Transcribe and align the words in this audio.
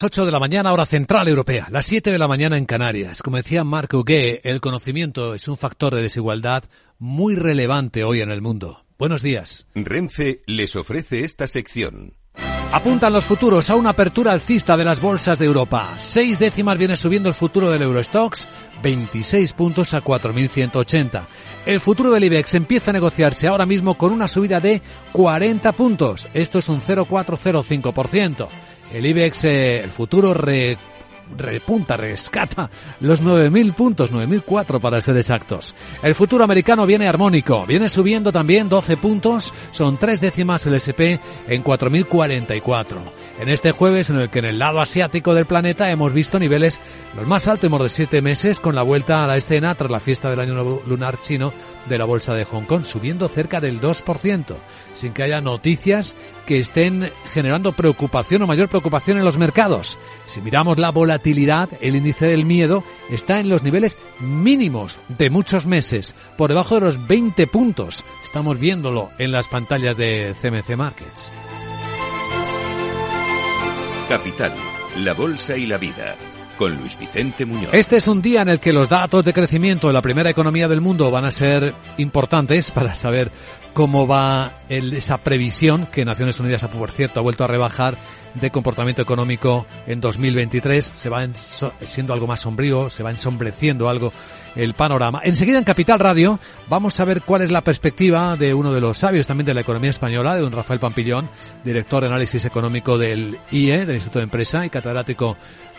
8 0.00 0.26
de 0.26 0.30
la 0.30 0.38
mañana, 0.38 0.72
hora 0.72 0.86
central 0.86 1.26
europea, 1.26 1.66
las 1.72 1.84
7 1.86 2.12
de 2.12 2.18
la 2.18 2.28
mañana 2.28 2.56
en 2.56 2.66
Canarias. 2.66 3.20
Como 3.20 3.36
decía 3.36 3.64
Marc 3.64 3.92
Huguet, 3.92 4.42
el 4.44 4.60
conocimiento 4.60 5.34
es 5.34 5.48
un 5.48 5.56
factor 5.56 5.92
de 5.92 6.02
desigualdad 6.02 6.62
muy 7.00 7.34
relevante 7.34 8.04
hoy 8.04 8.20
en 8.20 8.30
el 8.30 8.40
mundo. 8.40 8.84
Buenos 8.96 9.22
días. 9.22 9.66
Renfe 9.74 10.42
les 10.46 10.76
ofrece 10.76 11.24
esta 11.24 11.48
sección. 11.48 12.14
Apuntan 12.70 13.12
los 13.12 13.24
futuros 13.24 13.70
a 13.70 13.74
una 13.74 13.90
apertura 13.90 14.30
alcista 14.30 14.76
de 14.76 14.84
las 14.84 15.00
bolsas 15.00 15.40
de 15.40 15.46
Europa. 15.46 15.94
Seis 15.96 16.38
décimas 16.38 16.78
viene 16.78 16.96
subiendo 16.96 17.28
el 17.28 17.34
futuro 17.34 17.68
del 17.68 17.82
Eurostox, 17.82 18.46
26 18.80 19.52
puntos 19.54 19.94
a 19.94 20.04
4.180. 20.04 21.26
El 21.66 21.80
futuro 21.80 22.12
del 22.12 22.22
IBEX 22.22 22.54
empieza 22.54 22.90
a 22.90 22.92
negociarse 22.92 23.48
ahora 23.48 23.66
mismo 23.66 23.98
con 23.98 24.12
una 24.12 24.28
subida 24.28 24.60
de 24.60 24.80
40 25.10 25.72
puntos. 25.72 26.28
Esto 26.34 26.60
es 26.60 26.68
un 26.68 26.80
0,405%. 26.82 28.48
El 28.92 29.04
IBEX, 29.04 29.44
eh, 29.44 29.80
el 29.80 29.90
futuro 29.90 30.32
re 30.32 30.76
repunta, 31.36 31.96
rescata 31.96 32.70
los 33.00 33.22
9.000 33.22 33.74
puntos, 33.74 34.12
9.004 34.12 34.80
para 34.80 35.00
ser 35.00 35.16
exactos. 35.16 35.74
El 36.02 36.14
futuro 36.14 36.44
americano 36.44 36.86
viene 36.86 37.06
armónico, 37.06 37.66
viene 37.66 37.88
subiendo 37.88 38.32
también 38.32 38.68
12 38.68 38.96
puntos, 38.96 39.52
son 39.70 39.98
tres 39.98 40.20
décimas 40.20 40.66
el 40.66 40.74
SP 40.80 41.20
en 41.46 41.62
4.044. 41.62 42.96
En 43.40 43.48
este 43.48 43.72
jueves 43.72 44.10
en 44.10 44.18
el 44.18 44.30
que 44.30 44.40
en 44.40 44.46
el 44.46 44.58
lado 44.58 44.80
asiático 44.80 45.34
del 45.34 45.46
planeta 45.46 45.90
hemos 45.90 46.12
visto 46.12 46.38
niveles 46.38 46.80
los 47.14 47.26
más 47.26 47.46
altos 47.46 47.68
de 47.68 47.88
siete 47.88 48.22
meses 48.22 48.60
con 48.60 48.74
la 48.74 48.82
vuelta 48.82 49.22
a 49.22 49.26
la 49.26 49.36
escena 49.36 49.74
tras 49.74 49.90
la 49.90 50.00
fiesta 50.00 50.30
del 50.30 50.40
año 50.40 50.80
lunar 50.86 51.20
chino 51.20 51.52
de 51.88 51.98
la 51.98 52.04
bolsa 52.04 52.34
de 52.34 52.44
Hong 52.44 52.64
Kong, 52.64 52.84
subiendo 52.84 53.28
cerca 53.28 53.60
del 53.60 53.80
2%, 53.80 54.56
sin 54.94 55.12
que 55.12 55.22
haya 55.22 55.40
noticias 55.40 56.16
que 56.46 56.58
estén 56.58 57.10
generando 57.32 57.72
preocupación 57.72 58.42
o 58.42 58.46
mayor 58.46 58.68
preocupación 58.68 59.18
en 59.18 59.24
los 59.24 59.38
mercados. 59.38 59.98
Si 60.28 60.42
miramos 60.42 60.76
la 60.78 60.90
volatilidad, 60.90 61.70
el 61.80 61.96
índice 61.96 62.26
del 62.26 62.44
miedo 62.44 62.84
está 63.08 63.40
en 63.40 63.48
los 63.48 63.62
niveles 63.62 63.98
mínimos 64.20 64.98
de 65.08 65.30
muchos 65.30 65.66
meses, 65.66 66.14
por 66.36 66.50
debajo 66.50 66.74
de 66.74 66.82
los 66.82 67.06
20 67.06 67.46
puntos. 67.46 68.04
Estamos 68.22 68.60
viéndolo 68.60 69.08
en 69.18 69.32
las 69.32 69.48
pantallas 69.48 69.96
de 69.96 70.34
CMC 70.40 70.76
Markets. 70.76 71.32
Capital, 74.06 74.52
la 74.98 75.14
bolsa 75.14 75.56
y 75.56 75.64
la 75.64 75.78
vida 75.78 76.14
con 76.58 76.76
Luis 76.76 76.98
Vicente 76.98 77.46
Muñoz. 77.46 77.70
Este 77.72 77.96
es 77.96 78.06
un 78.06 78.20
día 78.20 78.42
en 78.42 78.50
el 78.50 78.60
que 78.60 78.74
los 78.74 78.90
datos 78.90 79.24
de 79.24 79.32
crecimiento 79.32 79.86
de 79.86 79.94
la 79.94 80.02
primera 80.02 80.28
economía 80.28 80.68
del 80.68 80.82
mundo 80.82 81.10
van 81.10 81.24
a 81.24 81.30
ser 81.30 81.72
importantes 81.96 82.70
para 82.72 82.94
saber 82.94 83.32
cómo 83.72 84.06
va 84.06 84.60
esa 84.68 85.16
previsión 85.18 85.86
que 85.86 86.04
Naciones 86.04 86.38
Unidas, 86.38 86.66
por 86.66 86.90
cierto, 86.90 87.20
ha 87.20 87.22
vuelto 87.22 87.44
a 87.44 87.46
rebajar 87.46 87.96
de 88.40 88.50
comportamiento 88.50 89.02
económico 89.02 89.66
en 89.86 90.00
2023. 90.00 90.92
Se 90.94 91.08
va 91.08 91.26
siendo 91.84 92.12
algo 92.12 92.26
más 92.26 92.40
sombrío, 92.40 92.90
se 92.90 93.02
va 93.02 93.10
ensombreciendo 93.10 93.88
algo 93.88 94.12
el 94.58 94.74
panorama. 94.74 95.20
Enseguida 95.24 95.58
en 95.58 95.64
Capital 95.64 96.00
Radio 96.00 96.38
vamos 96.68 96.98
a 96.98 97.04
ver 97.04 97.22
cuál 97.22 97.42
es 97.42 97.50
la 97.50 97.62
perspectiva 97.62 98.36
de 98.36 98.52
uno 98.52 98.72
de 98.72 98.80
los 98.80 98.98
sabios 98.98 99.26
también 99.26 99.46
de 99.46 99.54
la 99.54 99.60
economía 99.60 99.90
española, 99.90 100.34
de 100.34 100.40
don 100.40 100.52
Rafael 100.52 100.80
Pampillón, 100.80 101.30
director 101.64 102.02
de 102.02 102.08
análisis 102.08 102.44
económico 102.44 102.98
del 102.98 103.38
IE, 103.52 103.86
del 103.86 103.94
Instituto 103.94 104.18
de 104.18 104.24
Empresa 104.24 104.66
y 104.66 104.70
catedrático 104.70 105.36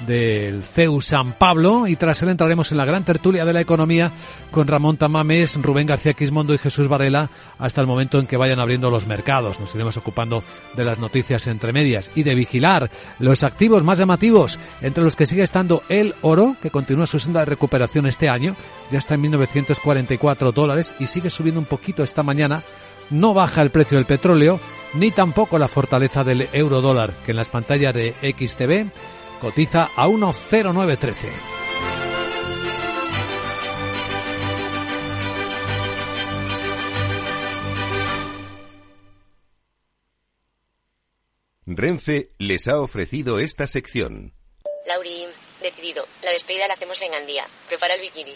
del 0.07 0.63
CEU 0.63 1.01
San 1.01 1.33
Pablo. 1.33 1.87
Y 1.87 1.97
tras 1.97 2.21
él 2.23 2.29
entraremos 2.29 2.71
en 2.71 2.77
la 2.77 2.85
gran 2.85 3.03
tertulia 3.03 3.43
de 3.43 3.51
la 3.51 3.59
economía 3.59 4.13
con 4.49 4.67
Ramón 4.67 4.95
Tamames, 4.95 5.61
Rubén 5.61 5.87
García 5.87 6.13
Quismondo 6.13 6.53
y 6.53 6.57
Jesús 6.57 6.87
Varela 6.87 7.29
hasta 7.57 7.81
el 7.81 7.87
momento 7.87 8.17
en 8.17 8.27
que 8.27 8.37
vayan 8.37 8.61
abriendo 8.61 8.89
los 8.89 9.05
mercados. 9.05 9.59
Nos 9.59 9.75
iremos 9.75 9.97
ocupando 9.97 10.41
de 10.75 10.85
las 10.85 10.99
noticias 10.99 11.47
entre 11.47 11.73
medias 11.73 12.11
y 12.15 12.23
de 12.23 12.35
vigilar 12.35 12.89
los 13.19 13.43
activos 13.43 13.83
más 13.83 13.99
llamativos, 13.99 14.57
entre 14.81 15.03
los 15.03 15.17
que 15.17 15.25
sigue 15.25 15.43
estando 15.43 15.83
el 15.89 16.15
oro, 16.21 16.55
que 16.61 16.71
continúa 16.71 17.07
su 17.07 17.19
senda 17.19 17.41
de 17.41 17.47
recuperación 17.47 18.05
este 18.05 18.29
año, 18.29 18.55
ya 18.91 18.99
está 18.99 19.15
en 19.15 19.21
1944 19.21 20.51
dólares 20.51 20.93
y 20.99 21.07
sigue 21.07 21.29
subiendo 21.29 21.59
un 21.59 21.65
poquito 21.65 22.03
esta 22.03 22.23
mañana. 22.23 22.63
No 23.09 23.33
baja 23.33 23.61
el 23.61 23.71
precio 23.71 23.97
del 23.97 24.05
petróleo, 24.05 24.59
ni 24.93 25.11
tampoco 25.11 25.57
la 25.57 25.67
fortaleza 25.67 26.23
del 26.23 26.49
euro 26.53 26.81
dólar, 26.81 27.13
que 27.25 27.31
en 27.31 27.37
las 27.37 27.49
pantallas 27.49 27.93
de 27.93 28.15
XTV 28.21 28.91
cotiza 29.39 29.89
a 29.95 30.07
1,0913. 30.07 31.27
Renfe 41.71 42.31
les 42.39 42.67
ha 42.67 42.81
ofrecido 42.81 43.39
esta 43.39 43.67
sección. 43.67 44.33
Lauri, 44.87 45.27
decidido. 45.61 46.03
La 46.23 46.31
despedida 46.31 46.67
la 46.67 46.73
hacemos 46.73 46.99
en 47.03 47.13
Andía. 47.13 47.45
Prepara 47.67 47.93
el 47.93 48.01
bikini. 48.01 48.35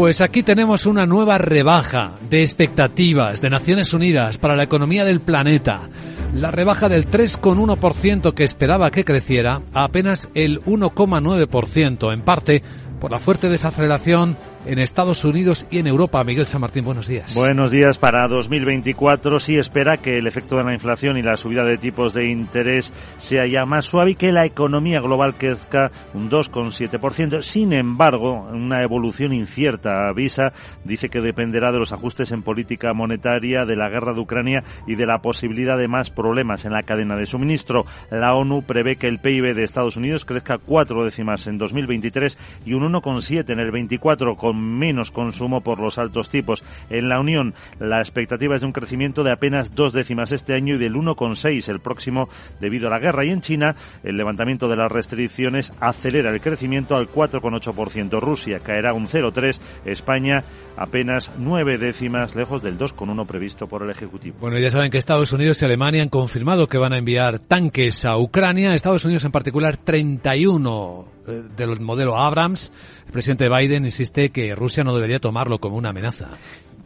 Pues 0.00 0.22
aquí 0.22 0.42
tenemos 0.42 0.86
una 0.86 1.04
nueva 1.04 1.36
rebaja 1.36 2.12
de 2.30 2.40
expectativas 2.40 3.42
de 3.42 3.50
Naciones 3.50 3.92
Unidas 3.92 4.38
para 4.38 4.56
la 4.56 4.62
economía 4.62 5.04
del 5.04 5.20
planeta. 5.20 5.90
La 6.32 6.50
rebaja 6.50 6.88
del 6.88 7.06
3,1% 7.06 8.32
que 8.32 8.42
esperaba 8.42 8.90
que 8.90 9.04
creciera 9.04 9.60
a 9.74 9.84
apenas 9.84 10.30
el 10.32 10.62
1,9%, 10.62 12.14
en 12.14 12.22
parte 12.22 12.62
por 12.98 13.10
la 13.10 13.18
fuerte 13.18 13.50
desaceleración 13.50 14.38
en 14.66 14.78
Estados 14.78 15.24
Unidos 15.24 15.66
y 15.70 15.78
en 15.78 15.86
Europa. 15.86 16.22
Miguel 16.24 16.46
San 16.46 16.60
Martín, 16.60 16.84
buenos 16.84 17.08
días. 17.08 17.34
Buenos 17.34 17.70
días. 17.70 17.98
Para 17.98 18.28
2024 18.28 19.38
sí 19.38 19.56
espera 19.56 19.96
que 19.96 20.18
el 20.18 20.26
efecto 20.26 20.56
de 20.56 20.64
la 20.64 20.72
inflación 20.72 21.16
y 21.16 21.22
la 21.22 21.36
subida 21.36 21.64
de 21.64 21.78
tipos 21.78 22.14
de 22.14 22.30
interés 22.30 22.92
sea 23.18 23.46
ya 23.46 23.64
más 23.66 23.86
suave 23.86 24.12
y 24.12 24.14
que 24.14 24.32
la 24.32 24.44
economía 24.44 25.00
global 25.00 25.34
crezca 25.34 25.90
un 26.14 26.30
2,7%. 26.30 27.42
Sin 27.42 27.72
embargo, 27.72 28.48
una 28.52 28.82
evolución 28.82 29.32
incierta. 29.32 30.08
Avisa, 30.08 30.52
dice 30.84 31.08
que 31.08 31.20
dependerá 31.20 31.72
de 31.72 31.78
los 31.78 31.92
ajustes 31.92 32.32
en 32.32 32.42
política 32.42 32.92
monetaria, 32.92 33.64
de 33.64 33.76
la 33.76 33.88
guerra 33.88 34.12
de 34.12 34.20
Ucrania 34.20 34.62
y 34.86 34.94
de 34.94 35.06
la 35.06 35.18
posibilidad 35.18 35.78
de 35.78 35.88
más 35.88 36.10
problemas 36.10 36.64
en 36.64 36.72
la 36.72 36.82
cadena 36.82 37.16
de 37.16 37.26
suministro. 37.26 37.84
La 38.10 38.34
ONU 38.34 38.62
prevé 38.62 38.96
que 38.96 39.06
el 39.06 39.20
PIB 39.20 39.54
de 39.54 39.62
Estados 39.62 39.96
Unidos 39.96 40.24
crezca 40.24 40.58
cuatro 40.58 41.04
décimas 41.04 41.46
en 41.46 41.58
2023 41.58 42.38
y 42.64 42.74
un 42.74 42.82
1,7 42.92 43.50
en 43.50 43.60
el 43.60 43.70
24 43.70 44.36
menos 44.52 45.10
consumo 45.10 45.60
por 45.60 45.80
los 45.80 45.98
altos 45.98 46.28
tipos. 46.28 46.64
En 46.88 47.08
la 47.08 47.20
Unión, 47.20 47.54
la 47.78 48.00
expectativa 48.00 48.54
es 48.54 48.60
de 48.60 48.66
un 48.66 48.72
crecimiento 48.72 49.22
de 49.22 49.32
apenas 49.32 49.74
dos 49.74 49.92
décimas 49.92 50.32
este 50.32 50.54
año 50.54 50.74
y 50.74 50.78
del 50.78 50.94
1,6 50.94 51.68
el 51.68 51.80
próximo 51.80 52.28
debido 52.60 52.88
a 52.88 52.90
la 52.90 52.98
guerra. 52.98 53.24
Y 53.24 53.30
en 53.30 53.40
China, 53.40 53.76
el 54.02 54.16
levantamiento 54.16 54.68
de 54.68 54.76
las 54.76 54.90
restricciones 54.90 55.72
acelera 55.80 56.30
el 56.30 56.40
crecimiento 56.40 56.96
al 56.96 57.08
4,8%. 57.08 58.20
Rusia 58.20 58.60
caerá 58.60 58.92
un 58.92 59.06
0,3. 59.06 59.60
España 59.84 60.44
apenas 60.76 61.30
nueve 61.38 61.78
décimas 61.78 62.34
lejos 62.34 62.62
del 62.62 62.78
2,1 62.78 63.26
previsto 63.26 63.66
por 63.66 63.82
el 63.82 63.90
Ejecutivo. 63.90 64.36
Bueno, 64.40 64.58
ya 64.58 64.70
saben 64.70 64.90
que 64.90 64.98
Estados 64.98 65.32
Unidos 65.32 65.60
y 65.60 65.64
Alemania 65.64 66.02
han 66.02 66.08
confirmado 66.08 66.68
que 66.68 66.78
van 66.78 66.92
a 66.92 66.98
enviar 66.98 67.38
tanques 67.38 68.04
a 68.04 68.16
Ucrania. 68.18 68.74
Estados 68.74 69.04
Unidos 69.04 69.24
en 69.24 69.32
particular 69.32 69.76
31 69.76 71.08
eh, 71.26 71.42
del 71.56 71.80
modelo 71.80 72.16
Abrams. 72.16 72.72
El 73.06 73.12
presidente 73.12 73.48
Biden 73.48 73.84
insiste 73.84 74.30
que 74.30 74.54
Rusia 74.54 74.84
no 74.84 74.94
debería 74.94 75.18
tomarlo 75.18 75.58
como 75.58 75.76
una 75.76 75.90
amenaza 75.90 76.30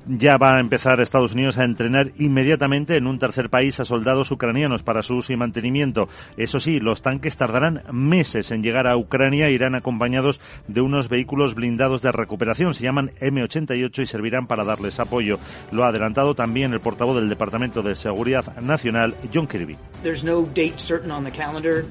ya 0.06 0.36
va 0.36 0.56
a 0.56 0.60
empezar 0.60 1.00
Estados 1.00 1.34
Unidos 1.34 1.58
a 1.58 1.64
entrenar 1.64 2.12
inmediatamente 2.18 2.96
en 2.96 3.06
un 3.06 3.18
tercer 3.18 3.50
país 3.50 3.80
a 3.80 3.84
soldados 3.84 4.30
ucranianos 4.30 4.82
para 4.82 5.02
su 5.02 5.16
uso 5.16 5.32
y 5.32 5.36
mantenimiento. 5.36 6.08
Eso 6.36 6.58
sí, 6.58 6.78
los 6.78 7.02
tanques 7.02 7.36
tardarán 7.36 7.82
meses 7.92 8.50
en 8.50 8.62
llegar 8.62 8.86
a 8.86 8.96
Ucrania 8.96 9.46
e 9.46 9.52
irán 9.52 9.74
acompañados 9.74 10.40
de 10.68 10.80
unos 10.80 11.08
vehículos 11.08 11.54
blindados 11.54 12.02
de 12.02 12.12
recuperación. 12.12 12.74
Se 12.74 12.84
llaman 12.84 13.12
M88 13.20 14.02
y 14.02 14.06
servirán 14.06 14.46
para 14.46 14.64
darles 14.64 15.00
apoyo. 15.00 15.38
Lo 15.72 15.84
ha 15.84 15.88
adelantado 15.88 16.34
también 16.34 16.72
el 16.72 16.80
portavoz 16.80 17.16
del 17.16 17.28
Departamento 17.28 17.82
de 17.82 17.94
Seguridad 17.94 18.60
Nacional, 18.60 19.14
John 19.32 19.46
Kirby. 19.46 19.76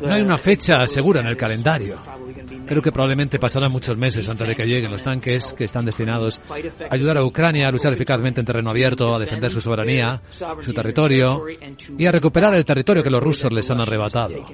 No 0.02 0.14
hay 0.14 0.22
una 0.22 0.38
fecha 0.38 0.86
segura 0.88 1.22
en 1.22 1.28
el 1.28 1.38
calendario. 1.38 1.98
Creo 2.66 2.82
que 2.82 2.92
probablemente 2.92 3.40
pasarán 3.40 3.72
muchos 3.72 3.98
meses 3.98 4.28
antes 4.30 4.48
de 4.48 4.56
que 4.56 4.66
lleguen 4.66 4.92
los 4.92 5.04
tanques 5.04 5.54
que 5.54 5.64
están 5.66 5.86
destinados 5.86 6.40
a 6.50 6.94
ayudar 6.94 7.18
a 7.18 7.26
Ucrania 7.26 7.68
a 7.68 7.72
luchar 7.72 7.92
eficazmente 8.04 8.42
en 8.42 8.46
terreno 8.46 8.70
abierto, 8.70 9.16
a 9.16 9.20
defender 9.20 9.50
su 9.50 9.62
soberanía, 9.62 10.22
su 10.60 10.74
territorio 10.74 11.46
y 11.98 12.06
a 12.06 12.12
recuperar 12.12 12.54
el 12.54 12.66
territorio 12.66 13.02
que 13.02 13.10
los 13.10 13.24
rusos 13.24 13.52
les 13.54 13.70
han 13.72 13.80
arrebatado. 13.80 14.46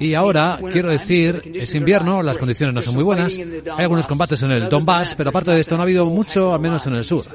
Y 0.00 0.14
ahora, 0.14 0.58
quiero 0.72 0.90
decir, 0.90 1.42
es 1.54 1.74
invierno, 1.74 2.22
las 2.22 2.38
condiciones 2.38 2.74
no 2.74 2.82
son 2.82 2.94
muy 2.94 3.04
buenas, 3.04 3.38
hay 3.38 3.82
algunos 3.84 4.06
combates 4.06 4.42
en 4.42 4.50
el 4.50 4.68
Donbass, 4.68 5.14
pero 5.14 5.30
aparte 5.30 5.52
de 5.52 5.60
esto 5.60 5.76
no 5.76 5.82
ha 5.82 5.84
habido 5.84 6.06
mucho, 6.06 6.52
al 6.54 6.60
menos 6.60 6.86
en 6.86 6.94
el 6.94 7.04
sur. 7.04 7.26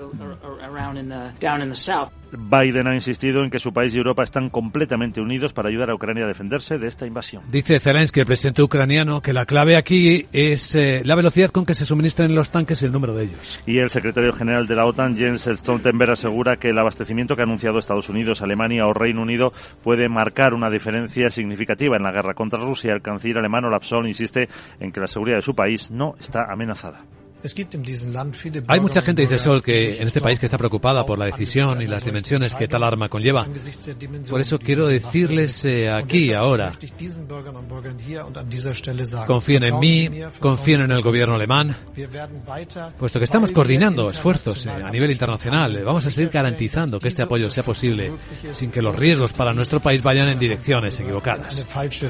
Biden 2.32 2.88
ha 2.88 2.94
insistido 2.94 3.44
en 3.44 3.50
que 3.50 3.60
su 3.60 3.72
país 3.72 3.96
y 3.96 3.98
Europa 3.98 4.24
están 4.24 4.50
completamente 4.50 5.22
unidos 5.22 5.54
para 5.54 5.70
ayudar 5.70 5.90
a 5.90 5.96
Ucrania 5.96 6.26
a 6.26 6.28
defenderse 6.28 6.78
de 6.78 6.88
esta 6.88 7.06
invasión. 7.06 7.44
Dice 7.50 7.80
Zelensky, 7.80 8.20
el 8.20 8.26
presidente 8.26 8.62
ucraniano, 8.62 9.22
que 9.22 9.34
la 9.34 9.46
clave 9.46 9.78
aquí 9.78 10.28
es 10.34 10.76
eh, 10.76 11.02
la 11.06 11.16
velocidad 11.16 11.52
con 11.52 11.66
que 11.66 11.74
se 11.74 11.86
suministran 11.86 12.36
los 12.36 12.52
tanques 12.52 12.82
y 12.82 12.86
el 12.86 12.92
número 12.92 13.14
de 13.14 13.26
ellos. 13.26 13.62
Y 13.66 13.80
el 13.80 13.90
secretario 13.90 14.34
general 14.34 14.68
de 14.68 14.76
la 14.76 14.86
OTAN, 14.86 15.16
Jens 15.16 15.50
Stoltenberg, 15.52 16.12
asegura 16.12 16.58
que 16.58 16.70
el 16.70 16.78
abastecimiento 16.78 17.36
que 17.36 17.44
ha 17.44 17.46
anunciado 17.46 17.80
Estados 17.80 18.10
Unidos, 18.10 18.42
Alemania 18.42 18.86
o 18.88 18.94
Reino 18.94 19.22
Unido 19.22 19.54
puede 19.84 20.10
marcar 20.10 20.54
una 20.54 20.70
diferencia 20.70 21.30
significativa 21.30 21.96
en 21.96 22.04
la 22.04 22.12
guerra 22.12 22.34
contra 22.34 22.60
Rusia. 22.60 22.94
El 22.94 23.02
canciller 23.02 23.40
alemán 23.40 23.66
Olaf 23.66 23.84
Scholz 23.84 24.08
insiste 24.08 24.50
en 24.80 24.92
que 24.92 25.00
la 25.00 25.08
seguridad 25.08 25.38
de 25.38 25.42
su 25.42 25.56
país 25.56 25.92
no 25.92 26.16
está 26.20 26.52
amenazada. 26.52 27.06
Hay 28.68 28.80
mucha 28.80 29.02
gente, 29.02 29.22
dice 29.22 29.38
Sol, 29.38 29.62
que 29.62 30.02
en 30.02 30.08
este 30.08 30.22
país 30.22 30.40
que 30.40 30.46
está 30.46 30.58
preocupada 30.58 31.06
por 31.06 31.20
la 31.20 31.26
decisión 31.26 31.82
y 31.82 31.88
las 31.88 32.04
dimensiones 32.04 32.56
que 32.56 32.68
tal 32.68 32.84
arma 32.84 33.10
conlleva. 33.10 33.46
Por 34.30 34.42
eso 34.42 34.60
quiero 34.60 34.88
decirles 34.88 35.64
eh, 35.66 35.90
aquí, 35.90 36.34
ahora, 36.34 36.74
confíen 39.28 39.64
en 39.66 39.80
mí, 39.80 40.10
confíen 40.40 40.82
en 40.82 40.92
el 40.92 41.02
gobierno 41.02 41.36
alemán, 41.36 41.76
puesto 42.98 43.20
que 43.20 43.26
estamos 43.26 43.52
coordinando 43.52 44.10
esfuerzos 44.10 44.66
eh, 44.66 44.70
a 44.70 44.90
nivel 44.90 45.12
internacional. 45.12 45.84
Vamos 45.84 46.06
a 46.08 46.12
seguir 46.12 46.30
garantizando 46.30 47.00
que 47.00 47.08
este 47.08 47.24
apoyo 47.24 47.50
sea 47.50 47.64
posible 47.64 48.12
sin 48.52 48.72
que 48.72 48.82
los 48.82 48.96
riesgos 48.96 49.34
para 49.34 49.54
nuestro 49.54 49.80
país 49.80 50.02
vayan 50.02 50.30
en 50.30 50.40
direcciones 50.40 51.00
equivocadas. 51.00 51.66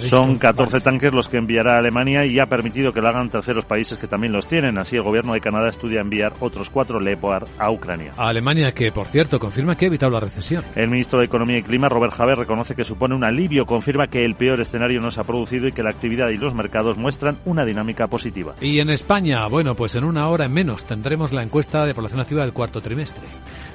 Son 0.09 0.37
14 0.37 0.81
tanques 0.81 1.11
los 1.13 1.27
que 1.29 1.37
enviará 1.37 1.75
a 1.75 1.79
Alemania 1.79 2.25
y 2.25 2.39
ha 2.39 2.45
permitido 2.45 2.93
que 2.93 3.01
lo 3.01 3.09
hagan 3.09 3.29
terceros 3.29 3.65
países 3.65 3.97
que 3.97 4.07
también 4.07 4.31
los 4.31 4.47
tienen. 4.47 4.77
Así 4.77 4.95
el 4.95 5.03
gobierno 5.03 5.26
gobierno 5.27 5.33
de 5.33 5.41
Canadá 5.41 5.69
estudia 5.69 6.01
enviar 6.01 6.33
otros 6.39 6.69
cuatro 6.69 6.99
Leopard 6.99 7.47
a 7.57 7.71
Ucrania. 7.71 8.11
A 8.17 8.29
Alemania, 8.29 8.71
que 8.71 8.91
por 8.91 9.07
cierto 9.07 9.39
confirma 9.39 9.75
que 9.75 9.85
ha 9.85 9.87
evitado 9.87 10.11
la 10.11 10.19
recesión. 10.19 10.63
El 10.75 10.89
ministro 10.89 11.19
de 11.19 11.25
Economía 11.25 11.57
y 11.57 11.63
Clima, 11.63 11.89
Robert 11.89 12.13
Haber, 12.19 12.37
reconoce 12.37 12.75
que 12.75 12.83
supone 12.83 13.15
un 13.15 13.23
alivio, 13.23 13.65
confirma 13.65 14.07
que 14.07 14.23
el 14.23 14.35
peor 14.35 14.59
escenario 14.61 15.01
no 15.01 15.11
se 15.11 15.19
ha 15.19 15.23
producido 15.23 15.67
y 15.67 15.71
que 15.71 15.83
la 15.83 15.89
actividad 15.89 16.29
y 16.29 16.37
los 16.37 16.53
mercados 16.53 16.97
muestran 16.97 17.37
una 17.45 17.65
dinámica 17.65 18.07
positiva. 18.07 18.55
Y 18.61 18.79
en 18.79 18.89
España, 18.89 19.45
bueno, 19.47 19.75
pues 19.75 19.95
en 19.95 20.03
una 20.03 20.27
hora 20.29 20.45
en 20.45 20.53
menos 20.53 20.85
tendremos 20.85 21.31
la 21.33 21.43
encuesta 21.43 21.85
de 21.85 21.93
población 21.93 22.21
activa 22.21 22.41
del 22.41 22.53
cuarto 22.53 22.81
trimestre. 22.81 23.23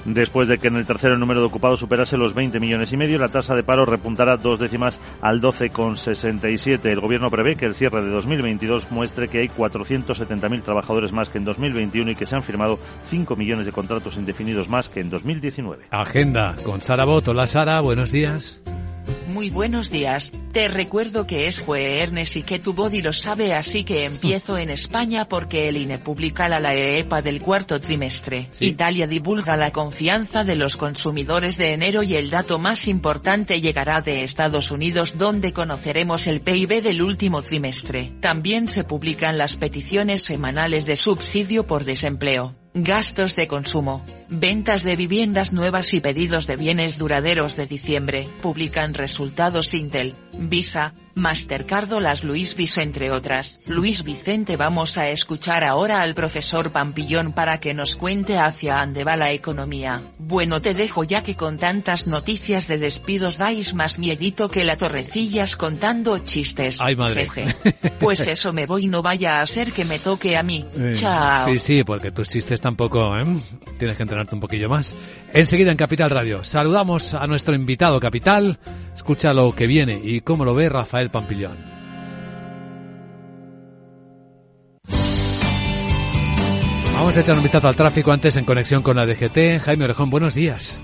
Después 0.05 0.49
de 0.49 0.59
que 0.59 0.67
en 0.67 0.77
el 0.77 0.87
tercero 0.87 1.15
el 1.15 1.21
número 1.21 1.41
de 1.41 1.47
ocupados 1.47 1.79
superase 1.79 2.17
los 2.17 2.35
20 2.35 2.59
millones 2.59 2.93
y 2.93 2.97
medio, 2.97 3.19
la 3.19 3.29
tasa 3.29 3.55
de 3.55 3.63
paro 3.63 3.85
repuntará 3.85 4.37
dos 4.37 4.59
décimas 4.59 5.01
al 5.21 5.41
12,67. 5.41 6.87
El 6.87 7.01
gobierno 7.01 7.31
prevé 7.31 7.55
que 7.55 7.67
el 7.67 7.75
cierre 7.75 8.03
de 8.03 8.11
2022 8.11 8.91
muestre 8.91 9.29
que 9.29 9.39
hay 9.39 9.49
470.000 9.49 10.63
trabajadores 10.63 11.13
más 11.13 11.29
que 11.33 11.39
en 11.39 11.45
2021 11.45 12.13
y 12.13 12.15
que 12.15 12.27
se 12.27 12.37
han 12.37 12.43
firmado 12.43 12.79
5 13.09 13.35
millones 13.35 13.67
de 13.67 13.73
contratos 13.73 14.17
indefinidos 14.17 14.69
más 14.69 14.89
que 14.89 15.01
en 15.01 15.11
2019. 15.11 15.87
Agenda 15.91 16.55
con 16.63 16.81
Sara 16.81 17.05
Bot. 17.05 17.27
Hola 17.27 17.47
Sara, 17.47 17.81
buenos 17.81 18.13
días. 18.13 18.63
Muy 19.33 19.49
buenos 19.49 19.91
días, 19.91 20.31
te 20.53 20.69
recuerdo 20.69 21.27
que 21.27 21.47
es 21.47 21.61
jueves 21.61 22.37
y 22.37 22.43
que 22.43 22.59
tu 22.59 22.75
body 22.75 23.01
lo 23.01 23.15
sabe 23.15 23.55
así 23.55 23.83
que 23.83 24.05
empiezo 24.05 24.59
en 24.59 24.69
España 24.69 25.27
porque 25.27 25.69
el 25.69 25.79
INE 25.79 25.99
publica 25.99 26.51
la 26.51 26.75
EEPA 26.75 27.23
del 27.23 27.41
cuarto 27.41 27.81
trimestre. 27.81 28.51
Italia 28.61 29.07
divulga 29.07 29.57
la 29.57 29.71
confianza 29.71 30.45
de 30.45 30.57
los 30.57 30.77
consumidores 30.77 31.57
de 31.57 31.73
enero 31.73 32.03
y 32.03 32.17
el 32.17 32.29
dato 32.29 32.59
más 32.59 32.89
importante 32.89 33.63
llegará 33.63 34.03
de 34.03 34.23
Estados 34.23 34.71
Unidos 34.71 35.17
donde 35.17 35.55
conoceremos 35.55 36.27
el 36.27 36.43
PIB 36.43 36.83
del 36.83 37.01
último 37.01 37.41
trimestre. 37.41 38.13
También 38.21 38.69
se 38.69 38.85
publican 38.85 39.39
las 39.39 39.57
peticiones 39.57 40.23
semanales 40.23 40.85
de 40.85 40.97
subsidio 40.97 41.67
por 41.67 41.85
desempleo. 41.85 42.62
Gastos 42.75 43.37
de 43.37 43.49
consumo, 43.49 44.03
ventas 44.31 44.83
de 44.83 44.97
viviendas 44.97 45.53
nuevas 45.53 45.93
y 45.93 46.01
pedidos 46.01 46.47
de 46.47 46.57
bienes 46.57 46.97
duraderos 46.97 47.55
de 47.55 47.67
diciembre, 47.67 48.27
publican 48.41 48.95
resultados 48.95 49.75
Intel, 49.75 50.15
Visa, 50.33 50.95
Mastercard 51.15 51.93
o 51.93 52.01
las 52.01 52.25
Luis 52.25 52.55
Vis 52.57 52.79
entre 52.79 53.11
otras. 53.11 53.61
Luis 53.67 54.05
Vicente 54.05 54.57
vamos 54.57 54.99
a 54.99 55.11
escuchar 55.11 55.65
ahora 55.65 56.03
al 56.03 56.15
profesor 56.15 56.73
Pampillón 56.73 57.33
para 57.33 57.61
que 57.61 57.75
nos 57.75 57.97
cuente 57.97 58.39
hacia 58.39 58.81
dónde 58.81 59.05
va 59.05 59.17
la 59.17 59.33
economía. 59.33 60.03
Bueno 60.19 60.63
te 60.63 60.75
dejo 60.75 61.05
ya 61.05 61.23
que 61.23 61.37
con 61.37 61.59
tantas 61.59 62.07
noticias 62.07 62.69
de 62.69 62.79
despidos 62.79 63.39
dais 63.39 63.75
más 63.75 63.99
miedito 63.99 64.49
que 64.49 64.65
la 64.65 64.77
torrecillas 64.77 65.57
contando 65.57 66.19
chistes. 66.19 66.81
Ay 66.81 66.97
madre. 66.97 67.29
Pues 67.99 68.27
eso 68.27 68.53
me 68.53 68.67
voy 68.67 68.87
no 68.87 69.03
vaya 69.03 69.41
a 69.41 69.47
ser 69.47 69.73
que 69.73 69.85
me 69.85 69.99
toque 69.99 70.37
a 70.37 70.43
mí. 70.43 70.65
Eh, 70.77 70.93
Chao. 70.95 71.49
Sí, 71.49 71.59
sí, 71.59 71.85
porque 71.85 72.11
tus 72.11 72.29
chistes 72.29 72.61
tampoco, 72.61 73.17
¿eh? 73.17 73.25
Tienes 73.79 73.97
que 73.97 74.03
entrenarte 74.03 74.35
un 74.35 74.41
poquillo 74.41 74.69
más. 74.69 74.95
Enseguida 75.33 75.71
en 75.71 75.77
Capital 75.77 76.11
Radio. 76.11 76.45
Saludamos 76.45 77.15
a 77.15 77.27
nuestro 77.27 77.55
invitado 77.55 78.01
Capital. 78.01 78.59
Escucha 78.95 79.33
lo 79.33 79.55
que 79.55 79.67
viene 79.67 80.01
y 80.03 80.21
cómo 80.21 80.45
lo 80.45 80.55
ve 80.55 80.69
Rafael 80.69 81.02
Pampillón. 81.11 81.57
Vamos 86.95 87.17
a 87.17 87.21
echar 87.21 87.37
un 87.37 87.43
vistazo 87.43 87.69
al 87.69 87.77
tráfico 87.77 88.13
antes 88.13 88.37
en 88.37 88.45
conexión 88.45 88.83
con 88.83 88.97
la 88.97 89.07
DGT. 89.07 89.61
Jaime 89.61 89.85
Orejón, 89.85 90.09
buenos 90.09 90.35
días. 90.35 90.81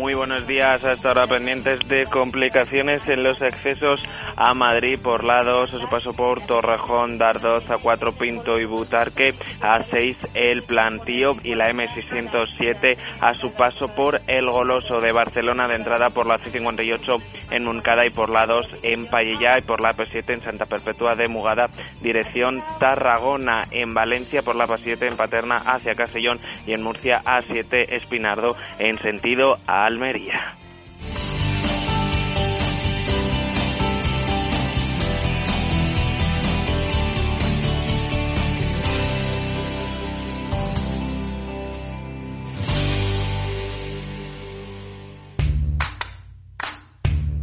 Muy 0.00 0.14
buenos 0.14 0.46
días, 0.46 0.82
hasta 0.82 1.08
ahora 1.08 1.26
pendientes 1.26 1.86
de 1.86 2.04
complicaciones 2.06 3.06
en 3.06 3.22
los 3.22 3.42
accesos 3.42 4.02
a 4.34 4.54
Madrid 4.54 4.98
por 4.98 5.24
lados, 5.24 5.74
a 5.74 5.78
su 5.78 5.86
paso 5.88 6.12
por 6.12 6.40
Torrejón, 6.46 7.18
Dardoz, 7.18 7.70
a 7.70 7.76
4 7.76 8.12
Pinto 8.12 8.58
y 8.58 8.64
Butarque, 8.64 9.34
a 9.60 9.82
6 9.82 10.16
El 10.32 10.62
Plantío 10.62 11.32
y 11.44 11.54
la 11.54 11.70
M607 11.70 12.96
a 13.20 13.34
su 13.34 13.52
paso 13.52 13.94
por 13.94 14.22
El 14.26 14.50
Goloso 14.50 15.00
de 15.02 15.12
Barcelona 15.12 15.68
de 15.68 15.74
entrada 15.74 16.08
por 16.08 16.26
la 16.26 16.38
C58 16.38 17.22
en 17.50 17.64
Moncada 17.66 18.06
y 18.06 18.10
por 18.10 18.30
lados 18.30 18.66
en 18.82 19.04
Payella 19.04 19.58
y 19.58 19.62
por 19.62 19.82
la 19.82 19.90
P7 19.90 20.32
en 20.32 20.40
Santa 20.40 20.64
Perpetua 20.64 21.14
de 21.14 21.28
Mugada, 21.28 21.68
dirección 22.00 22.64
Tarragona 22.78 23.64
en 23.70 23.92
Valencia 23.92 24.40
por 24.40 24.56
la 24.56 24.66
P7 24.66 25.10
en 25.10 25.18
Paterna 25.18 25.56
hacia 25.56 25.92
Castellón 25.92 26.40
y 26.66 26.72
en 26.72 26.82
Murcia 26.82 27.20
A7 27.22 27.92
Espinardo 27.92 28.56
en 28.78 28.96
sentido 28.96 29.58
a 29.66 29.89
Almería. 29.90 30.54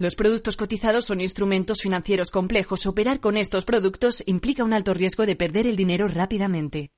Los 0.00 0.14
productos 0.14 0.56
cotizados 0.56 1.04
son 1.04 1.20
instrumentos 1.20 1.82
financieros 1.82 2.30
complejos. 2.30 2.86
Operar 2.86 3.20
con 3.20 3.36
estos 3.36 3.66
productos 3.66 4.22
implica 4.24 4.64
un 4.64 4.72
alto 4.72 4.94
riesgo 4.94 5.26
de 5.26 5.36
perder 5.36 5.66
el 5.66 5.76
dinero 5.76 6.08
rápidamente. 6.08 6.90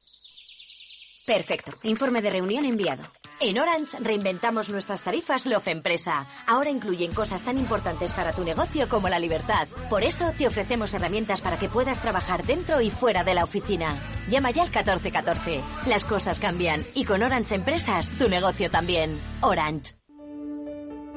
Perfecto. 1.26 1.72
Informe 1.82 2.22
de 2.22 2.30
reunión 2.30 2.64
enviado. 2.64 3.02
En 3.40 3.58
Orange 3.58 3.98
reinventamos 3.98 4.68
nuestras 4.68 5.02
tarifas 5.02 5.46
Love 5.46 5.66
Empresa. 5.66 6.28
Ahora 6.46 6.70
incluyen 6.70 7.12
cosas 7.12 7.42
tan 7.42 7.58
importantes 7.58 8.12
para 8.12 8.32
tu 8.32 8.44
negocio 8.44 8.88
como 8.88 9.08
la 9.08 9.18
libertad. 9.18 9.66
Por 9.90 10.04
eso 10.04 10.32
te 10.38 10.46
ofrecemos 10.46 10.94
herramientas 10.94 11.40
para 11.40 11.58
que 11.58 11.68
puedas 11.68 12.00
trabajar 12.00 12.46
dentro 12.46 12.80
y 12.80 12.90
fuera 12.90 13.24
de 13.24 13.34
la 13.34 13.42
oficina. 13.42 13.96
Llama 14.28 14.52
ya 14.52 14.62
al 14.62 14.68
1414. 14.68 15.60
Las 15.86 16.04
cosas 16.04 16.38
cambian 16.38 16.84
y 16.94 17.04
con 17.04 17.20
Orange 17.24 17.56
Empresas 17.56 18.16
tu 18.16 18.28
negocio 18.28 18.70
también. 18.70 19.18
Orange. 19.40 20.01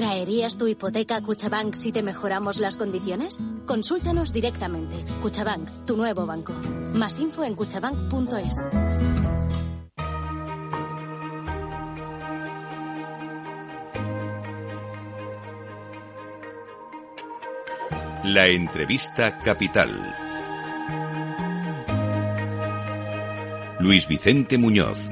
¿Traerías 0.00 0.56
tu 0.56 0.66
hipoteca 0.66 1.16
a 1.16 1.20
Cuchabank 1.20 1.74
si 1.74 1.92
te 1.92 2.02
mejoramos 2.02 2.58
las 2.58 2.78
condiciones? 2.78 3.38
Consúltanos 3.66 4.32
directamente. 4.32 4.96
Cuchabank, 5.20 5.68
tu 5.84 5.94
nuevo 5.94 6.24
banco. 6.24 6.54
Más 6.94 7.20
info 7.20 7.44
en 7.44 7.54
cuchabank.es. 7.54 8.56
La 18.24 18.48
entrevista 18.48 19.38
capital. 19.40 20.14
Luis 23.80 24.08
Vicente 24.08 24.56
Muñoz. 24.56 25.10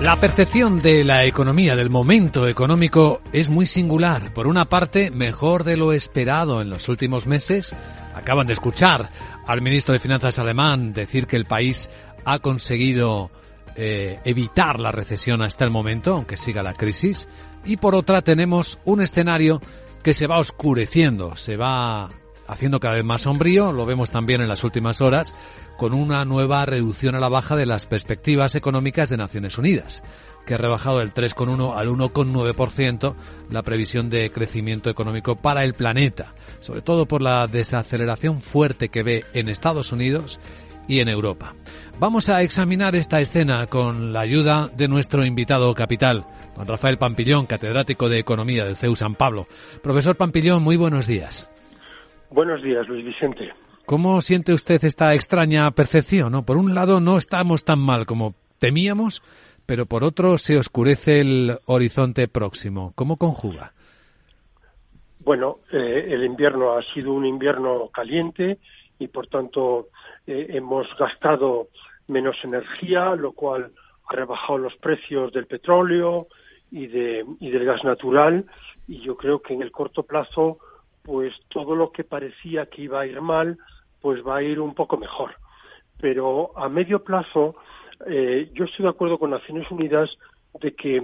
La 0.00 0.16
percepción 0.20 0.82
de 0.82 1.02
la 1.02 1.24
economía, 1.24 1.76
del 1.76 1.88
momento 1.88 2.46
económico, 2.46 3.22
es 3.32 3.48
muy 3.48 3.66
singular. 3.66 4.34
Por 4.34 4.46
una 4.46 4.66
parte, 4.66 5.10
mejor 5.10 5.64
de 5.64 5.78
lo 5.78 5.92
esperado 5.92 6.60
en 6.60 6.68
los 6.68 6.88
últimos 6.88 7.26
meses. 7.26 7.74
Acaban 8.14 8.46
de 8.46 8.52
escuchar 8.52 9.10
al 9.46 9.62
ministro 9.62 9.94
de 9.94 9.98
Finanzas 10.00 10.38
alemán 10.38 10.92
decir 10.92 11.26
que 11.26 11.36
el 11.36 11.46
país 11.46 11.88
ha 12.24 12.40
conseguido 12.40 13.30
eh, 13.76 14.20
evitar 14.24 14.78
la 14.78 14.92
recesión 14.92 15.40
hasta 15.40 15.64
el 15.64 15.70
momento, 15.70 16.14
aunque 16.14 16.36
siga 16.36 16.62
la 16.62 16.74
crisis. 16.74 17.26
Y 17.64 17.78
por 17.78 17.94
otra, 17.94 18.20
tenemos 18.20 18.78
un 18.84 19.00
escenario 19.00 19.60
que 20.02 20.12
se 20.12 20.26
va 20.26 20.38
oscureciendo, 20.38 21.34
se 21.34 21.56
va 21.56 22.10
haciendo 22.46 22.80
cada 22.80 22.94
vez 22.94 23.04
más 23.04 23.22
sombrío, 23.22 23.72
lo 23.72 23.86
vemos 23.86 24.10
también 24.10 24.40
en 24.40 24.48
las 24.48 24.64
últimas 24.64 25.00
horas, 25.00 25.34
con 25.76 25.92
una 25.92 26.24
nueva 26.24 26.64
reducción 26.66 27.14
a 27.14 27.20
la 27.20 27.28
baja 27.28 27.56
de 27.56 27.66
las 27.66 27.86
perspectivas 27.86 28.54
económicas 28.54 29.08
de 29.08 29.16
Naciones 29.16 29.58
Unidas, 29.58 30.02
que 30.46 30.54
ha 30.54 30.58
rebajado 30.58 30.98
del 30.98 31.14
3,1 31.14 31.76
al 31.76 31.88
1,9% 31.88 33.14
la 33.50 33.62
previsión 33.62 34.10
de 34.10 34.30
crecimiento 34.30 34.90
económico 34.90 35.36
para 35.36 35.64
el 35.64 35.74
planeta, 35.74 36.34
sobre 36.60 36.82
todo 36.82 37.06
por 37.06 37.22
la 37.22 37.46
desaceleración 37.46 38.40
fuerte 38.40 38.88
que 38.88 39.02
ve 39.02 39.24
en 39.32 39.48
Estados 39.48 39.92
Unidos 39.92 40.38
y 40.86 41.00
en 41.00 41.08
Europa. 41.08 41.54
Vamos 41.98 42.28
a 42.28 42.42
examinar 42.42 42.94
esta 42.96 43.20
escena 43.20 43.66
con 43.66 44.12
la 44.12 44.20
ayuda 44.20 44.68
de 44.76 44.88
nuestro 44.88 45.24
invitado 45.24 45.72
capital, 45.74 46.26
don 46.56 46.66
Rafael 46.66 46.98
Pampillón, 46.98 47.46
catedrático 47.46 48.08
de 48.08 48.18
Economía 48.18 48.64
del 48.64 48.76
CEU 48.76 48.96
San 48.96 49.14
Pablo. 49.14 49.46
Profesor 49.82 50.16
Pampillón, 50.16 50.62
muy 50.62 50.76
buenos 50.76 51.06
días. 51.06 51.48
Buenos 52.34 52.64
días, 52.64 52.88
Luis 52.88 53.04
Vicente. 53.04 53.54
¿Cómo 53.86 54.20
siente 54.20 54.52
usted 54.52 54.82
esta 54.82 55.14
extraña 55.14 55.70
percepción? 55.70 56.32
¿no? 56.32 56.44
Por 56.44 56.56
un 56.56 56.74
lado, 56.74 56.98
no 56.98 57.16
estamos 57.16 57.64
tan 57.64 57.78
mal 57.78 58.06
como 58.06 58.34
temíamos, 58.58 59.22
pero 59.66 59.86
por 59.86 60.02
otro, 60.02 60.36
se 60.36 60.58
oscurece 60.58 61.20
el 61.20 61.58
horizonte 61.66 62.26
próximo. 62.26 62.92
¿Cómo 62.96 63.18
conjuga? 63.18 63.72
Bueno, 65.20 65.60
eh, 65.70 66.08
el 66.08 66.24
invierno 66.24 66.76
ha 66.76 66.82
sido 66.82 67.12
un 67.12 67.24
invierno 67.24 67.88
caliente 67.90 68.58
y, 68.98 69.06
por 69.06 69.28
tanto, 69.28 69.90
eh, 70.26 70.48
hemos 70.50 70.88
gastado 70.98 71.68
menos 72.08 72.36
energía, 72.42 73.14
lo 73.14 73.30
cual 73.30 73.70
ha 74.08 74.12
rebajado 74.12 74.58
los 74.58 74.74
precios 74.74 75.32
del 75.32 75.46
petróleo 75.46 76.26
y, 76.72 76.88
de, 76.88 77.24
y 77.38 77.50
del 77.52 77.64
gas 77.64 77.84
natural. 77.84 78.44
Y 78.88 79.02
yo 79.02 79.16
creo 79.16 79.40
que 79.40 79.54
en 79.54 79.62
el 79.62 79.70
corto 79.70 80.02
plazo 80.02 80.58
pues 81.04 81.34
todo 81.48 81.76
lo 81.76 81.92
que 81.92 82.02
parecía 82.02 82.66
que 82.66 82.82
iba 82.82 83.00
a 83.00 83.06
ir 83.06 83.20
mal, 83.20 83.58
pues 84.00 84.26
va 84.26 84.38
a 84.38 84.42
ir 84.42 84.58
un 84.58 84.74
poco 84.74 84.96
mejor. 84.96 85.36
Pero 86.00 86.58
a 86.58 86.68
medio 86.68 87.04
plazo, 87.04 87.56
eh, 88.06 88.50
yo 88.54 88.64
estoy 88.64 88.84
de 88.84 88.88
acuerdo 88.88 89.18
con 89.18 89.30
Naciones 89.30 89.70
Unidas 89.70 90.16
de 90.60 90.74
que 90.74 90.96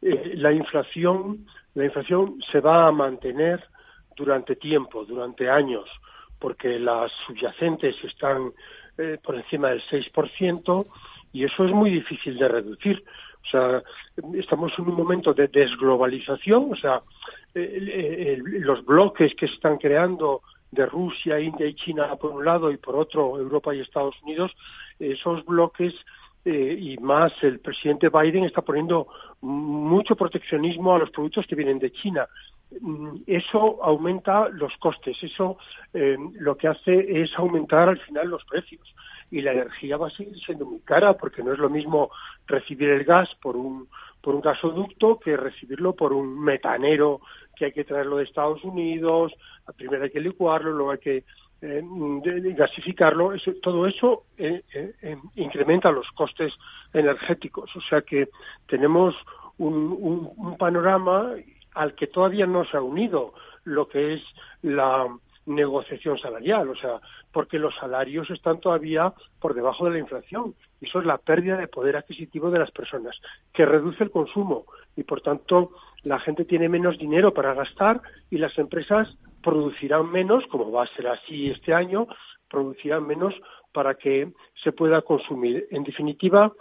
eh, 0.00 0.32
la 0.36 0.52
inflación, 0.52 1.46
la 1.74 1.84
inflación 1.84 2.40
se 2.50 2.60
va 2.60 2.86
a 2.86 2.92
mantener 2.92 3.62
durante 4.16 4.56
tiempo, 4.56 5.04
durante 5.04 5.50
años, 5.50 5.88
porque 6.38 6.78
las 6.78 7.12
subyacentes 7.26 8.02
están 8.04 8.52
eh, 8.96 9.18
por 9.22 9.34
encima 9.34 9.68
del 9.68 9.82
6% 9.82 10.86
y 11.34 11.44
eso 11.44 11.64
es 11.64 11.72
muy 11.72 11.90
difícil 11.90 12.38
de 12.38 12.48
reducir. 12.48 13.04
O 13.44 13.48
sea, 13.50 13.82
estamos 14.34 14.72
en 14.78 14.88
un 14.88 14.94
momento 14.94 15.34
de 15.34 15.48
desglobalización, 15.48 16.72
o 16.72 16.76
sea, 16.76 17.02
los 17.54 18.84
bloques 18.84 19.34
que 19.34 19.48
se 19.48 19.54
están 19.54 19.78
creando 19.78 20.42
de 20.70 20.86
Rusia, 20.86 21.38
India 21.38 21.66
y 21.66 21.74
China 21.74 22.16
por 22.16 22.32
un 22.32 22.44
lado 22.44 22.70
y 22.70 22.78
por 22.78 22.96
otro 22.96 23.38
Europa 23.38 23.74
y 23.74 23.80
Estados 23.80 24.20
Unidos, 24.22 24.50
esos 24.98 25.44
bloques 25.44 25.94
eh, 26.44 26.76
y 26.80 26.96
más 26.98 27.32
el 27.42 27.60
presidente 27.60 28.08
Biden 28.08 28.44
está 28.44 28.62
poniendo 28.62 29.06
mucho 29.42 30.16
proteccionismo 30.16 30.94
a 30.94 30.98
los 30.98 31.10
productos 31.10 31.46
que 31.46 31.54
vienen 31.54 31.78
de 31.78 31.92
China. 31.92 32.26
Mm, 32.80 33.18
eso 33.26 33.78
aumenta 33.82 34.48
los 34.48 34.74
costes, 34.78 35.22
eso 35.22 35.58
eh, 35.92 36.16
lo 36.34 36.56
que 36.56 36.68
hace 36.68 37.22
es 37.22 37.30
aumentar 37.38 37.90
al 37.90 37.98
final 38.00 38.28
los 38.28 38.44
precios 38.46 38.94
y 39.32 39.40
la 39.40 39.52
energía 39.52 39.96
va 39.96 40.08
a 40.08 40.10
seguir 40.10 40.38
siendo 40.38 40.66
muy 40.66 40.80
cara 40.80 41.14
porque 41.14 41.42
no 41.42 41.52
es 41.52 41.58
lo 41.58 41.70
mismo 41.70 42.10
recibir 42.46 42.90
el 42.90 43.04
gas 43.04 43.34
por 43.40 43.56
un 43.56 43.88
por 44.20 44.36
un 44.36 44.40
gasoducto 44.40 45.18
que 45.18 45.36
recibirlo 45.36 45.96
por 45.96 46.12
un 46.12 46.38
metanero 46.38 47.20
que 47.56 47.64
hay 47.64 47.72
que 47.72 47.82
traerlo 47.82 48.18
de 48.18 48.24
Estados 48.24 48.62
Unidos, 48.62 49.32
primero 49.76 50.04
hay 50.04 50.10
que 50.10 50.20
licuarlo, 50.20 50.70
luego 50.70 50.92
hay 50.92 50.98
que 50.98 51.24
eh, 51.60 51.82
gasificarlo, 52.56 53.32
todo 53.60 53.86
eso 53.86 54.24
eh, 54.38 54.62
eh, 54.74 55.16
incrementa 55.34 55.90
los 55.90 56.08
costes 56.12 56.52
energéticos. 56.92 57.74
O 57.74 57.80
sea 57.80 58.02
que 58.02 58.28
tenemos 58.68 59.16
un 59.58 60.56
panorama 60.56 61.34
al 61.74 61.94
que 61.94 62.06
todavía 62.06 62.46
no 62.46 62.64
se 62.64 62.76
ha 62.76 62.82
unido 62.82 63.34
lo 63.64 63.88
que 63.88 64.14
es 64.14 64.22
la 64.62 65.08
negociación 65.46 66.18
salarial, 66.18 66.68
o 66.68 66.76
sea, 66.76 67.00
porque 67.32 67.58
los 67.58 67.74
salarios 67.76 68.30
están 68.30 68.60
todavía 68.60 69.12
por 69.40 69.54
debajo 69.54 69.84
de 69.84 69.92
la 69.92 69.98
inflación. 69.98 70.54
Y 70.80 70.86
eso 70.86 71.00
es 71.00 71.06
la 71.06 71.18
pérdida 71.18 71.56
de 71.56 71.68
poder 71.68 71.96
adquisitivo 71.96 72.50
de 72.50 72.58
las 72.58 72.70
personas, 72.70 73.20
que 73.52 73.66
reduce 73.66 74.04
el 74.04 74.10
consumo 74.10 74.66
y, 74.96 75.02
por 75.02 75.20
tanto, 75.20 75.72
la 76.02 76.18
gente 76.18 76.44
tiene 76.44 76.68
menos 76.68 76.98
dinero 76.98 77.32
para 77.32 77.54
gastar 77.54 78.00
y 78.30 78.38
las 78.38 78.56
empresas 78.58 79.16
producirán 79.42 80.10
menos, 80.10 80.46
como 80.46 80.70
va 80.70 80.84
a 80.84 80.94
ser 80.94 81.08
así 81.08 81.50
este 81.50 81.74
año, 81.74 82.06
producirán 82.48 83.06
menos 83.06 83.34
para 83.72 83.94
que 83.94 84.32
se 84.62 84.72
pueda 84.72 85.00
consumir. 85.02 85.66
En 85.70 85.82
definitiva, 85.82 86.52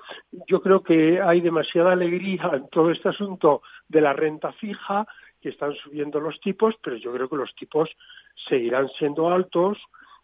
yo 0.47 0.61
creo 0.61 0.81
que 0.81 1.21
hay 1.21 1.41
demasiada 1.41 1.91
alegría 1.91 2.50
en 2.53 2.69
todo 2.69 2.89
este 2.89 3.09
asunto 3.09 3.61
de 3.89 4.01
la 4.01 4.13
renta 4.13 4.53
fija, 4.53 5.05
que 5.41 5.50
están 5.50 5.74
subiendo 5.75 6.19
los 6.19 6.39
tipos, 6.39 6.75
pero 6.83 6.95
yo 6.98 7.12
creo 7.13 7.27
que 7.27 7.36
los 7.36 7.53
tipos 7.55 7.89
seguirán 8.48 8.89
siendo 8.98 9.29
altos 9.29 9.77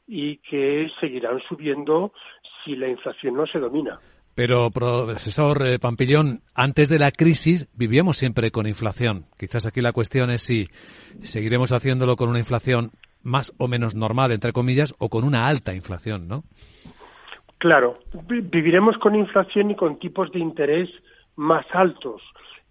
y 0.07 0.37
que 0.37 0.89
seguirán 0.99 1.41
subiendo 1.47 2.13
si 2.63 2.75
la 2.75 2.87
inflación 2.87 3.35
no 3.35 3.45
se 3.45 3.59
domina. 3.59 3.99
Pero, 4.37 4.69
profesor 4.69 5.65
eh, 5.65 5.79
Pampillón, 5.79 6.41
antes 6.53 6.89
de 6.89 6.99
la 6.99 7.09
crisis 7.09 7.67
vivíamos 7.73 8.17
siempre 8.17 8.51
con 8.51 8.67
inflación. 8.67 9.25
Quizás 9.37 9.65
aquí 9.65 9.81
la 9.81 9.93
cuestión 9.93 10.29
es 10.29 10.43
si 10.43 10.67
seguiremos 11.21 11.71
haciéndolo 11.71 12.15
con 12.15 12.29
una 12.29 12.37
inflación 12.37 12.91
más 13.23 13.51
o 13.57 13.67
menos 13.67 13.95
normal, 13.95 14.31
entre 14.31 14.53
comillas, 14.53 14.93
o 14.99 15.09
con 15.09 15.23
una 15.23 15.47
alta 15.47 15.73
inflación, 15.73 16.27
¿no? 16.27 16.43
Claro, 17.57 17.97
viviremos 18.27 18.97
con 18.99 19.15
inflación 19.15 19.71
y 19.71 19.75
con 19.75 19.97
tipos 19.97 20.31
de 20.31 20.39
interés 20.39 20.89
más 21.35 21.65
altos. 21.73 22.21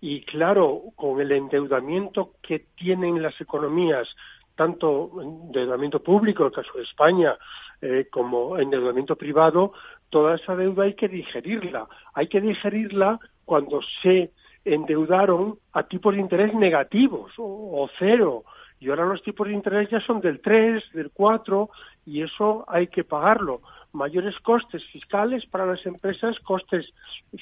Y 0.01 0.23
claro, 0.23 0.83
con 0.95 1.21
el 1.21 1.33
endeudamiento 1.33 2.33
que 2.43 2.67
tienen 2.77 3.23
las 3.23 3.41
economías, 3.41 4.09
tanto 4.55 5.11
endeudamiento 5.23 6.03
público, 6.03 6.43
en 6.43 6.47
el 6.49 6.53
caso 6.53 6.77
de 6.77 6.85
España, 6.85 7.37
eh, 7.81 8.09
como 8.11 8.59
endeudamiento 8.59 9.17
privado, 9.17 9.73
toda 10.11 10.37
esa 10.37 10.57
deuda 10.57 10.85
hay 10.85 10.95
que 10.95 11.09
digerirla. 11.09 11.89
Hay 12.15 12.29
que 12.29 12.41
digerirla 12.41 13.21
cuando 13.45 13.81
se 14.03 14.33
endeudaron 14.65 15.59
a 15.73 15.85
tipos 15.85 16.15
de 16.15 16.21
interés 16.21 16.55
negativos 16.55 17.33
o, 17.39 17.89
cero. 17.99 18.45
Y 18.81 18.91
ahora 18.91 19.07
los 19.07 19.23
tipos 19.23 19.47
de 19.47 19.55
interés 19.55 19.89
ya 19.89 20.01
son 20.01 20.21
del 20.21 20.41
3, 20.41 20.93
del 20.93 21.11
4, 21.11 21.71
y 22.05 22.23
eso 22.23 22.65
hay 22.69 22.89
que 22.89 23.05
pagarlo. 23.05 23.63
Mayores 23.93 24.39
costes 24.41 24.85
fiscales 24.87 25.47
para 25.47 25.65
las 25.65 25.85
empresas, 25.87 26.39
costes 26.41 26.93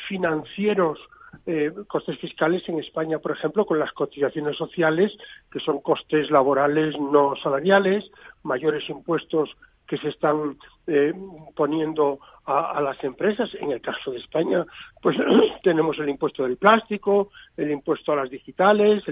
financieros 0.06 0.98
eh, 1.46 1.72
costes 1.86 2.18
fiscales 2.18 2.68
en 2.68 2.78
España, 2.78 3.18
por 3.18 3.32
ejemplo, 3.32 3.66
con 3.66 3.78
las 3.78 3.92
cotizaciones 3.92 4.56
sociales, 4.56 5.16
que 5.50 5.60
son 5.60 5.80
costes 5.80 6.30
laborales 6.30 6.98
no 6.98 7.36
salariales, 7.36 8.10
mayores 8.42 8.88
impuestos 8.88 9.56
que 9.86 9.98
se 9.98 10.08
están 10.08 10.56
eh, 10.86 11.12
poniendo 11.54 12.18
a, 12.46 12.80
las 12.80 13.02
empresas. 13.04 13.54
En 13.54 13.70
el 13.72 13.80
caso 13.80 14.10
de 14.10 14.18
España, 14.18 14.64
pues 15.02 15.16
tenemos 15.62 15.98
el 15.98 16.08
impuesto 16.08 16.44
del 16.44 16.56
plástico, 16.56 17.30
el 17.56 17.70
impuesto 17.70 18.12
a 18.12 18.16
las 18.16 18.30
digitales, 18.30 19.04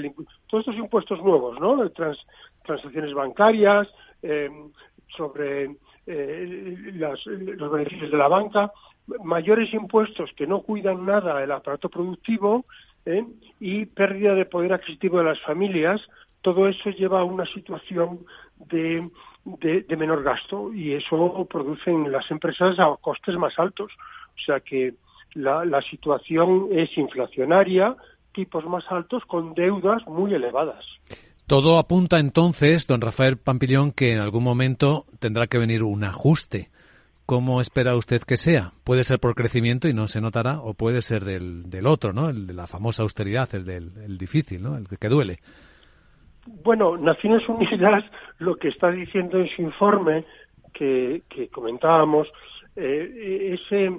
todos 0.46 0.66
estos 0.66 0.76
impuestos 0.76 1.22
nuevos, 1.22 1.60
¿no? 1.60 1.90
Transacciones 2.64 3.12
bancarias, 3.14 3.88
eh, 4.22 4.50
sobre 5.16 5.76
los 6.06 7.72
beneficios 7.72 8.10
de 8.10 8.16
la 8.16 8.28
banca, 8.28 8.72
mayores 9.24 9.72
impuestos 9.72 10.30
que 10.36 10.46
no 10.46 10.62
cuidan 10.62 11.06
nada 11.06 11.42
el 11.42 11.52
aparato 11.52 11.88
productivo 11.88 12.64
y 13.60 13.86
pérdida 13.86 14.34
de 14.34 14.44
poder 14.44 14.72
adquisitivo 14.72 15.18
de 15.18 15.24
las 15.24 15.40
familias, 15.40 16.00
todo 16.40 16.68
eso 16.68 16.90
lleva 16.90 17.20
a 17.20 17.24
una 17.24 17.46
situación 17.46 18.26
de, 18.56 19.08
de, 19.44 19.96
menor 19.96 20.22
gasto 20.22 20.72
y 20.72 20.92
eso 20.92 21.46
produce 21.48 21.90
en 21.90 22.10
las 22.10 22.30
empresas 22.30 22.78
a 22.78 22.96
costes 23.00 23.36
más 23.36 23.58
altos. 23.58 23.92
O 24.34 24.40
sea 24.44 24.60
que 24.60 24.94
la, 25.34 25.64
la 25.64 25.82
situación 25.82 26.68
es 26.72 26.96
inflacionaria, 26.98 27.96
tipos 28.32 28.64
más 28.66 28.90
altos 28.90 29.24
con 29.24 29.54
deudas 29.54 30.06
muy 30.06 30.34
elevadas. 30.34 30.84
Todo 31.52 31.78
apunta 31.78 32.18
entonces, 32.18 32.86
don 32.86 33.02
Rafael 33.02 33.36
Pampillón, 33.36 33.92
que 33.92 34.12
en 34.12 34.20
algún 34.20 34.42
momento 34.42 35.04
tendrá 35.18 35.48
que 35.48 35.58
venir 35.58 35.82
un 35.82 36.02
ajuste. 36.02 36.70
¿Cómo 37.26 37.60
espera 37.60 37.94
usted 37.94 38.22
que 38.22 38.38
sea? 38.38 38.72
Puede 38.84 39.04
ser 39.04 39.20
por 39.20 39.34
crecimiento 39.34 39.86
y 39.86 39.92
no 39.92 40.08
se 40.08 40.22
notará, 40.22 40.62
o 40.62 40.72
puede 40.72 41.02
ser 41.02 41.26
del, 41.26 41.68
del 41.68 41.86
otro, 41.86 42.14
¿no? 42.14 42.30
El 42.30 42.46
de 42.46 42.54
la 42.54 42.66
famosa 42.66 43.02
austeridad, 43.02 43.54
el 43.54 43.66
del 43.66 43.92
el 44.02 44.16
difícil, 44.16 44.62
¿no? 44.62 44.78
El 44.78 44.86
que 44.88 45.10
duele. 45.10 45.40
Bueno, 46.46 46.96
Naciones 46.96 47.46
Unidas 47.46 48.02
lo 48.38 48.56
que 48.56 48.68
está 48.68 48.90
diciendo 48.90 49.38
en 49.38 49.48
su 49.48 49.60
informe 49.60 50.24
que, 50.72 51.20
comentábamos, 51.52 52.32
eh, 52.76 53.58
ese, 53.60 53.92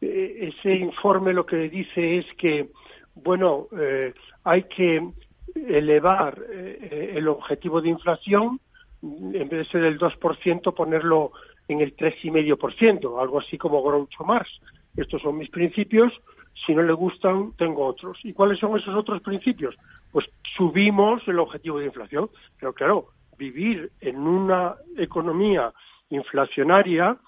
eh, 0.00 0.52
ese 0.54 0.76
informe 0.76 1.32
lo 1.32 1.44
que 1.44 1.68
dice 1.68 2.18
es 2.18 2.26
que, 2.38 2.68
bueno, 3.16 3.66
eh, 3.76 4.14
hay 4.44 4.62
que 4.62 5.02
elevar 5.54 6.42
el 6.50 7.28
objetivo 7.28 7.80
de 7.80 7.90
inflación, 7.90 8.60
en 9.02 9.48
vez 9.48 9.50
de 9.50 9.64
ser 9.64 9.84
el 9.84 9.98
2%, 9.98 10.74
ponerlo 10.74 11.32
en 11.68 11.80
el 11.80 11.96
3,5%, 11.96 13.20
algo 13.20 13.38
así 13.38 13.58
como 13.58 13.82
Groucho 13.82 14.24
Marx. 14.24 14.60
Estos 14.96 15.22
son 15.22 15.38
mis 15.38 15.50
principios, 15.50 16.12
si 16.66 16.74
no 16.74 16.82
le 16.82 16.92
gustan, 16.92 17.52
tengo 17.56 17.84
otros. 17.84 18.18
¿Y 18.22 18.32
cuáles 18.32 18.58
son 18.58 18.76
esos 18.78 18.94
otros 18.94 19.20
principios? 19.22 19.74
Pues 20.12 20.26
subimos 20.56 21.26
el 21.26 21.38
objetivo 21.38 21.78
de 21.78 21.86
inflación. 21.86 22.30
Pero 22.58 22.72
claro, 22.72 23.08
vivir 23.36 23.90
en 24.00 24.18
una 24.18 24.76
economía 24.96 25.72
inflacionaria, 26.10 27.18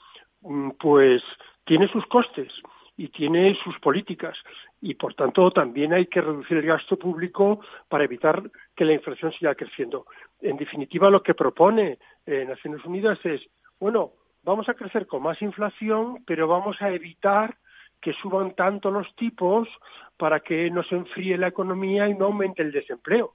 mm, 0.43 0.71
pues 0.79 1.23
tiene 1.65 1.89
sus 1.89 2.07
costes 2.07 2.53
y 2.97 3.09
tiene 3.09 3.55
sus 3.63 3.79
políticas 3.79 4.37
y 4.81 4.95
por 4.95 5.15
tanto 5.15 5.51
también 5.51 5.93
hay 5.93 6.07
que 6.07 6.21
reducir 6.21 6.57
el 6.57 6.67
gasto 6.67 6.99
público 6.99 7.61
para 7.89 8.05
evitar 8.05 8.43
que 8.75 8.85
la 8.85 8.95
inflación 8.95 9.33
siga 9.33 9.55
creciendo. 9.55 10.07
En 10.41 10.57
definitiva, 10.57 11.11
lo 11.11 11.23
que 11.23 11.35
propone 11.35 11.99
eh, 12.25 12.45
Naciones 12.47 12.85
Unidas 12.85 13.19
es, 13.25 13.43
bueno, 13.79 14.13
vamos 14.43 14.69
a 14.69 14.75
crecer 14.75 15.07
con 15.07 15.23
más 15.23 15.41
inflación, 15.43 16.25
pero 16.27 16.49
vamos 16.49 16.81
a 16.81 16.91
evitar 16.91 17.57
que 18.01 18.13
suban 18.15 18.55
tanto 18.55 18.91
los 18.91 19.15
tipos 19.17 19.69
para 20.17 20.41
que 20.41 20.71
no 20.71 20.83
se 20.83 20.95
enfríe 20.95 21.37
la 21.37 21.49
economía 21.49 22.09
y 22.09 22.15
no 22.15 22.27
aumente 22.27 22.63
el 22.63 22.73
desempleo. 22.73 23.35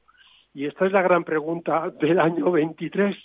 Y 0.54 0.66
esta 0.66 0.86
es 0.86 0.92
la 0.92 1.02
gran 1.02 1.24
pregunta 1.24 1.90
del 2.00 2.20
año 2.20 2.52
23. 2.52 3.16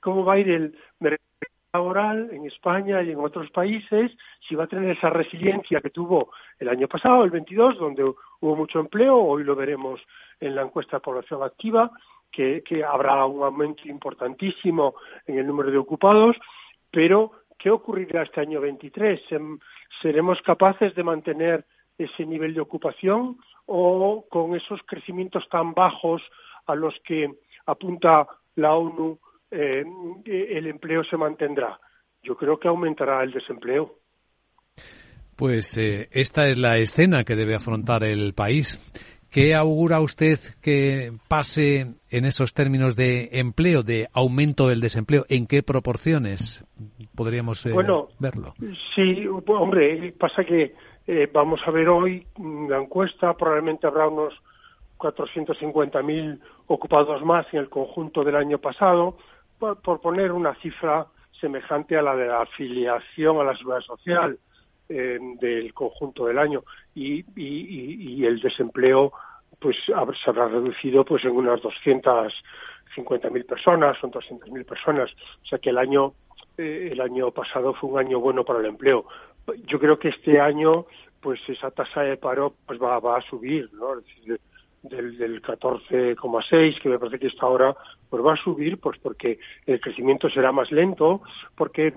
¿Cómo 0.00 0.24
va 0.24 0.34
a 0.34 0.38
ir 0.38 0.50
el 0.50 0.78
mercado 0.98 1.53
laboral 1.74 2.30
en 2.32 2.46
España 2.46 3.02
y 3.02 3.10
en 3.10 3.18
otros 3.18 3.50
países? 3.50 4.12
Si 4.48 4.54
va 4.54 4.64
a 4.64 4.68
tener 4.68 4.96
esa 4.96 5.10
resiliencia 5.10 5.80
que 5.80 5.90
tuvo 5.90 6.30
el 6.58 6.68
año 6.68 6.88
pasado, 6.88 7.24
el 7.24 7.30
22, 7.30 7.78
donde 7.78 8.04
hubo 8.04 8.56
mucho 8.56 8.78
empleo. 8.80 9.16
Hoy 9.18 9.44
lo 9.44 9.56
veremos 9.56 10.00
en 10.40 10.54
la 10.54 10.62
encuesta 10.62 10.96
de 10.96 11.02
población 11.02 11.42
activa, 11.42 11.90
que, 12.30 12.62
que 12.62 12.84
habrá 12.84 13.26
un 13.26 13.42
aumento 13.42 13.88
importantísimo 13.88 14.94
en 15.26 15.38
el 15.38 15.46
número 15.46 15.70
de 15.70 15.78
ocupados, 15.78 16.36
pero 16.90 17.32
¿Qué 17.64 17.70
ocurrirá 17.70 18.22
este 18.24 18.42
año 18.42 18.60
23? 18.60 19.22
¿Seremos 20.02 20.42
capaces 20.42 20.94
de 20.94 21.02
mantener 21.02 21.64
ese 21.96 22.26
nivel 22.26 22.52
de 22.52 22.60
ocupación 22.60 23.38
o 23.64 24.26
con 24.28 24.54
esos 24.54 24.82
crecimientos 24.84 25.48
tan 25.48 25.72
bajos 25.72 26.22
a 26.66 26.74
los 26.74 26.94
que 27.00 27.32
apunta 27.64 28.26
la 28.56 28.74
ONU 28.74 29.18
eh, 29.54 29.84
el 30.24 30.66
empleo 30.66 31.04
se 31.04 31.16
mantendrá? 31.16 31.78
Yo 32.22 32.36
creo 32.36 32.58
que 32.58 32.68
aumentará 32.68 33.22
el 33.22 33.32
desempleo. 33.32 33.98
Pues 35.36 35.76
eh, 35.78 36.08
esta 36.12 36.48
es 36.48 36.58
la 36.58 36.78
escena 36.78 37.24
que 37.24 37.36
debe 37.36 37.54
afrontar 37.54 38.04
el 38.04 38.34
país. 38.34 38.78
¿Qué 39.30 39.52
augura 39.56 39.98
usted 39.98 40.38
que 40.62 41.12
pase 41.26 41.94
en 42.08 42.24
esos 42.24 42.54
términos 42.54 42.94
de 42.94 43.30
empleo, 43.32 43.82
de 43.82 44.08
aumento 44.12 44.68
del 44.68 44.80
desempleo? 44.80 45.24
¿En 45.28 45.48
qué 45.48 45.64
proporciones 45.64 46.64
podríamos 47.16 47.66
eh, 47.66 47.74
verlo? 48.20 48.54
Sí, 48.94 49.26
hombre, 49.26 50.12
pasa 50.12 50.44
que 50.44 50.74
eh, 51.08 51.28
vamos 51.32 51.60
a 51.66 51.72
ver 51.72 51.88
hoy 51.88 52.24
la 52.68 52.80
encuesta, 52.80 53.36
probablemente 53.36 53.88
habrá 53.88 54.06
unos 54.06 54.34
450.000 54.98 56.38
ocupados 56.68 57.24
más 57.24 57.44
en 57.52 57.58
el 57.58 57.68
conjunto 57.68 58.22
del 58.22 58.36
año 58.36 58.58
pasado, 58.58 59.16
por, 59.58 60.00
poner 60.00 60.32
una 60.32 60.54
cifra 60.56 61.06
semejante 61.40 61.96
a 61.96 62.02
la 62.02 62.14
de 62.16 62.26
la 62.26 62.42
afiliación 62.42 63.40
a 63.40 63.44
la 63.44 63.56
seguridad 63.56 63.80
social 63.80 64.38
eh, 64.88 65.18
del 65.40 65.72
conjunto 65.74 66.26
del 66.26 66.38
año 66.38 66.62
y, 66.94 67.24
y, 67.36 68.24
el 68.24 68.40
desempleo 68.40 69.12
pues 69.58 69.76
se 69.84 69.94
habrá 69.94 70.48
reducido 70.48 71.04
pues 71.04 71.24
en 71.24 71.32
unas 71.32 71.60
250.000 71.60 73.46
personas, 73.46 73.98
son 73.98 74.10
200.000 74.12 74.64
personas, 74.64 75.10
o 75.42 75.46
sea 75.46 75.58
que 75.58 75.70
el 75.70 75.78
año 75.78 76.14
eh, 76.56 76.90
el 76.92 77.00
año 77.00 77.30
pasado 77.32 77.74
fue 77.74 77.90
un 77.90 77.98
año 77.98 78.20
bueno 78.20 78.44
para 78.44 78.60
el 78.60 78.66
empleo. 78.66 79.06
Yo 79.66 79.80
creo 79.80 79.98
que 79.98 80.08
este 80.08 80.40
año 80.40 80.86
pues 81.20 81.40
esa 81.48 81.70
tasa 81.70 82.02
de 82.02 82.16
paro 82.16 82.54
pues 82.66 82.80
va, 82.80 83.00
va 83.00 83.18
a 83.18 83.22
subir, 83.22 83.70
¿no? 83.72 83.94
Del, 84.84 85.18
del 85.18 85.42
14,6 85.42 86.80
que 86.80 86.88
me 86.88 86.98
parece 86.98 87.18
que 87.18 87.26
está 87.26 87.46
ahora 87.46 87.76
pues 88.08 88.24
va 88.24 88.34
a 88.34 88.36
subir 88.36 88.78
pues 88.78 88.98
porque 88.98 89.38
el 89.66 89.80
crecimiento 89.80 90.30
será 90.30 90.52
más 90.52 90.70
lento, 90.70 91.22
porque 91.56 91.94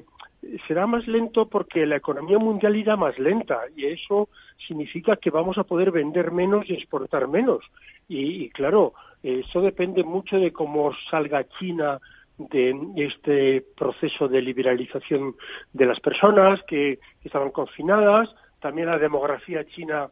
será 0.68 0.88
más 0.88 1.08
lento 1.08 1.48
porque 1.48 1.86
la 1.86 1.98
economía 1.98 2.38
mundial 2.38 2.76
irá 2.76 2.96
más 2.96 3.18
lenta 3.20 3.62
y 3.76 3.86
eso 3.86 4.30
significa 4.68 5.16
que 5.18 5.30
vamos 5.30 5.58
a 5.58 5.64
poder 5.64 5.92
vender 5.92 6.32
menos 6.32 6.70
y 6.70 6.74
exportar 6.74 7.28
menos. 7.28 7.64
Y, 8.08 8.50
claro, 8.50 8.94
eso 9.22 9.62
depende 9.62 10.04
mucho 10.04 10.38
de 10.38 10.52
cómo 10.52 10.94
salga 11.10 11.48
China 11.60 12.00
de 12.38 12.76
este 12.96 13.66
proceso 13.76 14.28
de 14.28 14.42
liberalización 14.42 15.36
de 15.74 15.86
las 15.86 16.00
personas 16.00 16.62
que, 16.64 17.00
estaban 17.24 17.52
confinadas. 17.52 18.34
También 18.62 18.88
la 18.88 18.98
demografía 18.98 19.66
china 19.66 20.10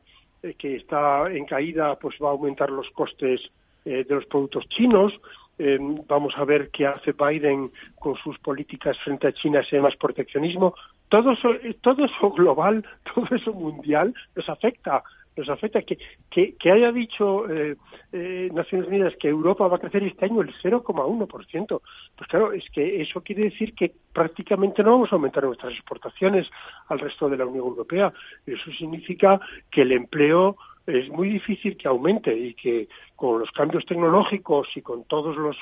que 0.53 0.75
está 0.75 1.29
en 1.31 1.45
caída 1.45 1.97
pues 1.97 2.15
va 2.21 2.29
a 2.29 2.31
aumentar 2.31 2.69
los 2.69 2.89
costes 2.91 3.41
eh, 3.85 4.03
de 4.07 4.15
los 4.15 4.25
productos 4.25 4.67
chinos. 4.69 5.13
Eh, 5.57 5.77
vamos 6.07 6.33
a 6.37 6.43
ver 6.43 6.69
qué 6.69 6.85
hace 6.85 7.13
Biden 7.13 7.71
con 7.99 8.15
sus 8.17 8.37
políticas 8.39 8.97
frente 8.99 9.27
a 9.27 9.33
China, 9.33 9.61
ese 9.61 9.79
más 9.79 9.95
proteccionismo. 9.95 10.75
Todo 11.07 11.31
eso, 11.31 11.53
eh, 11.53 11.77
todo 11.81 12.05
eso 12.05 12.31
global, 12.31 12.85
todo 13.13 13.35
eso 13.35 13.53
mundial 13.53 14.13
nos 14.35 14.49
afecta. 14.49 15.03
Nos 15.35 15.49
afecta 15.49 15.81
que, 15.81 15.97
que, 16.29 16.71
haya 16.71 16.91
dicho 16.91 17.45
eh, 17.49 17.75
Naciones 18.53 18.87
Unidas 18.87 19.13
que 19.19 19.27
Europa 19.27 19.67
va 19.67 19.77
a 19.77 19.79
crecer 19.79 20.03
este 20.03 20.25
año 20.25 20.41
el 20.41 20.53
0,1%. 20.53 21.81
Pues 22.15 22.29
claro, 22.29 22.53
es 22.53 22.69
que 22.69 23.01
eso 23.01 23.21
quiere 23.21 23.43
decir 23.43 23.73
que 23.73 23.93
prácticamente 24.13 24.83
no 24.83 24.91
vamos 24.91 25.11
a 25.11 25.15
aumentar 25.15 25.43
nuestras 25.43 25.73
exportaciones 25.73 26.49
al 26.87 26.99
resto 26.99 27.29
de 27.29 27.37
la 27.37 27.45
Unión 27.45 27.65
Europea. 27.65 28.13
Eso 28.45 28.71
significa 28.71 29.39
que 29.69 29.81
el 29.81 29.91
empleo 29.91 30.55
es 30.87 31.09
muy 31.09 31.29
difícil 31.29 31.77
que 31.77 31.87
aumente 31.87 32.35
y 32.35 32.53
que 32.53 32.87
con 33.15 33.39
los 33.39 33.51
cambios 33.51 33.85
tecnológicos 33.85 34.67
y 34.75 34.81
con 34.81 35.03
todos 35.05 35.35
los 35.35 35.57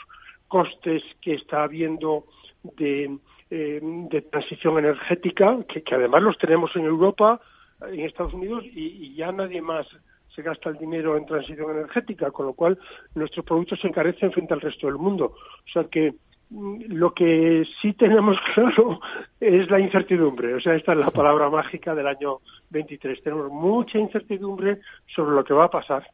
costes 0.48 1.02
que 1.22 1.34
está 1.34 1.64
habiendo 1.64 2.26
de, 2.64 3.18
eh, 3.50 3.80
de 3.82 4.22
transición 4.22 4.78
energética, 4.78 5.58
que, 5.68 5.84
además 5.96 6.22
los 6.22 6.38
tenemos 6.38 6.76
en 6.76 6.86
Europa, 6.86 7.40
en 7.82 8.00
Estados 8.02 8.34
Unidos, 8.34 8.64
y, 8.66 9.08
y 9.08 9.16
ya 9.16 9.32
nadie 9.32 9.62
más 9.62 9.88
se 10.36 10.42
gasta 10.42 10.70
el 10.70 10.78
dinero 10.78 11.16
en 11.16 11.26
transición 11.26 11.72
energética, 11.72 12.32
con 12.32 12.48
lo 12.48 12.54
cual 12.54 12.78
nuestros 13.16 13.46
productos 13.46 13.80
se 13.80 13.88
encarecen 13.88 14.32
frente 14.32 14.54
al 14.54 14.62
resto 14.62 14.88
del 14.88 14.98
mundo. 14.98 15.36
O 15.36 15.72
sea 15.72 15.84
que 15.86 16.14
lo 16.50 17.14
que 17.14 17.64
sí 17.82 17.94
tenemos 17.94 18.38
claro 18.54 19.00
es 19.40 19.70
la 19.70 19.80
incertidumbre. 19.80 20.54
O 20.56 20.60
sea, 20.60 20.76
esta 20.76 20.94
es 20.94 21.00
la 21.00 21.12
palabra 21.12 21.50
mágica 21.50 21.96
del 21.96 22.08
año 22.08 22.40
23. 22.70 23.24
Tenemos 23.24 23.52
mucha 23.52 23.98
incertidumbre 23.98 24.80
sobre 25.16 25.36
lo 25.36 25.44
que 25.44 25.54
va 25.54 25.66
a 25.66 25.72
pasar. 25.72 26.08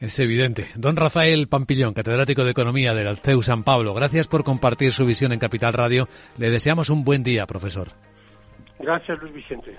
Es 0.00 0.18
evidente. 0.18 0.68
Don 0.74 0.96
Rafael 0.96 1.46
Pampillón, 1.48 1.94
catedrático 1.94 2.44
de 2.44 2.50
Economía 2.50 2.94
del 2.94 3.06
Alceu 3.06 3.40
San 3.42 3.62
Pablo, 3.62 3.94
gracias 3.94 4.28
por 4.28 4.42
compartir 4.42 4.92
su 4.92 5.06
visión 5.06 5.32
en 5.32 5.38
Capital 5.38 5.72
Radio. 5.72 6.08
Le 6.36 6.50
deseamos 6.50 6.90
un 6.90 7.04
buen 7.04 7.22
día, 7.22 7.46
profesor. 7.46 7.88
Gracias, 8.80 9.18
Luis 9.20 9.32
Vicente. 9.32 9.78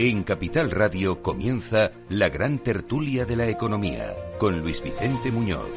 En 0.00 0.22
Capital 0.22 0.70
Radio 0.70 1.20
comienza 1.20 1.90
la 2.08 2.28
gran 2.28 2.60
tertulia 2.60 3.24
de 3.24 3.34
la 3.34 3.48
economía 3.48 4.14
con 4.38 4.60
Luis 4.60 4.80
Vicente 4.80 5.32
Muñoz. 5.32 5.72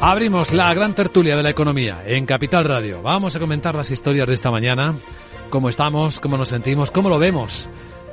Abrimos 0.00 0.52
la 0.52 0.74
gran 0.74 0.92
tertulia 0.92 1.36
de 1.36 1.44
la 1.44 1.50
economía 1.50 2.02
en 2.04 2.26
Capital 2.26 2.64
Radio. 2.64 3.00
Vamos 3.00 3.36
a 3.36 3.38
comentar 3.38 3.76
las 3.76 3.92
historias 3.92 4.26
de 4.26 4.34
esta 4.34 4.50
mañana, 4.50 4.96
cómo 5.50 5.68
estamos, 5.68 6.18
cómo 6.18 6.36
nos 6.36 6.48
sentimos, 6.48 6.90
cómo 6.90 7.08
lo 7.08 7.20
vemos. 7.20 7.68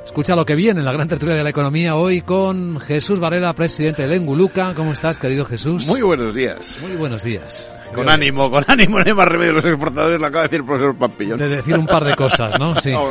Escucha 0.08 0.34
lo 0.34 0.46
que 0.46 0.54
viene 0.54 0.80
en 0.80 0.86
la 0.86 0.92
gran 0.92 1.06
tertulia 1.06 1.36
de 1.36 1.44
la 1.44 1.50
economía 1.50 1.94
hoy 1.94 2.22
con 2.22 2.80
Jesús 2.80 3.20
Varela, 3.20 3.52
presidente 3.52 4.08
de 4.08 4.16
Enguluca. 4.16 4.72
¿Cómo 4.74 4.92
estás, 4.92 5.18
querido 5.18 5.44
Jesús? 5.44 5.86
Muy 5.86 6.00
buenos 6.00 6.34
días. 6.34 6.80
Muy 6.80 6.96
buenos 6.96 7.22
días. 7.22 7.70
Con 7.94 8.08
ánimo, 8.08 8.50
con 8.50 8.64
ánimo, 8.66 8.98
no 8.98 9.04
hay 9.04 9.12
más 9.12 9.26
remedio. 9.26 9.52
Los 9.52 9.66
exportadores 9.66 10.18
lo 10.18 10.26
acaba 10.26 10.44
de 10.44 10.48
decir 10.48 10.60
el 10.60 10.66
profesor 10.66 10.96
Pampillón. 10.96 11.38
De 11.38 11.48
decir 11.50 11.76
un 11.76 11.86
par 11.86 12.04
de 12.04 12.14
cosas, 12.14 12.58
¿no? 12.58 12.74
Sí. 12.74 12.92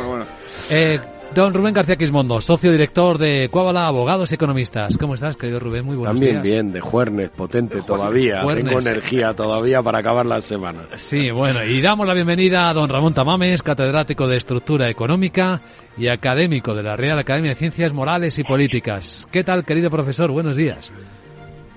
Eh, 0.70 1.00
don 1.34 1.54
Rubén 1.54 1.74
García 1.74 1.96
Quismondo, 1.96 2.40
socio 2.40 2.72
director 2.72 3.18
de 3.18 3.48
Cuábala 3.50 3.86
Abogados 3.86 4.32
y 4.32 4.34
Economistas. 4.34 4.96
¿Cómo 4.98 5.14
estás, 5.14 5.36
querido 5.36 5.60
Rubén? 5.60 5.84
Muy 5.84 5.96
buenos 5.96 6.16
También 6.16 6.42
días. 6.42 6.54
bien, 6.54 6.72
de 6.72 6.80
Juernes, 6.80 7.30
potente 7.30 7.80
todavía. 7.82 8.42
Juernes. 8.42 8.64
Tengo 8.66 8.80
energía 8.80 9.34
todavía 9.34 9.82
para 9.82 9.98
acabar 9.98 10.26
la 10.26 10.40
semana. 10.40 10.88
Sí, 10.96 11.30
bueno, 11.30 11.64
y 11.64 11.80
damos 11.80 12.06
la 12.06 12.14
bienvenida 12.14 12.68
a 12.68 12.74
don 12.74 12.88
Ramón 12.88 13.14
Tamames, 13.14 13.62
catedrático 13.62 14.26
de 14.26 14.36
Estructura 14.36 14.88
Económica 14.90 15.60
y 15.96 16.08
académico 16.08 16.74
de 16.74 16.82
la 16.82 16.96
Real 16.96 17.18
Academia 17.18 17.50
de 17.50 17.56
Ciencias 17.56 17.92
Morales 17.92 18.38
y 18.38 18.44
Políticas. 18.44 19.28
¿Qué 19.30 19.44
tal, 19.44 19.64
querido 19.64 19.90
profesor? 19.90 20.30
Buenos 20.30 20.56
días. 20.56 20.92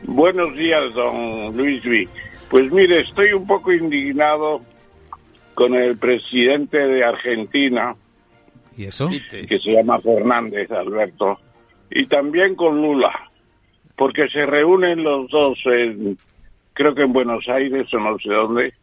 Buenos 0.03 0.55
días, 0.55 0.93
don 0.95 1.55
Luis 1.55 1.83
V. 1.85 2.07
Pues 2.49 2.71
mire, 2.71 3.01
estoy 3.01 3.33
un 3.33 3.45
poco 3.45 3.71
indignado 3.71 4.61
con 5.53 5.75
el 5.75 5.97
presidente 5.97 6.77
de 6.77 7.03
Argentina, 7.03 7.95
¿Y 8.81 8.85
eso? 8.85 9.09
que 9.47 9.59
se 9.59 9.73
llama 9.73 9.99
Fernández 9.99 10.71
Alberto, 10.71 11.37
y 11.91 12.07
también 12.07 12.55
con 12.55 12.81
Lula, 12.81 13.11
porque 13.95 14.27
se 14.29 14.45
reúnen 14.45 15.03
los 15.03 15.29
dos, 15.29 15.59
en, 15.65 16.17
creo 16.73 16.95
que 16.95 17.03
en 17.03 17.13
Buenos 17.13 17.47
Aires 17.47 17.93
o 17.93 17.99
no 17.99 18.17
sé 18.17 18.29
dónde, 18.29 18.73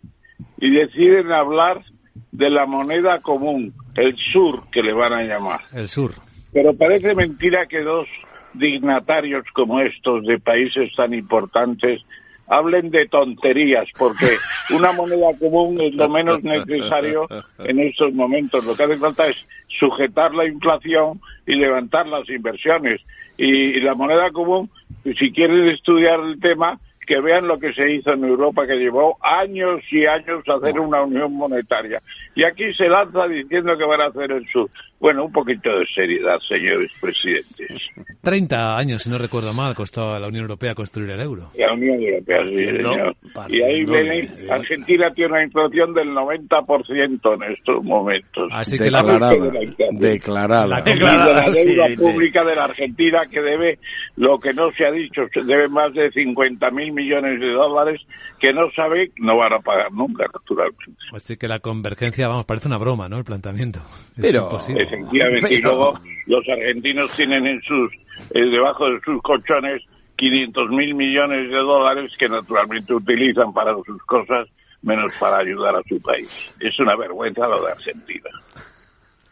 y 0.59 0.71
deciden 0.71 1.33
hablar 1.33 1.83
de 2.31 2.49
la 2.51 2.67
moneda 2.67 3.21
común, 3.21 3.75
el 3.97 4.17
sur, 4.17 4.71
que 4.71 4.85
le 4.85 4.93
van 4.93 5.13
a 5.13 5.23
llamar. 5.25 5.61
El 5.75 5.89
sur. 5.89 6.13
Pero 6.53 6.75
parece 6.75 7.15
mentira 7.17 7.67
que 7.67 7.81
dos 7.81 8.07
dignatarios 8.55 9.45
como 9.53 9.81
estos 9.81 10.25
de 10.27 10.39
países 10.39 10.93
tan 10.95 11.13
importantes 11.13 12.03
hablen 12.49 12.91
de 12.91 13.07
tonterías, 13.07 13.89
porque 13.97 14.37
una 14.75 14.93
moneda 14.93 15.37
común 15.39 15.81
es 15.81 15.95
lo 15.95 16.09
menos 16.09 16.43
necesario 16.43 17.27
en 17.59 17.81
estos 17.81 18.13
momentos. 18.15 18.65
Lo 18.65 18.75
que 18.75 18.85
hace 18.85 18.97
falta 18.97 19.27
es 19.27 19.37
sujetar 19.79 20.35
la 20.35 20.47
inflación 20.47 21.21
y 21.47 21.55
levantar 21.55 22.07
las 22.07 22.29
inversiones. 22.29 23.01
Y, 23.37 23.81
la 23.81 23.95
moneda 23.95 24.31
común, 24.31 24.71
si 25.19 25.33
quieren 25.33 25.69
estudiar 25.69 26.21
el 26.21 26.41
tema, 26.41 26.81
que 27.07 27.21
vean 27.21 27.49
lo 27.49 27.59
que 27.59 27.73
se 27.73 27.91
hizo 27.91 28.13
en 28.13 28.25
Europa, 28.25 28.67
que 28.67 28.77
llevó 28.77 29.17
años 29.23 29.81
y 29.91 30.05
años 30.05 30.43
hacer 30.47 30.79
una 30.79 31.03
unión 31.03 31.33
monetaria. 31.33 32.03
Y 32.35 32.45
aquí 32.45 32.75
se 32.75 32.89
lanza 32.89 33.27
diciendo 33.27 33.79
que 33.79 33.85
van 33.85 34.03
a 34.03 34.07
hacer 34.07 34.31
el 34.31 34.47
sur. 34.49 34.69
Bueno, 35.01 35.25
un 35.27 35.33
poquito 35.33 35.71
de 35.79 35.87
seriedad, 35.87 36.41
señores 36.41 36.91
presidentes. 37.01 37.83
30 38.21 38.77
años, 38.77 39.03
si 39.03 39.11
no 39.11 39.17
recuerdo 39.19 39.55
mal, 39.55 39.75
costó 39.75 40.13
a 40.13 40.19
la 40.19 40.27
Unión 40.27 40.43
Europea 40.43 40.75
construir 40.75 41.11
el 41.11 41.21
euro. 41.21 41.51
La 41.57 41.73
Unión 41.73 42.03
Europea, 42.03 42.45
sí, 42.49 42.57
señor. 42.67 43.17
y 43.49 43.63
ahí 43.63 43.85
viene, 43.85 44.29
Argentina 44.51 45.13
tiene 45.13 45.33
una 45.35 45.43
inflación 45.45 45.95
del 45.95 46.09
90% 46.11 47.35
en 47.35 47.53
estos 47.53 47.85
momentos. 47.85 48.49
Así 48.53 48.77
que 48.77 48.91
la 48.91 49.03
Declarada. 49.03 49.31
de 49.31 49.53
la. 49.53 49.93
Declarada. 49.93 50.81
Y 50.81 50.99
de 50.99 51.77
la 51.77 51.89
deuda 51.89 51.97
pública 51.97 52.45
de 52.45 52.57
la 52.57 52.65
Argentina 52.65 53.27
que 53.31 53.41
debe, 53.41 53.79
lo 54.17 54.41
que 54.41 54.53
no 54.53 54.73
se 54.73 54.85
ha 54.85 54.91
dicho, 54.91 55.23
se 55.33 55.43
debe 55.45 55.69
más 55.69 55.93
de 55.95 56.11
50 56.11 56.71
mil 56.73 56.93
millones 56.93 57.41
de 57.41 57.51
dólares 57.53 58.01
que 58.41 58.53
no 58.53 58.71
sabe, 58.75 59.11
no 59.17 59.37
van 59.37 59.53
a 59.53 59.59
pagar 59.59 59.93
nunca, 59.93 60.25
naturalmente. 60.33 60.85
Así 61.13 61.37
que 61.37 61.49
la 61.49 61.59
convergencia, 61.59 62.29
vamos, 62.29 62.45
parece 62.45 62.69
una 62.69 62.79
broma, 62.79 63.09
¿no? 63.09 63.19
El 63.19 63.25
planteamiento. 63.25 63.81
Es 64.17 64.23
Pero- 64.23 64.45
imposible. 64.45 64.88
Efectivamente, 64.91 65.55
y 65.55 65.61
luego 65.61 65.99
los 66.27 66.49
argentinos 66.49 67.13
tienen 67.13 67.47
en 67.47 67.63
sus, 67.63 67.93
eh, 68.31 68.45
debajo 68.45 68.89
de 68.91 69.01
sus 69.01 69.23
colchones 69.23 69.83
500 70.17 70.71
mil 70.71 70.95
millones 70.95 71.51
de 71.51 71.57
dólares 71.57 72.13
que 72.19 72.29
naturalmente 72.29 72.93
utilizan 72.93 73.53
para 73.53 73.75
sus 73.87 74.03
cosas 74.03 74.49
menos 74.83 75.13
para 75.19 75.39
ayudar 75.39 75.77
a 75.77 75.83
su 75.89 76.01
país. 76.01 76.29
Es 76.61 76.79
una 76.81 76.97
vergüenza 76.97 77.47
lo 77.47 77.65
de 77.65 77.73
Argentina. 77.73 78.31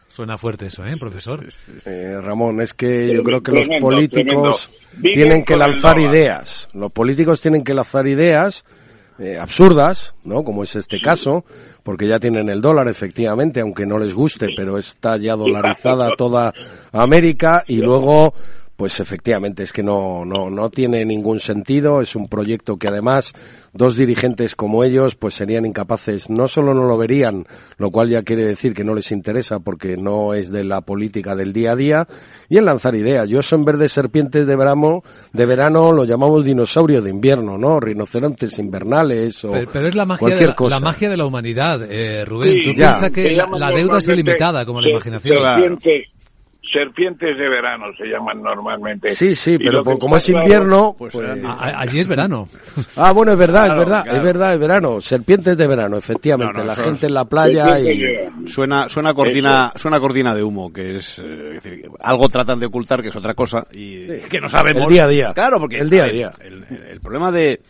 Suena 0.07 0.37
fuerte 0.37 0.65
eso, 0.65 0.83
¿eh, 0.83 0.95
profesor? 0.99 1.45
Eh, 1.85 2.19
Ramón, 2.19 2.59
es 2.61 2.73
que 2.73 3.13
yo 3.13 3.23
creo 3.23 3.43
que 3.43 3.51
los 3.51 3.67
políticos 3.79 4.71
tremendo. 4.89 5.13
Tienen 5.13 5.45
que 5.45 5.55
lanzar 5.55 5.99
ideas. 5.99 6.69
Los 6.73 6.91
políticos 6.91 7.39
tienen 7.39 7.63
que 7.63 7.75
lanzar 7.75 8.07
ideas 8.07 8.65
eh, 9.19 9.37
absurdas, 9.37 10.13
¿no? 10.23 10.43
Como 10.43 10.63
es 10.63 10.75
este 10.75 10.99
caso, 11.01 11.43
porque 11.83 12.07
ya 12.07 12.19
tienen 12.19 12.49
el 12.49 12.61
dólar, 12.61 12.87
efectivamente, 12.87 13.61
aunque 13.61 13.85
no 13.85 13.97
les 13.97 14.13
guste, 14.13 14.49
pero 14.55 14.77
está 14.77 15.17
ya 15.17 15.35
dolarizada 15.35 16.11
toda 16.17 16.53
América 16.91 17.63
y 17.67 17.77
luego 17.77 18.33
pues 18.77 18.99
efectivamente 18.99 19.63
es 19.63 19.73
que 19.73 19.81
no, 19.83 20.23
no, 20.23 20.49
no 20.51 20.69
tiene 20.69 21.03
ningún 21.03 21.39
sentido, 21.39 21.99
es 21.99 22.15
un 22.15 22.27
proyecto 22.29 22.77
que 22.77 22.87
además 22.87 23.33
dos 23.73 23.97
dirigentes 23.97 24.55
como 24.55 24.83
ellos 24.83 25.15
pues 25.15 25.33
serían 25.33 25.65
incapaces, 25.65 26.29
no 26.29 26.47
solo 26.47 26.73
no 26.75 26.83
lo 26.87 26.95
verían, 26.97 27.45
lo 27.77 27.89
cual 27.91 28.07
ya 28.09 28.21
quiere 28.21 28.43
decir 28.45 28.73
que 28.75 28.83
no 28.83 28.93
les 28.93 29.11
interesa 29.11 29.59
porque 29.59 29.97
no 29.97 30.33
es 30.35 30.51
de 30.51 30.63
la 30.63 30.81
política 30.81 31.35
del 31.35 31.53
día 31.53 31.71
a 31.71 31.75
día, 31.75 32.07
y 32.49 32.57
en 32.59 32.65
lanzar 32.65 32.95
ideas. 32.95 33.27
Yo 33.27 33.39
eso 33.39 33.55
en 33.55 33.65
vez 33.65 33.77
de 33.79 33.89
serpientes 33.89 34.45
de 34.45 34.55
verano, 34.55 35.01
de 35.33 35.45
verano 35.47 35.91
lo 35.91 36.05
llamamos 36.05 36.45
dinosaurio 36.45 37.01
de 37.01 37.09
invierno, 37.09 37.57
¿no? 37.57 37.79
Rinocerontes 37.79 38.57
invernales 38.59 39.43
o 39.43 39.51
Pero, 39.53 39.69
pero 39.73 39.87
es 39.87 39.95
la 39.95 40.05
magia, 40.05 40.19
cualquier 40.19 40.41
de 40.41 40.47
la, 40.49 40.55
cosa. 40.55 40.75
la 40.79 40.85
magia 40.85 41.09
de 41.09 41.17
la 41.17 41.25
humanidad, 41.25 41.81
eh, 41.91 42.23
Rubén. 42.25 42.53
Sí, 42.53 42.61
Tú 42.63 42.69
ya. 42.79 42.91
piensas 42.91 43.11
que 43.11 43.31
la, 43.31 43.71
deuda 43.71 43.97
es 43.97 44.07
ilimitada, 44.07 44.65
como 44.65 44.81
la 44.81 44.85
se- 44.85 44.91
imaginación. 44.91 45.37
Serpientes, 45.43 46.07
serpientes 46.71 47.37
de 47.37 47.49
verano 47.49 47.85
se 47.97 48.05
llaman 48.05 48.41
normalmente. 48.41 49.09
Sí, 49.09 49.35
sí, 49.35 49.57
pero 49.57 49.83
por- 49.83 49.97
como 49.99 50.17
es 50.17 50.27
invierno, 50.29 50.95
Pues, 50.97 51.13
pues... 51.13 51.43
a- 51.43 51.79
allí 51.79 51.99
es 51.99 52.07
verano. 52.07 52.47
Ah, 52.95 53.11
bueno, 53.11 53.31
es 53.33 53.37
verdad, 53.37 53.65
Claro, 53.65 53.81
es 53.81 53.85
verdad, 53.87 54.03
claro. 54.03 54.17
es 54.17 54.23
verdad, 54.23 54.53
es 54.53 54.59
verano. 54.59 55.01
Serpientes 55.01 55.57
de 55.57 55.67
verano, 55.67 55.97
efectivamente. 55.97 56.53
No, 56.53 56.59
no, 56.59 56.65
la 56.65 56.75
gente 56.75 57.07
en 57.07 57.13
la 57.13 57.25
playa 57.25 57.79
y... 57.79 58.47
Suena, 58.47 58.87
suena 58.89 59.13
cortina, 59.13 59.71
suena 59.75 59.99
cortina 59.99 60.33
de 60.35 60.43
humo, 60.43 60.71
que 60.71 60.95
es, 60.97 61.19
eh, 61.19 61.57
es 61.57 61.63
decir, 61.63 61.89
algo 62.01 62.27
tratan 62.29 62.59
de 62.59 62.65
ocultar, 62.67 63.01
que 63.01 63.09
es 63.09 63.15
otra 63.15 63.33
cosa, 63.33 63.65
y 63.71 64.07
que 64.29 64.39
no 64.41 64.49
sabemos. 64.49 64.83
El 64.87 64.93
día 64.93 65.03
a 65.03 65.07
día. 65.07 65.33
Claro, 65.33 65.59
porque 65.59 65.77
El 65.79 65.89
día 65.89 66.03
a 66.05 66.07
día. 66.07 66.31
El, 66.39 66.63
el 66.89 66.99
problema 67.01 67.31
de 67.31 67.61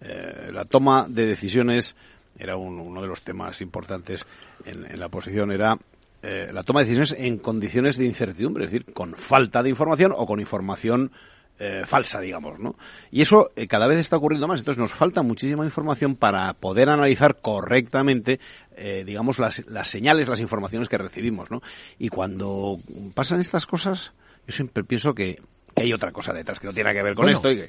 eh, 0.00 0.50
la 0.52 0.64
toma 0.64 1.06
de 1.08 1.26
decisiones 1.26 1.96
era 2.38 2.56
un- 2.56 2.78
uno 2.78 3.00
de 3.02 3.08
los 3.08 3.22
temas 3.22 3.60
importantes 3.60 4.24
en, 4.64 4.84
en 4.90 5.00
la 5.00 5.08
posición, 5.08 5.50
era 5.50 5.76
eh, 6.22 6.50
la 6.52 6.62
toma 6.62 6.80
de 6.80 6.86
decisiones 6.86 7.16
en 7.18 7.38
condiciones 7.38 7.96
de 7.96 8.04
incertidumbre, 8.04 8.64
es 8.64 8.70
decir, 8.70 8.92
con 8.92 9.14
falta 9.14 9.62
de 9.62 9.70
información 9.70 10.12
o 10.16 10.26
con 10.26 10.40
información 10.40 11.12
eh, 11.60 11.82
falsa, 11.86 12.20
digamos, 12.20 12.60
¿no? 12.60 12.76
Y 13.10 13.20
eso 13.20 13.50
eh, 13.56 13.66
cada 13.66 13.88
vez 13.88 13.98
está 13.98 14.16
ocurriendo 14.16 14.46
más. 14.46 14.60
Entonces 14.60 14.80
nos 14.80 14.92
falta 14.92 15.22
muchísima 15.22 15.64
información 15.64 16.14
para 16.14 16.54
poder 16.54 16.88
analizar 16.88 17.40
correctamente, 17.40 18.38
eh, 18.76 19.02
digamos, 19.04 19.40
las, 19.40 19.66
las 19.66 19.88
señales, 19.88 20.28
las 20.28 20.38
informaciones 20.38 20.88
que 20.88 20.98
recibimos, 20.98 21.50
¿no? 21.50 21.60
Y 21.98 22.10
cuando 22.10 22.78
pasan 23.12 23.40
estas 23.40 23.66
cosas, 23.66 24.12
yo 24.46 24.52
siempre 24.52 24.84
pienso 24.84 25.14
que, 25.14 25.40
hay 25.74 25.92
otra 25.92 26.10
cosa 26.10 26.32
detrás 26.32 26.60
que 26.60 26.66
no 26.66 26.72
tiene 26.72 26.92
que 26.92 27.02
ver 27.02 27.14
con 27.14 27.24
Bueno, 27.24 27.36
esto. 27.36 27.50
Y 27.50 27.56
que, 27.56 27.68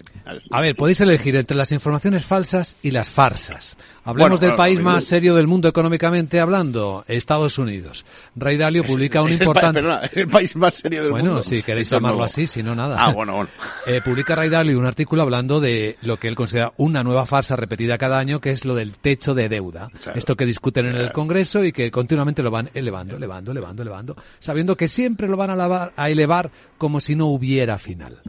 A 0.51 0.61
ver, 0.61 0.75
podéis 0.75 1.01
elegir 1.01 1.35
entre 1.35 1.55
las 1.55 1.71
informaciones 1.71 2.25
falsas 2.25 2.75
y 2.81 2.91
las 2.91 3.09
farsas. 3.09 3.77
Hablemos 4.09 4.29
Bueno, 4.31 4.37
del 4.37 4.49
claro, 4.49 4.57
país 4.57 4.79
más 4.79 5.03
serio 5.05 5.35
del 5.35 5.47
mundo 5.47 5.67
económicamente 5.67 6.39
hablando, 6.39 7.03
Estados 7.07 7.57
Unidos. 7.57 8.05
Ray 8.35 8.57
Dalio 8.57 8.83
publica 8.83 9.21
un 9.21 9.29
es 9.29 9.33
el 9.33 9.39
pa- 9.39 9.43
importante... 9.45 9.79
perdona, 9.81 9.99
es 10.05 10.17
el 10.17 10.27
país 10.27 10.55
más 10.55 10.73
serio 10.73 11.03
del 11.03 11.11
bueno, 11.11 11.25
mundo. 11.27 11.43
si 11.43 11.61
queréis 11.63 11.87
Esto 11.87 11.97
llamarlo 11.97 12.23
así, 12.23 12.47
si 12.47 12.63
no 12.63 12.75
nada. 12.75 12.97
Ah, 12.99 13.11
bueno, 13.13 13.33
bueno. 13.35 13.49
Eh, 13.87 14.01
publica 14.03 14.35
Ray 14.35 14.49
Dalio 14.49 14.77
un 14.77 14.85
artículo 14.85 15.21
hablando 15.23 15.59
de 15.59 15.97
lo 16.01 16.17
que 16.17 16.27
él 16.27 16.35
considera 16.35 16.73
una 16.77 17.03
nueva 17.03 17.25
farsa 17.25 17.55
repetida 17.55 17.97
cada 17.97 18.19
año, 18.19 18.39
que 18.41 18.51
es 18.51 18.65
lo 18.65 18.75
del 18.75 18.93
techo 18.97 19.33
de 19.33 19.47
deuda. 19.49 19.89
Claro. 20.03 20.17
Esto 20.17 20.35
que 20.35 20.45
discuten 20.45 20.85
en 20.87 20.95
el 20.95 21.11
Congreso 21.11 21.63
y 21.63 21.71
que 21.71 21.89
continuamente 21.91 22.43
lo 22.43 22.51
van 22.51 22.69
elevando, 22.73 23.15
elevando, 23.15 23.51
elevando, 23.51 23.81
elevando, 23.81 24.15
sabiendo 24.39 24.75
que 24.75 24.87
siempre 24.87 25.27
lo 25.27 25.37
van 25.37 25.49
a, 25.49 25.55
lavar- 25.55 25.91
a 25.95 26.09
elevar 26.09 26.51
como 26.77 26.99
si 26.99 27.15
no 27.15 27.27
hubiera 27.27 27.77
final. 27.77 28.19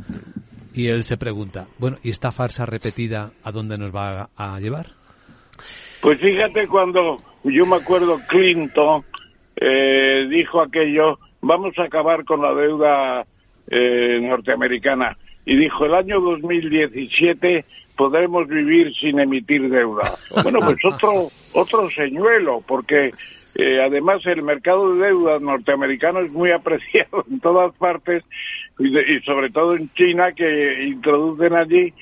Y 0.72 0.86
él 0.86 1.04
se 1.04 1.16
pregunta, 1.16 1.66
bueno, 1.78 1.98
¿y 2.02 2.10
esta 2.10 2.30
farsa 2.32 2.64
repetida 2.64 3.32
a 3.42 3.50
dónde 3.52 3.76
nos 3.76 3.94
va 3.94 4.30
a 4.36 4.60
llevar? 4.60 4.99
Pues 6.00 6.18
fíjate 6.20 6.66
cuando 6.66 7.18
yo 7.44 7.66
me 7.66 7.76
acuerdo 7.76 8.20
Clinton 8.28 9.04
eh, 9.56 10.26
dijo 10.30 10.60
aquello, 10.60 11.18
vamos 11.42 11.78
a 11.78 11.84
acabar 11.84 12.24
con 12.24 12.40
la 12.42 12.54
deuda 12.54 13.26
eh, 13.68 14.18
norteamericana. 14.22 15.16
Y 15.44 15.56
dijo, 15.56 15.84
el 15.86 15.94
año 15.94 16.20
2017 16.20 17.64
podremos 17.96 18.46
vivir 18.48 18.94
sin 18.94 19.18
emitir 19.20 19.68
deuda. 19.68 20.14
Bueno, 20.42 20.60
pues 20.60 20.76
otro, 20.84 21.30
otro 21.52 21.90
señuelo, 21.90 22.62
porque 22.66 23.12
eh, 23.56 23.80
además 23.82 24.24
el 24.26 24.42
mercado 24.42 24.94
de 24.94 25.06
deuda 25.08 25.38
norteamericano 25.38 26.20
es 26.20 26.30
muy 26.30 26.50
apreciado 26.52 27.24
en 27.30 27.40
todas 27.40 27.74
partes 27.76 28.22
y, 28.78 28.90
de- 28.90 29.12
y 29.12 29.20
sobre 29.22 29.50
todo 29.50 29.76
en 29.76 29.92
China 29.94 30.32
que 30.32 30.84
introducen 30.84 31.54
allí 31.54 31.92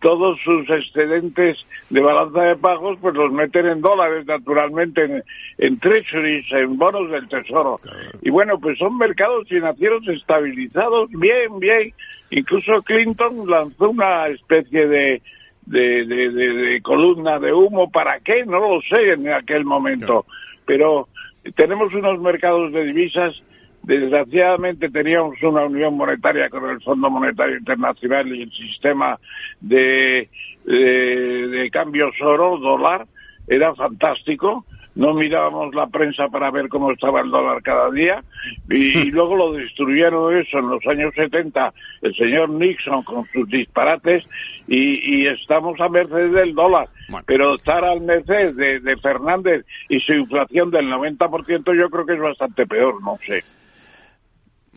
todos 0.00 0.38
sus 0.44 0.68
excedentes 0.68 1.64
de 1.90 2.00
balanza 2.00 2.42
de 2.42 2.56
pagos 2.56 2.98
pues 3.00 3.14
los 3.14 3.32
meten 3.32 3.66
en 3.66 3.80
dólares 3.80 4.26
naturalmente 4.26 5.04
en, 5.04 5.22
en 5.58 5.78
treasuries, 5.80 6.44
en 6.52 6.76
bonos 6.76 7.10
del 7.10 7.28
tesoro. 7.28 7.76
Y 8.22 8.30
bueno, 8.30 8.58
pues 8.60 8.78
son 8.78 8.98
mercados 8.98 9.48
financieros 9.48 10.06
estabilizados, 10.08 11.08
bien, 11.10 11.58
bien. 11.58 11.92
Incluso 12.30 12.82
Clinton 12.82 13.48
lanzó 13.48 13.90
una 13.90 14.26
especie 14.28 14.86
de, 14.86 15.22
de, 15.64 16.04
de, 16.04 16.30
de- 16.30 16.52
de 16.52 16.82
columna 16.82 17.38
de 17.38 17.52
humo, 17.52 17.90
¿para 17.90 18.20
qué? 18.20 18.44
No 18.44 18.58
lo 18.60 18.80
sé 18.82 19.12
en 19.12 19.28
aquel 19.32 19.64
momento. 19.64 20.26
Pero 20.66 21.08
tenemos 21.54 21.94
unos 21.94 22.20
mercados 22.20 22.72
de 22.72 22.84
divisas 22.84 23.40
Desgraciadamente 23.86 24.90
teníamos 24.90 25.40
una 25.44 25.64
unión 25.64 25.96
monetaria 25.96 26.50
con 26.50 26.68
el 26.68 26.80
Fondo 26.80 27.08
Monetario 27.08 27.56
Internacional 27.56 28.26
y 28.34 28.42
el 28.42 28.50
sistema 28.50 29.16
de, 29.60 30.28
de, 30.64 31.46
de 31.46 31.70
cambios 31.70 32.12
oro, 32.20 32.58
dólar, 32.58 33.06
era 33.46 33.72
fantástico. 33.76 34.66
No 34.96 35.14
mirábamos 35.14 35.72
la 35.72 35.86
prensa 35.86 36.26
para 36.28 36.50
ver 36.50 36.68
cómo 36.68 36.90
estaba 36.90 37.20
el 37.20 37.30
dólar 37.30 37.62
cada 37.62 37.90
día 37.92 38.24
y, 38.68 38.98
y 38.98 39.10
luego 39.12 39.36
lo 39.36 39.52
destruyeron 39.52 40.34
eso 40.36 40.58
en 40.58 40.68
los 40.68 40.84
años 40.86 41.14
70 41.14 41.72
el 42.02 42.14
señor 42.16 42.48
Nixon 42.48 43.04
con 43.04 43.24
sus 43.32 43.46
disparates 43.48 44.26
y, 44.66 45.18
y 45.18 45.26
estamos 45.28 45.78
a 45.80 45.88
merced 45.88 46.32
del 46.32 46.56
dólar. 46.56 46.88
Pero 47.26 47.54
estar 47.54 47.84
al 47.84 48.00
merced 48.00 48.54
de, 48.54 48.80
de 48.80 48.96
Fernández 48.96 49.64
y 49.88 50.00
su 50.00 50.12
inflación 50.14 50.72
del 50.72 50.90
90% 50.90 51.76
yo 51.76 51.88
creo 51.88 52.04
que 52.06 52.14
es 52.14 52.20
bastante 52.20 52.66
peor, 52.66 53.00
no 53.00 53.16
sé. 53.24 53.44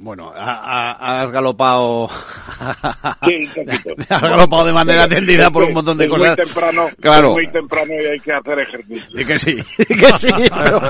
Bueno, 0.02 0.32
ha- 0.34 0.94
ha- 0.94 1.22
has 1.24 1.32
galopado. 1.32 2.10
Sí, 3.26 3.48
un 3.60 3.66
poquito. 3.66 3.90
has 4.16 4.22
galopado 4.22 4.66
de 4.66 4.74
manera 4.74 5.02
Es 5.04 5.08
que- 5.08 5.14
atendida 5.16 5.50
por 5.52 5.64
es 5.64 5.68
un 5.70 5.74
montón 5.76 5.98
de 5.98 6.06
es 6.06 6.10
cosas. 6.10 6.28
Muy 6.38 6.46
temprano, 6.46 6.90
Claro. 7.00 7.28
es 7.28 7.34
muy 7.34 7.48
temprano 7.48 7.94
y 8.02 8.06
hay 8.06 8.20
que 8.20 8.32
hacer 8.34 8.60
ejercicio. 8.60 9.20
Y 9.22 9.26
que 9.26 9.38
sí, 9.38 9.58
y 9.78 9.86
que 9.86 10.06
sí. 10.18 10.28
pero- 10.64 10.82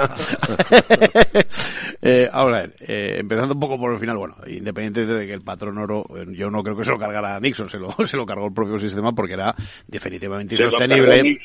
Eh, 2.01 2.29
ahora, 2.31 2.65
eh, 2.79 3.17
empezando 3.19 3.53
un 3.53 3.59
poco 3.59 3.77
por 3.77 3.91
el 3.93 3.99
final, 3.99 4.17
bueno, 4.17 4.35
independientemente 4.47 5.13
de 5.19 5.27
que 5.27 5.33
el 5.33 5.41
patrón 5.41 5.77
oro, 5.77 6.05
eh, 6.15 6.25
yo 6.31 6.49
no 6.49 6.63
creo 6.63 6.75
que 6.77 6.85
se 6.85 6.91
lo 6.91 6.97
cargara 6.97 7.35
a 7.35 7.39
Nixon, 7.39 7.69
se 7.69 7.77
lo, 7.77 7.91
se 8.05 8.15
lo 8.17 8.25
cargó 8.25 8.47
el 8.47 8.53
propio 8.53 8.79
sistema 8.79 9.11
porque 9.11 9.33
era 9.33 9.53
definitivamente 9.87 10.55
insostenible. 10.55 11.39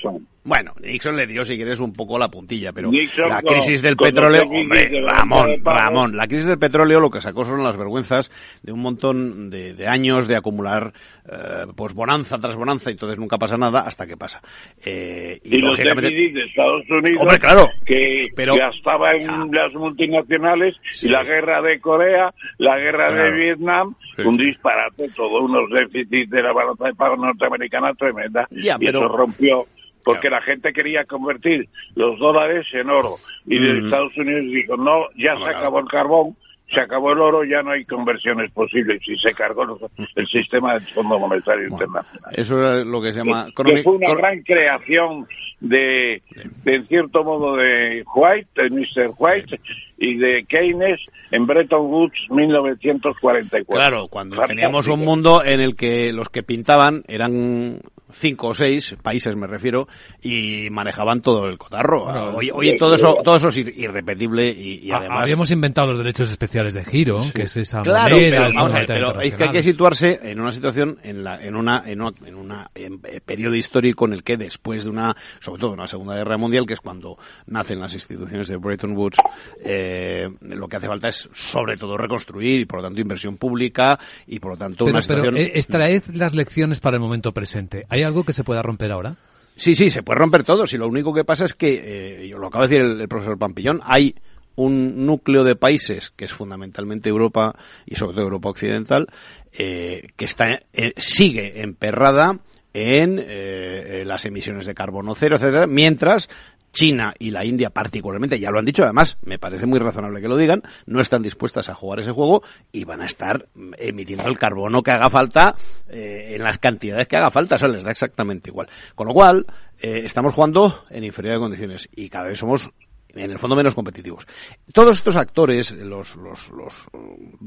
Bueno, 0.47 0.75
Nixon 0.83 1.17
le 1.17 1.27
dio, 1.27 1.43
si 1.45 1.57
quieres, 1.57 1.81
un 1.81 1.93
poco 1.95 2.19
la 2.19 2.29
puntilla, 2.29 2.71
pero 2.73 2.91
Nixon 2.91 3.31
la 3.31 3.41
crisis 3.41 3.81
del 3.81 3.97
con 3.97 4.09
petróleo, 4.09 4.43
hombre, 4.43 4.89
de 4.91 5.01
Ramón, 5.01 5.49
de. 5.49 5.61
Ramón, 5.65 6.17
la 6.19 6.27
crisis 6.27 6.47
del 6.47 6.59
petróleo 6.59 7.01
lo 7.01 7.11
que 7.11 7.23
sacó 7.23 7.47
son 7.47 7.63
las 7.65 7.79
vergüenzas 7.79 8.31
de 8.63 8.71
un 8.71 8.81
montón 8.81 9.49
de, 9.49 9.73
de 9.73 9.89
años 9.89 10.29
de 10.29 10.37
acumular, 10.37 10.93
eh, 11.27 11.65
pues 11.75 11.95
bonanza 11.95 12.39
tras 12.39 12.57
bonanza, 12.57 12.91
y 12.91 12.93
entonces 12.93 13.19
nunca 13.19 13.39
pasa 13.39 13.57
nada 13.57 13.81
hasta 13.87 14.07
que 14.07 14.19
pasa. 14.19 14.43
Eh, 14.85 15.41
Y, 15.45 15.59
los 15.61 15.79
déficits 15.79 16.35
de 16.35 16.43
Estados 16.45 16.83
Unidos 16.91 17.23
Hombre, 17.23 17.39
claro. 17.39 17.65
que 17.87 18.29
Pero- 18.37 18.55
gastaba 18.57 19.15
en 19.15 19.51
las 19.51 19.73
multinacionales 19.73 20.77
y 21.03 21.09
la 21.09 21.25
guerra 21.25 21.63
de 21.63 21.81
Corea, 21.81 22.35
la 22.59 22.77
guerra 22.79 23.11
de. 23.11 23.31
Vietnam, 23.35 23.95
Sí. 24.17 24.23
un 24.23 24.37
disparate, 24.37 25.09
todos 25.17 25.41
unos 25.43 25.69
déficits 25.71 26.31
de 26.31 26.43
la 26.43 26.53
balanza 26.53 26.85
de 26.85 26.95
pagos 26.95 27.19
norteamericana 27.19 27.95
tremenda. 27.95 28.47
Ya, 28.51 28.77
y 28.79 28.85
pero- 28.87 29.01
eso 29.07 29.09
rompió 29.17 29.67
porque 30.05 30.31
la 30.31 30.43
gente 30.43 30.73
quería 30.73 31.05
convertir 31.05 31.69
los 31.95 32.19
dólares 32.19 32.67
en 32.73 32.91
oro. 32.91 33.17
Y 33.47 33.59
de 33.59 33.75
Mm. 33.81 33.85
Estados 33.87 34.17
Unidos 34.17 34.45
dijo, 34.53 34.77
no, 34.77 35.07
ya 35.17 35.37
se 35.37 35.45
acabó 35.49 35.79
el 35.81 35.87
carbón, 35.87 36.37
se 36.73 36.81
acabó 36.81 37.13
el 37.13 37.19
oro, 37.21 37.45
ya 37.45 37.63
no 37.63 37.71
hay 37.73 37.85
conversiones 37.85 38.51
posibles. 38.53 39.01
Y 39.07 39.17
se 39.19 39.33
cargó 39.35 39.65
el 40.17 40.27
sistema 40.27 40.75
del 40.75 40.83
Fondo 40.83 41.19
Monetario 41.19 41.69
Internacional 41.69 42.33
Eso 42.33 42.79
es 42.81 42.87
lo 42.87 43.01
que 43.03 43.13
se 43.13 43.19
llama... 43.19 43.47
que 43.55 43.83
fue 43.83 43.97
una 43.97 44.15
gran 44.15 44.43
creación 44.43 45.27
de, 45.61 46.23
de, 46.65 46.75
en 46.75 46.87
cierto 46.89 47.25
modo, 47.25 47.57
de 47.57 48.05
White, 48.15 48.63
de 48.63 48.71
Mr. 48.71 49.15
White, 49.17 49.61
y 49.97 50.17
de 50.17 50.45
Keynes 50.45 51.01
en 51.31 51.47
Bretton 51.47 51.87
Woods 51.87 52.27
1944. 52.31 53.65
Claro, 53.67 54.09
cuando 54.09 54.37
Fantástico. 54.37 54.57
teníamos 54.57 54.89
un 54.89 55.01
mundo 55.01 55.43
en 55.45 55.61
el 55.61 55.77
que 55.77 56.13
los 56.13 56.29
que 56.29 56.43
pintaban 56.43 57.03
eran 57.09 57.81
cinco 58.15 58.49
o 58.49 58.55
seis 58.55 58.95
países, 59.03 59.37
me 59.37 59.47
refiero, 59.47 59.89
y 60.23 60.69
manejaban 60.71 61.21
todo 61.21 61.47
el 61.47 61.59
cotarro. 61.59 62.05
Oye, 62.37 62.51
oye, 62.53 62.77
todo 62.79 62.95
eso, 62.95 63.19
todo 63.25 63.37
eso 63.37 63.49
es 63.49 63.59
ir- 63.59 63.75
irrepetible 63.77 64.49
y, 64.51 64.87
y 64.87 64.91
Ah, 64.93 64.99
además... 64.99 65.23
Habíamos 65.23 65.51
inventado 65.51 65.89
los 65.89 65.99
derechos 65.99 66.31
especiales 66.31 66.75
de 66.75 66.85
giro, 66.85 67.21
que 67.35 67.43
es 67.43 67.57
esa 67.57 67.83
Claro, 67.83 68.15
moneda 68.17 68.45
pero, 68.45 68.55
vamos 68.55 68.75
a 68.75 68.79
ver, 68.79 68.87
pero 68.87 69.21
es 69.21 69.35
que 69.37 69.45
hay 69.45 69.51
que 69.51 69.63
situarse 69.63 70.21
en 70.23 70.41
una 70.41 70.53
situación, 70.53 70.99
en, 71.03 71.25
la, 71.25 71.43
en 71.45 71.57
una, 71.57 71.83
en 71.87 72.01
una, 72.01 72.13
en 72.25 72.35
una 72.37 72.71
en, 72.75 73.01
eh, 73.05 73.21
periodo 73.25 73.57
histórico 73.57 74.07
en 74.07 74.13
el 74.13 74.23
que 74.23 74.37
después 74.37 74.85
de 74.85 74.91
una, 74.91 75.17
sobre 75.41 75.61
todo 75.61 75.73
una 75.73 75.87
Segunda 75.87 76.15
Guerra 76.17 76.37
Mundial, 76.39 76.67
que 76.67 76.75
es 76.75 76.81
cuando 76.81 77.19
nacen 77.47 77.81
las 77.81 77.93
instituciones 77.95 78.49
de 78.49 78.57
Bretton 78.57 78.97
Woods, 78.97 79.19
eh, 79.65 80.29
lo 80.43 80.69
que 80.69 80.77
hace 80.77 80.87
falta 80.87 81.09
es 81.09 81.29
sobre 81.33 81.77
todo 81.77 81.97
reconstruir 81.97 82.61
y 82.61 82.65
por 82.67 82.81
lo 82.81 82.85
tanto 82.87 83.01
inversión 83.01 83.37
pública 83.37 83.99
y 84.27 84.39
por 84.39 84.53
lo 84.53 84.57
tanto 84.57 84.85
Pero, 84.85 84.95
una 84.95 85.03
situación... 85.03 85.37
eh, 85.37 85.53
extraed 85.55 86.03
las 86.15 86.35
lecciones 86.35 86.81
para 86.81 86.97
el 86.97 87.01
momento 87.03 87.33
presente. 87.33 87.85
¿Hay 87.89 88.03
algo 88.05 88.25
que 88.25 88.33
se 88.33 88.45
pueda 88.45 88.63
romper 88.63 88.93
ahora? 88.93 89.17
Sí, 89.57 89.75
sí, 89.75 89.91
se 89.91 90.03
puede 90.03 90.19
romper 90.19 90.45
todo. 90.45 90.67
Si 90.67 90.77
lo 90.77 90.89
único 90.89 91.15
que 91.15 91.25
pasa 91.25 91.45
es 91.45 91.55
que, 91.55 92.23
eh, 92.25 92.29
yo 92.29 92.39
lo 92.39 92.49
acaba 92.49 92.67
de 92.67 92.79
decir 92.79 93.01
el, 93.01 93.09
profesor 93.09 93.39
Pampillón, 93.39 93.81
hay 93.85 94.15
un 94.57 95.07
núcleo 95.07 95.45
de 95.45 95.57
países 95.57 96.13
que 96.17 96.25
es 96.25 96.33
fundamentalmente 96.33 97.09
Europa 97.09 97.57
y 97.87 97.97
sobre 97.97 98.15
todo 98.15 98.25
Europa 98.25 98.51
occidental 98.51 99.09
eh, 99.53 100.09
que 100.17 100.25
está 100.25 100.61
eh, 100.73 100.93
sigue 100.97 101.61
emperrada 101.63 102.39
en 102.73 103.21
eh, 103.25 104.03
las 104.05 104.27
emisiones 104.27 104.67
de 104.67 104.75
carbono 104.75 105.15
cero, 105.15 105.37
etcétera, 105.37 105.69
mientras 105.69 106.29
China 106.75 107.15
y 107.19 107.31
la 107.31 107.45
India 107.45 107.71
particularmente, 107.71 108.39
ya 108.39 108.51
lo 108.51 108.59
han 108.59 108.65
dicho, 108.67 108.83
además 108.83 109.17
me 109.23 109.39
parece 109.39 109.65
muy 109.65 109.79
razonable 109.79 110.21
que 110.21 110.29
lo 110.29 110.37
digan, 110.37 110.63
no 110.85 111.01
están 111.01 111.23
dispuestas 111.23 111.71
a 111.71 111.75
jugar 111.75 112.01
ese 112.01 112.11
juego 112.11 112.43
y 112.73 112.85
van 112.85 113.01
a 113.01 113.07
estar 113.07 113.47
emitiendo 113.79 114.29
el 114.29 114.39
carbono 114.39 114.83
que 114.83 114.91
haga 114.91 115.09
falta 115.09 115.55
eh, 115.89 116.33
en 116.35 116.43
las 116.43 116.59
cantidades 116.59 117.09
que 117.09 117.17
haga 117.17 117.31
falta, 117.31 117.55
o 117.55 117.59
sea, 117.59 117.69
les 117.69 117.85
da 117.85 117.91
exactamente 117.91 118.51
igual. 118.51 118.69
Con 118.95 119.07
lo 119.07 119.15
cual, 119.15 119.47
eh, 119.81 120.03
estamos 120.05 120.35
jugando 120.35 120.85
en 120.91 121.05
inferioridad 121.05 121.37
de 121.37 121.45
condiciones 121.45 121.89
y 121.95 122.09
cada 122.09 122.27
vez 122.27 122.39
somos 122.39 122.71
en 123.15 123.31
el 123.31 123.39
fondo 123.39 123.57
menos 123.57 123.75
competitivos. 123.75 124.27
Todos 124.73 124.99
estos 124.99 125.17
actores, 125.17 125.73
los, 125.73 126.17
los, 126.17 126.51
los 126.51 126.87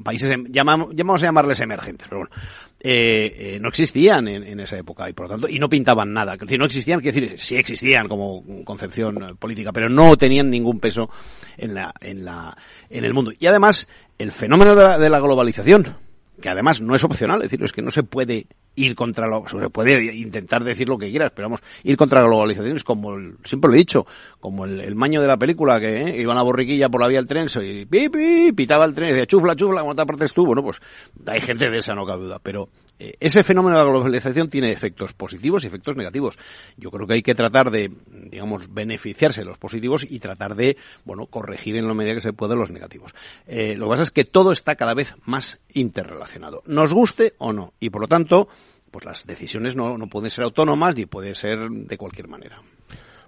países, 0.04 0.32
em, 0.32 0.46
llamamos, 0.50 0.96
llamamos 0.96 1.24
a 1.24 1.28
llamarles 1.28 1.60
emergentes, 1.60 2.08
pero 2.08 2.22
bueno, 2.22 2.36
eh, 2.80 3.36
eh, 3.38 3.60
no 3.60 3.70
existían 3.70 4.28
en, 4.28 4.44
en, 4.44 4.60
esa 4.60 4.78
época 4.78 5.10
y 5.10 5.14
por 5.14 5.28
lo 5.28 5.34
tanto, 5.34 5.50
y 5.50 5.60
no 5.60 5.70
pintaban 5.70 6.14
nada. 6.14 6.34
Es 6.34 6.40
decir, 6.40 6.60
no 6.60 6.66
existían, 6.66 7.00
quiero 7.02 7.20
decir, 7.20 7.40
sí 7.40 7.56
existían 7.56 8.08
como 8.08 8.44
concepción 8.64 9.38
política, 9.38 9.72
pero 9.72 9.90
no 9.90 10.16
tenían 10.16 10.50
ningún 10.50 10.80
peso 10.80 11.10
en 11.58 11.74
la, 11.74 11.94
en 12.02 12.24
la, 12.24 12.56
en 12.90 13.06
el 13.06 13.14
mundo. 13.14 13.32
Y 13.38 13.48
además, 13.48 13.88
el 14.18 14.32
fenómeno 14.32 14.76
de 14.76 14.84
la, 14.84 14.98
de 14.98 15.10
la 15.10 15.20
globalización, 15.20 15.96
que 16.42 16.50
además 16.50 16.82
no 16.82 16.96
es 16.96 17.04
opcional, 17.04 17.42
es 17.42 17.50
decir, 17.50 17.64
es 17.64 17.72
que 17.72 17.82
no 17.82 17.92
se 17.92 18.04
puede 18.04 18.48
ir 18.78 18.96
contra 18.96 19.28
lo, 19.28 19.44
se 19.48 19.70
puede 19.70 20.16
intentar 20.16 20.63
decir 20.63 20.88
lo 20.88 20.98
que 20.98 21.10
quieras, 21.10 21.32
pero 21.36 21.48
vamos, 21.48 21.62
ir 21.84 21.98
contra 21.98 22.22
la 22.22 22.28
globalización 22.28 22.78
es 22.78 22.84
como, 22.84 23.16
el, 23.16 23.36
siempre 23.44 23.70
lo 23.70 23.76
he 23.76 23.80
dicho, 23.80 24.06
como 24.40 24.66
el, 24.66 24.80
el 24.80 24.96
maño 24.96 25.20
de 25.20 25.28
la 25.28 25.36
película 25.36 25.80
que 25.80 26.04
eh, 26.04 26.22
iba 26.22 26.32
a 26.32 26.36
la 26.36 26.44
borriquilla 26.44 26.88
por 26.88 27.02
la 27.02 27.08
vía 27.08 27.18
del 27.18 27.28
tren 27.28 27.48
y 27.62 27.86
pi, 27.86 28.52
pitaba 28.54 28.86
el 28.86 28.94
tren 28.94 29.10
y 29.10 29.12
decía 29.13 29.26
chufla, 29.26 29.56
chufla, 29.56 29.82
¿cómo 29.82 29.96
te 29.96 30.02
apartes 30.04 30.32
tú? 30.34 30.46
Bueno, 30.46 30.63
pues 30.63 30.80
hay 31.26 31.42
gente 31.42 31.70
de 31.70 31.80
esa, 31.80 31.96
no 31.96 32.06
cabe 32.06 32.26
duda, 32.26 32.40
pero 32.42 32.70
eh, 33.00 33.16
ese 33.20 33.44
fenómeno 33.44 33.78
de 33.78 33.84
la 33.84 33.90
globalización 33.90 34.50
tiene 34.50 34.72
efectos 34.72 35.13
positivos 35.13 35.63
y 35.63 35.68
efectos 35.68 35.96
negativos. 35.96 36.38
Yo 36.78 36.92
creo 36.92 37.08
que 37.08 37.16
hay 37.16 37.24
que 37.24 37.36
tratar 37.36 37.72
de, 37.72 37.92
digamos, 38.08 38.74
beneficiarse 38.74 39.42
de 39.42 39.48
los 39.48 39.58
positivos 39.58 40.06
y 40.08 40.20
tratar 40.20 40.56
de, 40.56 40.78
bueno, 41.04 41.26
corregir 41.26 41.76
en 41.76 41.88
la 41.88 41.94
medida 41.94 42.16
que 42.16 42.22
se 42.22 42.34
puede 42.34 42.56
los 42.56 42.72
negativos. 42.72 43.13
Eh, 43.48 43.76
lo 43.76 43.86
que 43.86 43.90
pasa 43.90 44.04
es 44.04 44.12
que 44.12 44.26
todo 44.26 44.52
está 44.52 44.76
cada 44.76 44.94
vez 44.94 45.16
más 45.26 45.58
interrelacionado, 45.74 46.63
nos 46.66 46.94
guste 46.94 47.34
o 47.38 47.54
no, 47.54 47.74
y 47.80 47.90
por 47.90 48.02
lo 48.02 48.08
tanto, 48.08 48.48
pues 48.91 49.06
las 49.06 49.26
decisiones 49.26 49.76
no, 49.76 49.97
no 49.97 50.08
pueden 50.08 50.30
ser 50.30 50.43
autónomas 50.43 50.95
ni 50.95 51.06
pueden 51.06 51.36
ser 51.36 51.69
de 51.69 51.97
cualquier 51.97 52.28
manera. 52.28 52.62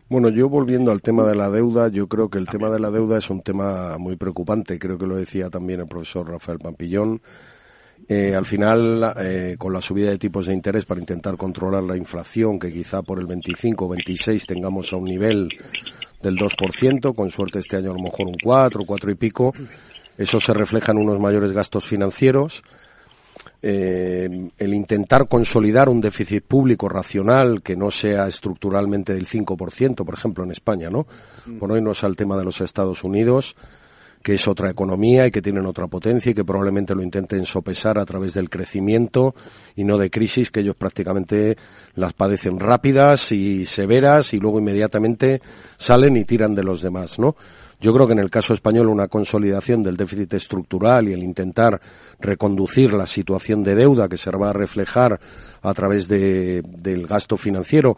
Bueno, 0.10 0.30
yo 0.30 0.50
volviendo 0.50 0.92
al 0.92 1.04
tema 1.04 1.24
de 1.28 1.36
la 1.36 1.52
deuda, 1.52 1.90
yo 1.90 2.08
creo 2.08 2.30
que 2.30 2.40
el 2.40 2.48
tema 2.48 2.72
de 2.72 2.80
la 2.80 2.90
deuda 2.90 3.20
es 3.20 3.30
un 3.30 3.42
tema 3.42 3.96
muy 4.00 4.16
preocupante. 4.16 4.80
Creo 4.80 4.98
que 4.98 5.06
lo 5.06 5.16
decía 5.16 5.52
también 5.52 5.82
el 5.82 5.88
profesor 5.88 6.28
Rafael 6.28 6.58
Pampillón. 6.58 7.22
Eh, 8.08 8.34
al 8.34 8.46
final, 8.46 9.14
eh, 9.20 9.56
con 9.60 9.72
la 9.72 9.82
subida 9.82 10.10
de 10.10 10.18
tipos 10.18 10.48
de 10.48 10.54
interés 10.54 10.86
para 10.86 11.00
intentar 11.00 11.38
controlar 11.38 11.84
la 11.84 11.96
inflación, 11.96 12.58
que 12.58 12.74
quizá 12.74 13.04
por 13.04 13.20
el 13.20 13.28
25 13.28 13.86
o 13.86 13.90
26 13.90 14.48
tengamos 14.48 14.92
a 14.94 14.96
un 14.96 15.04
nivel 15.04 15.48
del 16.24 16.36
2%, 16.36 17.14
con 17.14 17.30
suerte 17.30 17.60
este 17.60 17.78
año 17.78 17.92
a 17.92 17.94
lo 17.94 18.02
mejor 18.02 18.28
un 18.28 18.38
4, 18.44 18.82
4 18.88 19.12
y 19.12 19.16
pico, 19.16 19.54
eso 20.18 20.40
se 20.40 20.56
refleja 20.56 20.92
en 20.92 20.98
unos 20.98 21.20
mayores 21.20 21.52
gastos 21.52 21.86
financieros 21.86 22.64
eh, 23.62 24.50
el 24.58 24.74
intentar 24.74 25.28
consolidar 25.28 25.90
un 25.90 26.00
déficit 26.00 26.44
público 26.46 26.88
racional 26.88 27.62
que 27.62 27.76
no 27.76 27.92
sea 27.92 28.28
estructuralmente 28.28 29.14
del 29.14 29.28
5%, 29.28 30.06
por 30.06 30.14
ejemplo, 30.14 30.44
en 30.44 30.52
España, 30.52 30.90
¿no? 30.90 31.06
Por 31.60 31.72
hoy 31.72 31.82
no 31.82 31.92
es 31.92 32.04
al 32.04 32.16
tema 32.16 32.38
de 32.38 32.46
los 32.46 32.62
Estados 32.62 33.04
Unidos, 33.04 33.56
que 34.22 34.36
es 34.36 34.48
otra 34.48 34.70
economía 34.70 35.28
y 35.28 35.32
que 35.32 35.42
tienen 35.42 35.66
otra 35.66 35.88
potencia 35.88 36.32
y 36.32 36.36
que 36.36 36.44
probablemente 36.44 36.96
lo 36.96 37.02
intenten 37.02 37.46
sopesar 37.46 37.98
a 37.98 38.06
través 38.06 38.34
del 38.34 38.50
crecimiento 38.50 39.34
y 39.76 39.84
no 39.84 39.98
de 39.98 40.10
crisis 40.10 40.52
que 40.52 40.60
ellos 40.60 40.76
prácticamente 40.76 41.58
las 41.96 42.14
padecen 42.14 42.60
rápidas 42.60 43.32
y 43.32 43.66
severas 43.66 44.34
y 44.34 44.40
luego 44.40 44.60
inmediatamente 44.60 45.42
salen 45.78 46.18
y 46.18 46.26
tiran 46.26 46.54
de 46.54 46.64
los 46.64 46.82
demás, 46.82 47.20
¿no? 47.20 47.36
Yo 47.82 47.94
creo 47.94 48.08
que 48.08 48.14
en 48.14 48.20
el 48.20 48.30
caso 48.30 48.54
español 48.54 48.90
una 48.90 49.08
consolidación 49.08 49.82
del 49.84 49.96
déficit 49.96 50.34
estructural 50.34 51.08
y 51.08 51.14
el 51.14 51.24
intentar 51.24 51.80
reconducir 52.20 52.94
la 52.94 53.06
situación 53.06 53.64
de 53.64 53.76
deuda 53.76 54.10
que 54.10 54.18
se 54.18 54.32
va 54.32 54.50
a 54.50 54.54
reflejar 54.54 55.20
a 55.62 55.74
través 55.74 56.10
de, 56.10 56.62
del 56.66 57.08
gasto 57.08 57.38
financiero, 57.38 57.96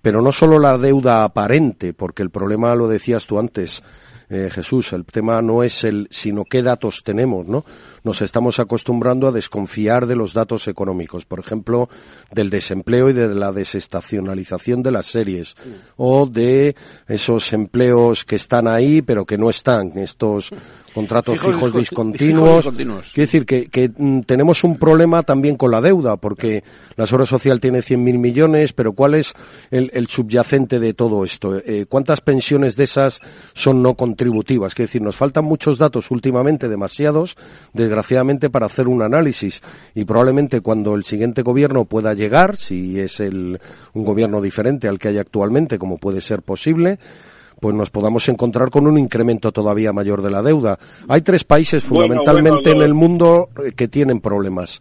pero 0.00 0.22
no 0.22 0.30
solo 0.30 0.60
la 0.60 0.78
deuda 0.78 1.24
aparente, 1.24 1.94
porque 1.94 2.22
el 2.22 2.30
problema 2.30 2.76
lo 2.76 2.86
decías 2.86 3.26
tú 3.26 3.40
antes, 3.40 3.82
eh, 4.28 4.50
Jesús, 4.52 4.92
el 4.92 5.04
tema 5.04 5.42
no 5.42 5.62
es 5.62 5.82
el 5.82 6.06
sino 6.10 6.44
qué 6.44 6.62
datos 6.62 7.02
tenemos, 7.04 7.46
¿no? 7.46 7.64
Nos 8.04 8.22
estamos 8.22 8.60
acostumbrando 8.60 9.26
a 9.26 9.32
desconfiar 9.32 10.06
de 10.06 10.14
los 10.14 10.34
datos 10.34 10.68
económicos, 10.68 11.24
por 11.24 11.40
ejemplo, 11.40 11.88
del 12.30 12.50
desempleo 12.50 13.10
y 13.10 13.14
de 13.14 13.34
la 13.34 13.50
desestacionalización 13.50 14.82
de 14.82 14.92
las 14.92 15.06
series 15.06 15.56
o 15.96 16.26
de 16.26 16.76
esos 17.08 17.52
empleos 17.52 18.24
que 18.24 18.36
están 18.36 18.68
ahí 18.68 19.02
pero 19.02 19.24
que 19.24 19.38
no 19.38 19.50
están, 19.50 19.96
estos 19.96 20.52
contratos 20.94 21.40
fijos, 21.40 21.74
discontinuos. 21.74 22.70
Quiere 23.12 23.26
decir 23.26 23.44
que, 23.44 23.66
que 23.66 23.90
mm, 23.94 24.20
tenemos 24.20 24.62
un 24.62 24.78
problema 24.78 25.22
también 25.24 25.56
con 25.56 25.70
la 25.70 25.80
deuda, 25.80 26.16
porque 26.16 26.62
la 26.96 27.06
Seguridad 27.06 27.28
Social 27.28 27.60
tiene 27.60 27.80
100.000 27.80 28.18
millones, 28.18 28.72
pero 28.72 28.92
¿cuál 28.92 29.14
es 29.14 29.34
el, 29.70 29.90
el 29.92 30.06
subyacente 30.06 30.78
de 30.78 30.94
todo 30.94 31.24
esto? 31.24 31.56
Eh, 31.56 31.86
¿Cuántas 31.88 32.20
pensiones 32.20 32.76
de 32.76 32.84
esas 32.84 33.20
son 33.52 33.82
no 33.82 33.94
contributivas? 33.94 34.74
Quiere 34.74 34.86
decir, 34.86 35.02
nos 35.02 35.16
faltan 35.16 35.44
muchos 35.44 35.78
datos 35.78 36.10
últimamente, 36.12 36.68
demasiados, 36.68 37.36
desgraciadamente, 37.94 38.50
para 38.50 38.66
hacer 38.66 38.88
un 38.88 39.02
análisis. 39.02 39.62
Y 39.94 40.04
probablemente 40.04 40.60
cuando 40.60 40.94
el 40.94 41.04
siguiente 41.04 41.42
gobierno 41.42 41.84
pueda 41.84 42.12
llegar, 42.12 42.56
si 42.56 42.98
es 42.98 43.20
el, 43.20 43.60
un 43.92 44.04
gobierno 44.04 44.40
diferente 44.40 44.88
al 44.88 44.98
que 44.98 45.08
hay 45.08 45.18
actualmente, 45.18 45.78
como 45.78 45.98
puede 45.98 46.20
ser 46.20 46.42
posible, 46.42 46.98
pues 47.60 47.74
nos 47.74 47.90
podamos 47.90 48.28
encontrar 48.28 48.70
con 48.70 48.88
un 48.88 48.98
incremento 48.98 49.52
todavía 49.52 49.92
mayor 49.92 50.22
de 50.22 50.30
la 50.30 50.42
deuda. 50.42 50.76
Hay 51.08 51.22
tres 51.22 51.44
países 51.44 51.84
fundamentalmente 51.84 52.70
en 52.70 52.82
el 52.82 52.94
mundo 52.94 53.50
eh, 53.64 53.72
que 53.72 53.86
tienen 53.86 54.20
problemas. 54.20 54.80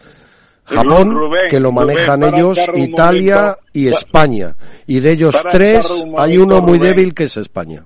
Japón, 0.66 1.16
que 1.50 1.60
lo 1.60 1.72
manejan 1.72 2.24
ellos, 2.24 2.58
Italia 2.74 3.58
y 3.74 3.90
España. 3.90 4.56
Y 4.88 5.02
de 5.02 5.12
ellos 5.12 5.36
tres, 5.52 6.06
hay 6.18 6.38
uno 6.38 6.62
muy 6.62 6.80
débil 6.80 7.14
que 7.14 7.26
es 7.26 7.38
España. 7.38 7.86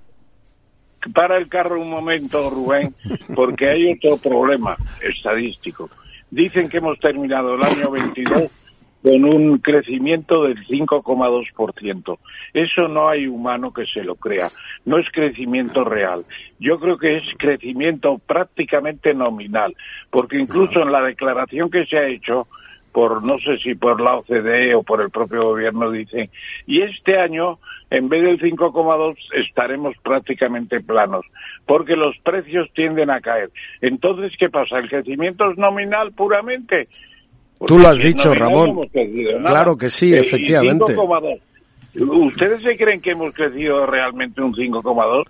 Para 1.14 1.38
el 1.38 1.48
carro 1.48 1.82
un 1.82 1.90
momento, 1.90 2.50
Rubén, 2.50 2.94
porque 3.36 3.70
hay 3.70 3.92
otro 3.92 4.18
problema 4.18 4.76
estadístico. 5.02 5.90
Dicen 6.30 6.70
que 6.70 6.78
hemos 6.78 7.00
terminado 7.00 7.56
el 7.56 7.64
año 7.64 7.92
22 7.92 8.52
con 9.04 9.24
un 9.24 9.60
crecimiento 9.60 10.44
del 10.44 10.66
5,2%. 10.66 12.18
Eso 12.54 12.88
no 12.88 13.08
hay 13.08 13.28
humano 13.28 13.72
que 13.72 13.86
se 13.86 14.04
lo 14.04 14.16
crea. 14.16 14.50
No 14.86 14.98
es 14.98 15.10
crecimiento 15.12 15.84
real. 15.84 16.26
Yo 16.60 16.80
creo 16.80 16.98
que 16.98 17.18
es 17.18 17.24
crecimiento 17.38 18.18
prácticamente 18.18 19.14
nominal, 19.14 19.76
porque 20.10 20.38
incluso 20.40 20.82
en 20.82 20.92
la 20.92 21.02
declaración 21.02 21.70
que 21.70 21.86
se 21.86 21.98
ha 21.98 22.08
hecho, 22.08 22.48
por 22.98 23.24
no 23.24 23.38
sé 23.38 23.60
si 23.60 23.76
por 23.76 24.02
la 24.02 24.16
OCDE 24.16 24.74
o 24.74 24.82
por 24.82 25.04
el 25.04 25.12
propio 25.12 25.44
gobierno, 25.44 25.92
dicen, 25.92 26.28
y 26.66 26.82
este 26.82 27.20
año, 27.20 27.60
en 27.92 28.10
vez 28.10 28.24
del 28.24 28.40
5,2, 28.40 29.16
estaremos 29.36 29.96
prácticamente 30.02 30.80
planos, 30.80 31.24
porque 31.68 31.96
los 31.96 32.18
precios 32.24 32.68
tienden 32.74 33.12
a 33.12 33.22
caer. 33.22 33.52
Entonces, 33.82 34.36
¿qué 34.40 34.50
pasa? 34.50 34.80
¿El 34.80 34.90
crecimiento 34.90 35.52
es 35.52 35.60
nominal 35.60 36.12
puramente? 36.14 36.88
Tú 37.68 37.78
lo 37.78 37.88
has 37.90 38.00
dicho, 38.00 38.34
Ramón. 38.34 38.90
Claro 38.90 39.78
que 39.78 39.92
sí, 39.92 40.16
efectivamente. 40.16 40.96
¿Ustedes 42.00 42.64
se 42.64 42.76
creen 42.78 43.00
que 43.00 43.12
hemos 43.12 43.32
crecido 43.32 43.86
realmente 43.86 44.42
un 44.42 44.56
5,2? 44.56 45.24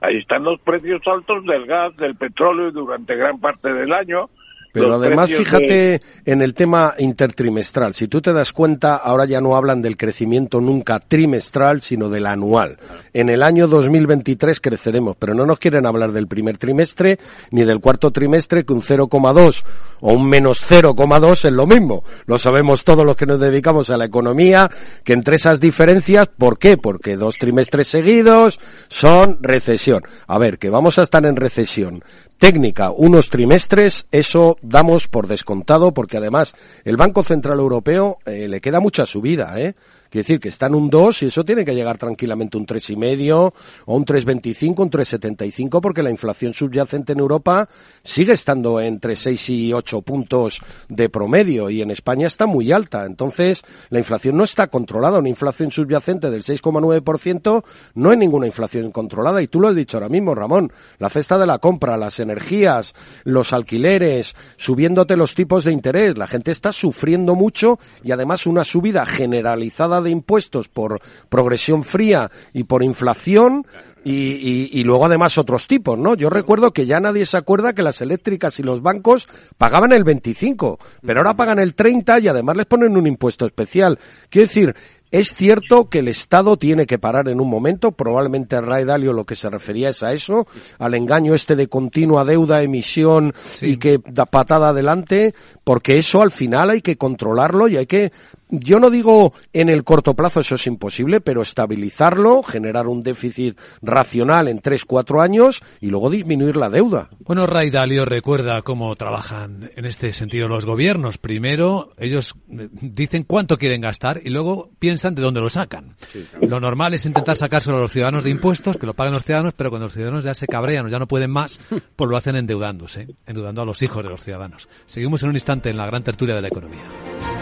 Ahí 0.00 0.16
están 0.16 0.42
los 0.42 0.58
precios 0.58 1.00
altos 1.06 1.44
del 1.44 1.66
gas, 1.66 1.96
del 1.98 2.16
petróleo 2.16 2.72
durante 2.72 3.14
gran 3.14 3.38
parte 3.38 3.72
del 3.72 3.92
año. 3.92 4.28
Pero 4.72 4.94
además, 4.94 5.30
fíjate 5.30 6.00
en 6.24 6.40
el 6.40 6.54
tema 6.54 6.94
intertrimestral. 6.98 7.92
Si 7.92 8.08
tú 8.08 8.22
te 8.22 8.32
das 8.32 8.52
cuenta, 8.54 8.96
ahora 8.96 9.26
ya 9.26 9.40
no 9.40 9.54
hablan 9.54 9.82
del 9.82 9.98
crecimiento 9.98 10.60
nunca 10.60 10.98
trimestral, 10.98 11.82
sino 11.82 12.08
del 12.08 12.26
anual. 12.26 12.78
En 13.12 13.28
el 13.28 13.42
año 13.42 13.68
2023 13.68 14.60
creceremos, 14.60 15.16
pero 15.18 15.34
no 15.34 15.44
nos 15.44 15.58
quieren 15.58 15.84
hablar 15.84 16.12
del 16.12 16.26
primer 16.26 16.56
trimestre 16.56 17.18
ni 17.50 17.64
del 17.64 17.80
cuarto 17.80 18.10
trimestre, 18.10 18.64
que 18.64 18.72
un 18.72 18.80
0,2 18.80 19.62
o 20.00 20.14
un 20.14 20.26
menos 20.26 20.62
0,2 20.68 21.44
es 21.44 21.52
lo 21.52 21.66
mismo. 21.66 22.02
Lo 22.24 22.38
sabemos 22.38 22.84
todos 22.84 23.04
los 23.04 23.16
que 23.16 23.26
nos 23.26 23.40
dedicamos 23.40 23.90
a 23.90 23.98
la 23.98 24.06
economía, 24.06 24.70
que 25.04 25.12
entre 25.12 25.36
esas 25.36 25.60
diferencias, 25.60 26.28
¿por 26.28 26.58
qué? 26.58 26.78
Porque 26.78 27.16
dos 27.16 27.36
trimestres 27.36 27.88
seguidos 27.88 28.58
son 28.88 29.38
recesión. 29.42 30.02
A 30.26 30.38
ver, 30.38 30.58
que 30.58 30.70
vamos 30.70 30.98
a 30.98 31.02
estar 31.02 31.24
en 31.26 31.36
recesión 31.36 32.02
técnica 32.42 32.90
unos 32.90 33.30
trimestres, 33.30 34.08
eso 34.10 34.56
damos 34.62 35.08
por 35.08 35.26
descontado, 35.26 35.92
porque 35.92 36.16
además 36.16 36.54
el 36.84 36.96
Banco 36.96 37.22
Central 37.22 37.58
Europeo 37.58 38.18
eh, 38.24 38.48
le 38.48 38.60
queda 38.60 38.80
mucha 38.80 39.04
subida, 39.04 39.60
¿eh? 39.60 39.74
Quiere 40.12 40.24
decir 40.24 40.40
que 40.40 40.50
está 40.50 40.66
en 40.66 40.74
un 40.74 40.90
2 40.90 41.22
y 41.22 41.26
eso 41.28 41.42
tiene 41.42 41.64
que 41.64 41.74
llegar 41.74 41.96
tranquilamente 41.96 42.58
un 42.58 42.66
3,5 42.66 43.52
o 43.86 43.96
un 43.96 44.04
3,25, 44.04 44.80
un 44.80 44.90
3,75 44.90 45.80
porque 45.80 46.02
la 46.02 46.10
inflación 46.10 46.52
subyacente 46.52 47.14
en 47.14 47.20
Europa 47.20 47.66
sigue 48.02 48.34
estando 48.34 48.78
entre 48.78 49.16
6 49.16 49.48
y 49.48 49.72
8 49.72 50.02
puntos 50.02 50.60
de 50.90 51.08
promedio 51.08 51.70
y 51.70 51.80
en 51.80 51.90
España 51.90 52.26
está 52.26 52.44
muy 52.44 52.72
alta. 52.72 53.06
Entonces, 53.06 53.62
la 53.88 54.00
inflación 54.00 54.36
no 54.36 54.44
está 54.44 54.66
controlada. 54.66 55.18
Una 55.18 55.30
inflación 55.30 55.70
subyacente 55.70 56.30
del 56.30 56.42
6,9% 56.42 57.64
no 57.94 58.10
hay 58.10 58.16
ninguna 58.18 58.46
inflación 58.46 58.92
controlada. 58.92 59.40
Y 59.40 59.48
tú 59.48 59.60
lo 59.60 59.68
has 59.68 59.74
dicho 59.74 59.96
ahora 59.96 60.10
mismo, 60.10 60.34
Ramón. 60.34 60.70
La 60.98 61.08
cesta 61.08 61.38
de 61.38 61.46
la 61.46 61.58
compra, 61.58 61.96
las 61.96 62.18
energías, 62.18 62.94
los 63.24 63.54
alquileres, 63.54 64.36
subiéndote 64.56 65.16
los 65.16 65.34
tipos 65.34 65.64
de 65.64 65.72
interés. 65.72 66.18
La 66.18 66.26
gente 66.26 66.50
está 66.50 66.70
sufriendo 66.70 67.34
mucho 67.34 67.78
y 68.04 68.12
además 68.12 68.46
una 68.46 68.62
subida 68.62 69.06
generalizada 69.06 70.01
de 70.02 70.10
impuestos 70.10 70.68
por 70.68 71.00
progresión 71.28 71.84
fría 71.84 72.30
y 72.52 72.64
por 72.64 72.82
inflación 72.82 73.66
y, 74.04 74.68
y, 74.72 74.82
luego 74.82 75.06
además 75.06 75.38
otros 75.38 75.68
tipos, 75.68 75.96
¿no? 75.96 76.14
Yo 76.16 76.28
recuerdo 76.28 76.72
que 76.72 76.86
ya 76.86 76.98
nadie 76.98 77.24
se 77.24 77.36
acuerda 77.36 77.72
que 77.72 77.82
las 77.82 78.00
eléctricas 78.00 78.58
y 78.58 78.64
los 78.64 78.82
bancos 78.82 79.28
pagaban 79.58 79.92
el 79.92 80.02
25, 80.02 80.80
pero 81.06 81.20
ahora 81.20 81.34
pagan 81.34 81.60
el 81.60 81.74
30 81.74 82.18
y 82.18 82.28
además 82.28 82.56
les 82.56 82.66
ponen 82.66 82.96
un 82.96 83.06
impuesto 83.06 83.46
especial. 83.46 84.00
Quiero 84.28 84.48
decir, 84.48 84.74
es 85.12 85.34
cierto 85.34 85.90
que 85.90 85.98
el 85.98 86.08
Estado 86.08 86.56
tiene 86.56 86.86
que 86.86 86.98
parar 86.98 87.28
en 87.28 87.38
un 87.38 87.48
momento, 87.48 87.92
probablemente 87.92 88.58
Ray 88.62 88.86
Dalio 88.86 89.12
lo 89.12 89.26
que 89.26 89.36
se 89.36 89.50
refería 89.50 89.90
es 89.90 90.02
a 90.02 90.14
eso, 90.14 90.46
al 90.78 90.94
engaño 90.94 91.34
este 91.34 91.54
de 91.54 91.68
continua 91.68 92.24
deuda, 92.24 92.62
emisión 92.62 93.34
y 93.60 93.76
que 93.76 94.00
da 94.06 94.24
patada 94.24 94.70
adelante, 94.70 95.34
porque 95.64 95.98
eso 95.98 96.22
al 96.22 96.30
final 96.30 96.70
hay 96.70 96.80
que 96.80 96.96
controlarlo 96.96 97.68
y 97.68 97.76
hay 97.76 97.84
que 97.84 98.10
yo 98.52 98.78
no 98.78 98.90
digo 98.90 99.32
en 99.54 99.70
el 99.70 99.82
corto 99.82 100.14
plazo, 100.14 100.40
eso 100.40 100.56
es 100.56 100.66
imposible, 100.66 101.22
pero 101.22 101.40
estabilizarlo, 101.40 102.42
generar 102.42 102.86
un 102.86 103.02
déficit 103.02 103.58
racional 103.80 104.46
en 104.46 104.60
tres, 104.60 104.84
cuatro 104.84 105.22
años 105.22 105.62
y 105.80 105.86
luego 105.86 106.10
disminuir 106.10 106.56
la 106.56 106.68
deuda. 106.68 107.08
Bueno, 107.20 107.46
Ray 107.46 107.70
Dalio 107.70 108.04
recuerda 108.04 108.60
cómo 108.60 108.94
trabajan 108.94 109.70
en 109.74 109.86
este 109.86 110.12
sentido 110.12 110.48
los 110.48 110.66
gobiernos. 110.66 111.16
Primero, 111.16 111.94
ellos 111.96 112.34
eh, 112.50 112.68
dicen 112.72 113.24
cuánto 113.24 113.56
quieren 113.56 113.80
gastar 113.80 114.20
y 114.22 114.28
luego 114.28 114.70
piensan 114.78 115.14
de 115.14 115.22
dónde 115.22 115.40
lo 115.40 115.48
sacan. 115.48 115.96
Lo 116.42 116.60
normal 116.60 116.92
es 116.92 117.06
intentar 117.06 117.38
sacárselo 117.38 117.78
a 117.78 117.80
los 117.80 117.92
ciudadanos 117.92 118.22
de 118.22 118.30
impuestos, 118.30 118.76
que 118.76 118.84
lo 118.84 118.92
paguen 118.92 119.14
los 119.14 119.24
ciudadanos, 119.24 119.54
pero 119.56 119.70
cuando 119.70 119.86
los 119.86 119.94
ciudadanos 119.94 120.24
ya 120.24 120.34
se 120.34 120.46
cabrean 120.46 120.84
o 120.84 120.88
ya 120.90 120.98
no 120.98 121.08
pueden 121.08 121.30
más, 121.30 121.58
pues 121.96 122.10
lo 122.10 122.18
hacen 122.18 122.36
endeudándose, 122.36 123.08
endeudando 123.26 123.62
a 123.62 123.64
los 123.64 123.82
hijos 123.82 124.04
de 124.04 124.10
los 124.10 124.22
ciudadanos. 124.22 124.68
Seguimos 124.84 125.22
en 125.22 125.30
un 125.30 125.36
instante 125.36 125.70
en 125.70 125.78
la 125.78 125.86
gran 125.86 126.02
tertulia 126.02 126.34
de 126.34 126.42
la 126.42 126.48
economía. 126.48 127.41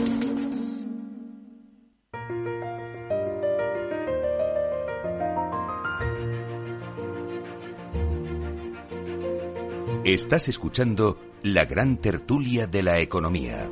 Estás 10.03 10.49
escuchando 10.49 11.19
la 11.43 11.65
gran 11.65 11.97
tertulia 11.97 12.65
de 12.65 12.81
la 12.81 12.99
economía. 12.99 13.69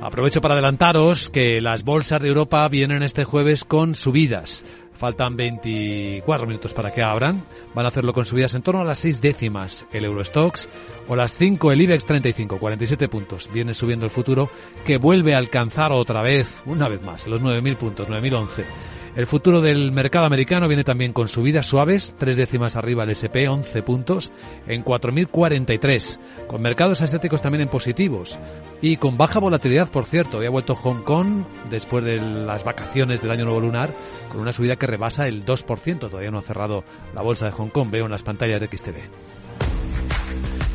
Aprovecho 0.00 0.40
para 0.40 0.54
adelantaros 0.54 1.30
que 1.30 1.60
las 1.60 1.84
bolsas 1.84 2.20
de 2.20 2.28
Europa 2.28 2.68
vienen 2.68 3.04
este 3.04 3.22
jueves 3.22 3.62
con 3.62 3.94
subidas. 3.94 4.64
Faltan 4.94 5.36
24 5.36 6.48
minutos 6.48 6.74
para 6.74 6.92
que 6.92 7.02
abran. 7.02 7.44
Van 7.72 7.84
a 7.84 7.88
hacerlo 7.88 8.12
con 8.12 8.24
subidas 8.24 8.56
en 8.56 8.62
torno 8.62 8.80
a 8.80 8.84
las 8.84 8.98
6 8.98 9.20
décimas 9.20 9.86
el 9.92 10.04
Eurostox 10.04 10.68
o 11.06 11.14
las 11.14 11.36
5 11.36 11.70
el 11.70 11.82
IBEX 11.82 12.04
35, 12.04 12.58
47 12.58 13.08
puntos. 13.08 13.48
Viene 13.52 13.74
subiendo 13.74 14.06
el 14.06 14.10
futuro 14.10 14.50
que 14.84 14.98
vuelve 14.98 15.36
a 15.36 15.38
alcanzar 15.38 15.92
otra 15.92 16.22
vez, 16.22 16.64
una 16.66 16.88
vez 16.88 17.00
más, 17.00 17.28
los 17.28 17.40
9.000 17.40 17.76
puntos, 17.76 18.08
9.011. 18.08 18.64
El 19.16 19.26
futuro 19.28 19.60
del 19.60 19.92
mercado 19.92 20.26
americano 20.26 20.66
viene 20.66 20.82
también 20.82 21.12
con 21.12 21.28
subidas 21.28 21.66
suaves, 21.66 22.14
tres 22.18 22.36
décimas 22.36 22.74
arriba 22.74 23.04
el 23.04 23.10
SP, 23.14 23.46
11 23.46 23.82
puntos, 23.84 24.32
en 24.66 24.84
4.043, 24.84 26.18
con 26.48 26.60
mercados 26.60 27.00
asiáticos 27.00 27.40
también 27.40 27.62
en 27.62 27.68
positivos 27.68 28.40
y 28.82 28.96
con 28.96 29.16
baja 29.16 29.38
volatilidad, 29.38 29.88
por 29.88 30.06
cierto. 30.06 30.38
Hoy 30.38 30.46
ha 30.46 30.50
vuelto 30.50 30.74
Hong 30.74 31.04
Kong 31.04 31.44
después 31.70 32.04
de 32.04 32.20
las 32.20 32.64
vacaciones 32.64 33.22
del 33.22 33.30
año 33.30 33.44
nuevo 33.44 33.60
lunar 33.60 33.90
con 34.32 34.40
una 34.40 34.52
subida 34.52 34.74
que 34.74 34.88
rebasa 34.88 35.28
el 35.28 35.46
2%. 35.46 35.98
Todavía 35.98 36.32
no 36.32 36.38
ha 36.38 36.42
cerrado 36.42 36.82
la 37.14 37.22
bolsa 37.22 37.46
de 37.46 37.52
Hong 37.52 37.68
Kong, 37.68 37.90
veo 37.92 38.06
en 38.06 38.10
las 38.10 38.24
pantallas 38.24 38.60
de 38.60 38.66
XTV. 38.66 39.43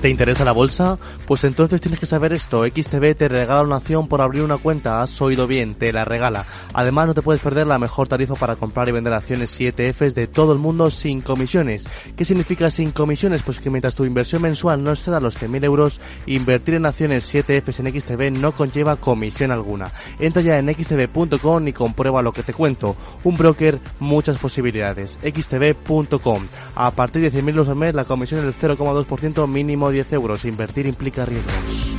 ¿Te 0.02 0.08
interesa 0.08 0.46
la 0.46 0.54
bolsa? 0.54 0.98
Pues 1.28 1.44
entonces 1.44 1.82
tienes 1.82 2.00
que 2.00 2.06
saber 2.06 2.32
esto. 2.32 2.64
XTB 2.66 3.18
te 3.18 3.28
regala 3.28 3.64
una 3.64 3.76
acción 3.76 4.08
por 4.08 4.22
abrir 4.22 4.44
una 4.44 4.58
cuenta. 4.58 5.02
Has 5.02 5.22
oído 5.22 5.46
bien, 5.46 5.76
te 5.76 5.92
la 5.92 6.06
regala. 6.06 6.46
Además 6.74 7.08
no 7.08 7.14
te 7.14 7.22
puedes 7.22 7.42
perder 7.42 7.68
la 7.68 7.78
mejor 7.78 8.08
tarifa 8.08 8.34
para 8.36 8.56
comprar 8.56 8.88
y 8.88 8.94
vender 8.94 9.12
acciones 9.12 9.60
y 9.60 9.68
ETFs 9.68 10.16
de 10.16 10.28
todo 10.28 10.54
el 10.54 10.60
mundo 10.60 10.90
sin 10.90 11.20
comisiones. 11.20 11.86
¿Qué 12.16 12.24
significa 12.24 12.70
sin 12.70 12.92
comisiones? 12.92 13.44
Pues 13.44 13.60
que 13.60 13.70
mientras 13.70 13.94
tu 13.94 14.06
inversión 14.06 14.42
mensual 14.42 14.82
no 14.82 14.92
exceda 14.92 15.20
los 15.20 15.36
100.000 15.36 15.66
euros, 15.66 16.00
invertir 16.28 16.76
en 16.76 16.86
acciones 16.86 17.36
y 17.36 17.40
ETFs 17.40 17.82
en 17.82 18.00
XTB 18.00 18.40
no 18.40 18.54
conlleva 18.54 18.96
comisión 18.96 19.52
alguna. 19.52 19.92
Entra 20.18 20.42
ya 20.42 20.60
en 20.60 20.74
xtb.com 20.74 21.68
y 21.68 21.74
comprueba 21.74 22.22
lo 22.22 22.32
que 22.32 22.44
te 22.44 22.54
cuento. 22.54 22.96
Un 23.26 23.36
broker, 23.36 23.82
muchas 24.00 24.38
posibilidades. 24.38 25.20
xtb.com. 25.22 26.48
A 26.76 26.92
partir 26.92 27.22
de 27.22 27.34
100.000 27.34 27.50
euros 27.50 27.68
al 27.68 27.76
mes 27.76 27.94
la 27.94 28.06
comisión 28.06 28.40
es 28.40 28.46
del 28.46 28.78
0,2% 28.78 29.46
mínimo 29.46 29.89
10 29.90 30.14
euros. 30.14 30.46
Invertir 30.46 30.86
implica 30.86 31.26
riesgos. 31.26 31.96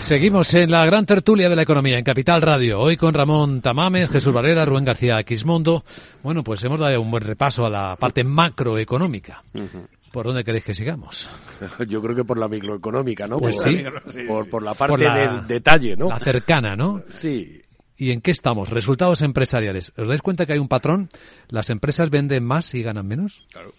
Seguimos 0.00 0.54
en 0.54 0.70
la 0.70 0.86
gran 0.86 1.04
tertulia 1.04 1.48
de 1.48 1.56
la 1.56 1.62
economía 1.62 1.98
en 1.98 2.04
Capital 2.04 2.40
Radio. 2.40 2.78
Hoy 2.78 2.96
con 2.96 3.12
Ramón 3.12 3.60
Tamames, 3.60 4.08
Jesús 4.08 4.32
Valera, 4.32 4.64
Rubén 4.64 4.84
García 4.84 5.20
Quismondo. 5.24 5.84
Bueno, 6.22 6.44
pues 6.44 6.62
hemos 6.62 6.78
dado 6.78 7.00
un 7.00 7.10
buen 7.10 7.24
repaso 7.24 7.66
a 7.66 7.70
la 7.70 7.96
parte 7.96 8.22
macroeconómica. 8.22 9.42
¿Por 10.12 10.26
dónde 10.26 10.44
queréis 10.44 10.64
que 10.64 10.74
sigamos? 10.74 11.28
Yo 11.88 12.00
creo 12.00 12.14
que 12.14 12.24
por 12.24 12.38
la 12.38 12.46
microeconómica, 12.46 13.26
¿no? 13.26 13.38
Pues 13.38 13.56
por, 13.56 13.64
sí. 13.64 13.84
Por, 14.28 14.48
por 14.48 14.62
la 14.62 14.74
parte 14.74 15.10
del 15.10 15.46
detalle, 15.48 15.96
¿no? 15.96 16.08
La 16.08 16.20
cercana, 16.20 16.76
¿no? 16.76 17.02
Sí. 17.08 17.62
¿Y 17.96 18.12
en 18.12 18.20
qué 18.20 18.30
estamos? 18.30 18.68
Resultados 18.70 19.22
empresariales. 19.22 19.92
¿Os 19.96 20.06
dais 20.06 20.22
cuenta 20.22 20.46
que 20.46 20.52
hay 20.52 20.60
un 20.60 20.68
patrón? 20.68 21.08
¿Las 21.48 21.68
empresas 21.68 22.10
venden 22.10 22.44
más 22.44 22.72
y 22.74 22.82
ganan 22.82 23.08
menos? 23.08 23.44
Claro. 23.50 23.72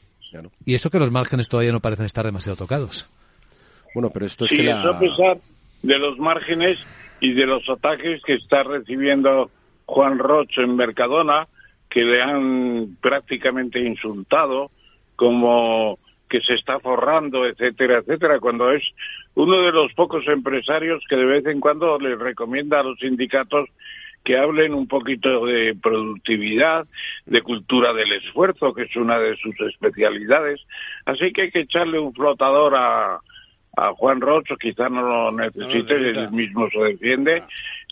Y 0.66 0.76
eso 0.76 0.90
que 0.90 1.00
los 1.00 1.12
márgenes 1.12 1.48
todavía 1.48 1.72
no 1.72 1.80
parecen 1.80 2.06
estar 2.06 2.26
demasiado 2.26 2.58
tocados. 2.58 3.10
Bueno, 3.94 4.10
pero 4.12 4.26
esto 4.26 4.46
es 4.46 4.52
sí, 4.52 4.58
que 4.58 4.64
la... 4.64 4.80
eso 4.80 4.92
a 4.92 5.00
pesar 5.00 5.38
de 5.82 6.00
los 6.00 6.18
márgenes 6.18 6.86
y 7.20 7.34
de 7.34 7.46
los 7.46 7.68
ataques 7.70 8.22
que 8.24 8.34
está 8.34 8.64
recibiendo 8.64 9.50
Juan 9.86 10.20
Roche 10.20 10.62
en 10.62 10.76
Mercadona, 10.76 11.48
que 11.90 12.04
le 12.04 12.22
han 12.22 12.98
prácticamente 13.02 13.80
insultado, 13.80 14.70
como 15.16 16.00
que 16.30 16.42
se 16.42 16.56
está 16.56 16.80
forrando, 16.80 17.46
etcétera, 17.46 18.00
etcétera, 18.00 18.40
cuando 18.40 18.72
es 18.72 18.84
uno 19.36 19.62
de 19.62 19.72
los 19.72 19.94
pocos 19.94 20.28
empresarios 20.28 21.04
que 21.08 21.16
de 21.16 21.26
vez 21.26 21.46
en 21.46 21.60
cuando 21.62 21.98
les 22.00 22.20
recomienda 22.20 22.80
a 22.80 22.84
los 22.84 23.00
sindicatos 23.00 23.70
que 24.24 24.38
hablen 24.38 24.74
un 24.74 24.88
poquito 24.88 25.46
de 25.46 25.76
productividad, 25.76 26.86
de 27.26 27.42
cultura 27.42 27.94
del 27.94 28.12
esfuerzo, 28.12 28.74
que 28.74 28.84
es 28.84 28.96
una 28.96 29.20
de 29.20 29.38
sus 29.38 29.60
especialidades. 29.62 30.60
Así 31.06 31.32
que 31.32 31.44
hay 31.44 31.52
que 31.52 31.62
echarle 31.62 31.98
un 32.00 32.14
flotador 32.14 32.76
a, 32.76 33.22
a 33.78 33.94
Juan 33.94 34.20
Rocho, 34.20 34.58
quizá 34.58 34.90
no 34.90 35.02
lo 35.02 35.32
necesite, 35.32 35.96
él 35.96 36.32
mismo 36.32 36.70
se 36.70 36.80
defiende, 36.80 37.44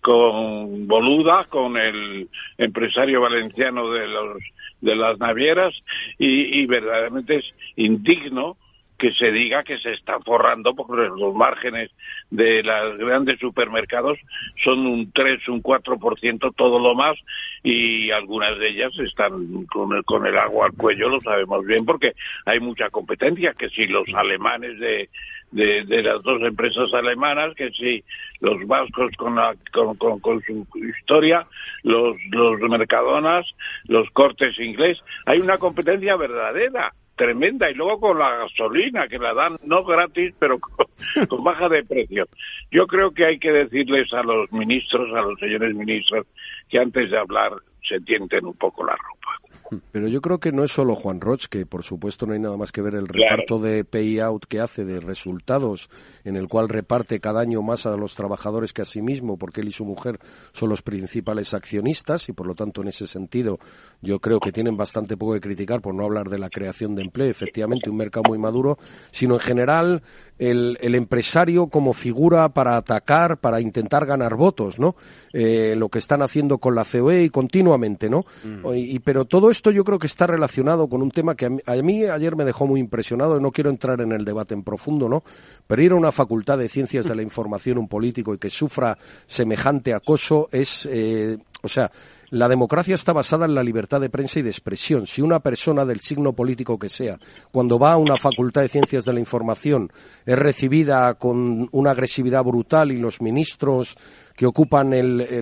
con 0.01 0.87
Boluda, 0.87 1.45
con 1.45 1.77
el 1.77 2.27
empresario 2.57 3.21
valenciano 3.21 3.89
de 3.91 4.07
los 4.07 4.37
de 4.81 4.95
las 4.95 5.17
navieras 5.19 5.73
y, 6.19 6.59
y 6.59 6.65
verdaderamente 6.65 7.37
es 7.37 7.45
indigno 7.75 8.57
que 8.97 9.13
se 9.13 9.31
diga 9.31 9.63
que 9.63 9.77
se 9.77 9.91
está 9.91 10.19
forrando 10.19 10.73
porque 10.75 11.09
los 11.17 11.33
márgenes 11.35 11.91
de 12.29 12.63
los 12.63 12.97
grandes 12.97 13.39
supermercados 13.39 14.17
son 14.63 14.85
un 14.85 15.11
3, 15.11 15.47
un 15.49 15.61
4% 15.61 16.53
todo 16.55 16.79
lo 16.79 16.95
más 16.95 17.15
y 17.63 18.11
algunas 18.11 18.57
de 18.57 18.69
ellas 18.69 18.91
están 18.99 19.65
con 19.65 19.93
el, 19.95 20.03
con 20.05 20.25
el 20.25 20.37
agua 20.37 20.67
al 20.67 20.73
cuello, 20.73 21.09
lo 21.09 21.19
sabemos 21.21 21.65
bien 21.65 21.85
porque 21.85 22.15
hay 22.45 22.59
mucha 22.59 22.89
competencia, 22.89 23.53
que 23.53 23.69
si 23.69 23.87
los 23.87 24.07
alemanes 24.13 24.79
de, 24.79 25.09
de, 25.51 25.83
de 25.85 26.03
las 26.03 26.21
dos 26.23 26.41
empresas 26.41 26.93
alemanas, 26.93 27.53
que 27.55 27.71
sí, 27.71 28.03
los 28.39 28.65
vascos 28.67 29.11
con, 29.17 29.35
la, 29.35 29.55
con, 29.71 29.95
con, 29.95 30.19
con 30.19 30.41
su 30.43 30.65
historia, 30.99 31.47
los, 31.83 32.15
los 32.31 32.59
mercadonas, 32.61 33.45
los 33.85 34.09
cortes 34.11 34.59
inglés. 34.59 35.01
Hay 35.25 35.39
una 35.39 35.57
competencia 35.57 36.15
verdadera 36.15 36.93
tremenda 37.15 37.69
y 37.69 37.73
luego 37.73 37.99
con 37.99 38.19
la 38.19 38.37
gasolina 38.37 39.07
que 39.07 39.17
la 39.17 39.33
dan 39.33 39.57
no 39.63 39.83
gratis 39.83 40.33
pero 40.37 40.59
con, 41.27 41.43
baja 41.43 41.69
de 41.69 41.83
precio. 41.83 42.27
Yo 42.71 42.87
creo 42.87 43.11
que 43.11 43.25
hay 43.25 43.39
que 43.39 43.51
decirles 43.51 44.13
a 44.13 44.23
los 44.23 44.51
ministros, 44.51 45.13
a 45.15 45.21
los 45.21 45.39
señores 45.39 45.73
ministros, 45.75 46.27
que 46.69 46.79
antes 46.79 47.09
de 47.11 47.17
hablar 47.17 47.53
se 47.87 47.99
tienten 48.01 48.45
un 48.45 48.55
poco 48.55 48.85
la 48.85 48.95
ropa. 48.95 49.64
Pero 49.91 50.07
yo 50.07 50.21
creo 50.21 50.39
que 50.39 50.51
no 50.51 50.63
es 50.63 50.71
solo 50.71 50.95
Juan 50.95 51.21
Roch, 51.21 51.45
que 51.47 51.65
por 51.65 51.83
supuesto 51.83 52.25
no 52.25 52.33
hay 52.33 52.39
nada 52.39 52.57
más 52.57 52.71
que 52.71 52.81
ver 52.81 52.95
el 52.95 53.07
reparto 53.07 53.59
de 53.59 53.83
payout 53.83 54.45
que 54.45 54.59
hace 54.59 54.85
de 54.85 54.99
resultados, 54.99 55.89
en 56.23 56.35
el 56.35 56.47
cual 56.47 56.69
reparte 56.69 57.19
cada 57.19 57.41
año 57.41 57.61
más 57.61 57.85
a 57.85 57.97
los 57.97 58.15
trabajadores 58.15 58.73
que 58.73 58.83
a 58.83 58.85
sí 58.85 59.01
mismo, 59.01 59.37
porque 59.37 59.61
él 59.61 59.69
y 59.69 59.71
su 59.71 59.85
mujer 59.85 60.19
son 60.53 60.69
los 60.69 60.81
principales 60.81 61.53
accionistas 61.53 62.29
y 62.29 62.33
por 62.33 62.47
lo 62.47 62.55
tanto 62.55 62.81
en 62.81 62.89
ese 62.89 63.07
sentido 63.07 63.59
yo 64.01 64.19
creo 64.19 64.39
que 64.39 64.51
tienen 64.51 64.77
bastante 64.77 65.17
poco 65.17 65.33
que 65.33 65.41
criticar 65.41 65.81
por 65.81 65.95
no 65.95 66.05
hablar 66.05 66.29
de 66.29 66.37
la 66.37 66.49
creación 66.49 66.95
de 66.95 67.01
empleo, 67.03 67.29
efectivamente 67.29 67.89
un 67.89 67.97
mercado 67.97 68.23
muy 68.27 68.37
maduro, 68.37 68.77
sino 69.11 69.35
en 69.35 69.39
general 69.39 70.03
el, 70.37 70.77
el 70.81 70.95
empresario 70.95 71.67
como 71.67 71.93
figura 71.93 72.49
para 72.49 72.77
atacar, 72.77 73.39
para 73.39 73.61
intentar 73.61 74.05
ganar 74.05 74.35
votos, 74.35 74.79
¿no? 74.79 74.95
Eh, 75.33 75.75
lo 75.75 75.89
que 75.89 75.99
están 75.99 76.21
haciendo 76.21 76.57
con 76.57 76.75
la 76.75 76.85
COE 76.85 77.23
y 77.23 77.29
continuamente, 77.29 78.09
¿no? 78.09 78.25
Mm. 78.43 78.73
Y, 78.75 78.99
pero 78.99 79.25
todo 79.25 79.49
esto 79.55 79.71
yo 79.71 79.83
creo 79.83 79.99
que 79.99 80.07
está 80.07 80.27
relacionado 80.27 80.87
con 80.87 81.01
un 81.01 81.11
tema 81.11 81.35
que 81.35 81.45
a 81.45 81.73
mí, 81.81 82.05
ayer 82.05 82.35
me 82.35 82.45
dejó 82.45 82.67
muy 82.67 82.79
impresionado, 82.79 83.39
no 83.39 83.51
quiero 83.51 83.69
entrar 83.69 84.01
en 84.01 84.11
el 84.11 84.25
debate 84.25 84.53
en 84.53 84.63
profundo, 84.63 85.09
¿no? 85.09 85.23
Pero 85.65 85.81
ir 85.81 85.91
a 85.91 85.95
una 85.95 86.11
facultad 86.11 86.57
de 86.57 86.69
ciencias 86.69 87.05
de 87.05 87.15
la 87.15 87.21
información 87.23 87.77
un 87.77 87.87
político 87.87 88.33
y 88.33 88.37
que 88.37 88.49
sufra 88.49 88.97
semejante 89.25 89.93
acoso 89.93 90.49
es, 90.51 90.87
eh, 90.91 91.37
o 91.61 91.67
sea, 91.67 91.89
la 92.29 92.47
democracia 92.47 92.95
está 92.95 93.13
basada 93.13 93.45
en 93.45 93.55
la 93.55 93.63
libertad 93.63 94.01
de 94.01 94.09
prensa 94.09 94.39
y 94.39 94.41
de 94.41 94.49
expresión. 94.49 95.07
Si 95.07 95.21
una 95.21 95.39
persona 95.39 95.85
del 95.85 95.99
signo 95.99 96.33
político 96.33 96.79
que 96.79 96.89
sea, 96.89 97.17
cuando 97.51 97.79
va 97.79 97.93
a 97.93 97.97
una 97.97 98.17
facultad 98.17 98.61
de 98.61 98.69
ciencias 98.69 99.05
de 99.05 99.13
la 99.13 99.19
información, 99.19 99.91
es 100.25 100.37
recibida 100.37 101.13
con 101.15 101.69
una 101.71 101.91
agresividad 101.91 102.43
brutal 102.43 102.91
y 102.91 102.97
los 102.97 103.21
ministros 103.21 103.95
que 104.35 104.45
ocupan 104.45 104.91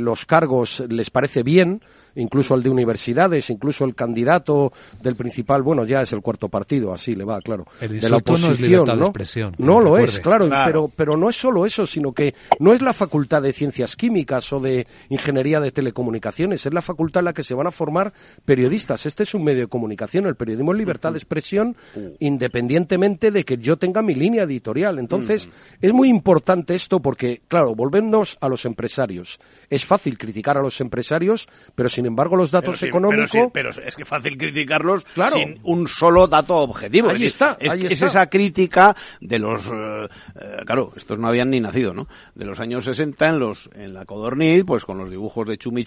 los 0.04 0.26
cargos 0.26 0.84
les 0.88 1.10
parece 1.10 1.42
bien, 1.42 1.82
incluso 2.16 2.54
el 2.54 2.62
de 2.62 2.70
universidades, 2.70 3.50
incluso 3.50 3.86
el 3.86 3.96
candidato 3.96 4.72
del 5.02 5.16
principal, 5.16 5.64
bueno, 5.64 5.84
ya 5.86 6.04
es 6.04 6.14
el 6.14 6.22
cuarto 6.22 6.48
partido, 6.48 6.94
así 6.94 7.16
le 7.16 7.24
va, 7.24 7.40
claro, 7.42 7.66
de 7.80 8.08
la 8.08 8.18
oposición, 8.18 8.86
¿no? 9.00 9.06
expresión, 9.06 9.56
no 9.58 9.80
lo 9.80 9.98
es, 9.98 10.20
claro, 10.20 10.48
pero 10.66 10.92
pero 10.96 11.18
no 11.18 11.30
es 11.30 11.36
solo 11.36 11.66
eso, 11.66 11.88
sino 11.88 12.14
que 12.14 12.36
no 12.60 12.72
es 12.72 12.82
la 12.82 12.94
facultad 12.94 13.42
de 13.42 13.52
ciencias 13.52 13.96
químicas 13.96 14.54
o 14.54 14.60
de 14.60 14.86
ingeniería 15.10 15.60
de 15.60 15.72
telecomunicaciones, 15.72 16.66
es 16.74 16.76
la 16.76 16.82
facultad 16.82 17.22
en 17.22 17.26
la 17.26 17.34
que 17.34 17.44
se 17.44 17.54
van 17.56 17.68
a 17.68 17.72
formar 17.72 18.14
periodistas. 18.46 19.06
Este 19.06 19.24
es 19.24 19.34
un 19.34 19.44
medio 19.44 19.62
de 19.62 19.68
comunicación, 19.68 20.28
el 20.28 20.36
periodismo 20.36 20.74
es 20.74 20.78
libertad 20.78 21.14
de 21.14 21.18
expresión 21.18 21.76
independientemente 22.20 23.32
de 23.32 23.44
que 23.44 23.58
yo 23.58 23.78
tenga 23.78 24.02
mi 24.02 24.14
línea 24.14 24.44
editorial. 24.44 25.00
Entonces, 25.00 25.50
es 25.82 25.94
muy 25.94 26.10
importante 26.10 26.76
esto 26.76 27.00
porque, 27.00 27.42
claro, 27.48 27.76
volvemos 27.76 28.38
a 28.40 28.50
los 28.50 28.66
empresarios. 28.66 29.40
Es 29.70 29.86
fácil 29.86 30.18
criticar 30.18 30.58
a 30.58 30.62
los 30.62 30.80
empresarios, 30.80 31.48
pero 31.76 31.90
si 31.90 32.04
sin 32.04 32.08
embargo, 32.08 32.36
los 32.36 32.52
datos 32.52 32.84
económicos. 32.84 33.32
Pero, 33.54 33.70
es 33.70 33.96
que 33.96 34.04
fácil 34.04 34.38
criticarlos 34.38 35.06
sin 35.32 35.58
un 35.64 35.88
solo 35.88 36.28
dato 36.28 36.58
objetivo. 36.58 37.10
Ahí 37.12 37.24
está. 37.24 37.58
Es, 37.58 38.02
esa 38.02 38.30
crítica 38.30 38.94
de 39.22 39.40
los. 39.40 39.66
Eh, 39.68 40.10
eh, 40.36 40.58
claro, 40.66 40.92
estos 40.98 41.18
no 41.18 41.30
habían 41.30 41.50
ni 41.50 41.62
nacido, 41.62 41.94
¿no? 41.94 42.10
De 42.36 42.44
los 42.44 42.60
años 42.60 42.84
60 42.84 43.30
en, 43.30 43.40
los, 43.40 43.70
en 43.74 43.94
la 43.94 44.04
Codorniz, 44.04 44.66
pues 44.66 44.84
con 44.84 44.98
los 44.98 45.10
dibujos 45.10 45.48
de 45.48 45.58
Chumi 45.58 45.86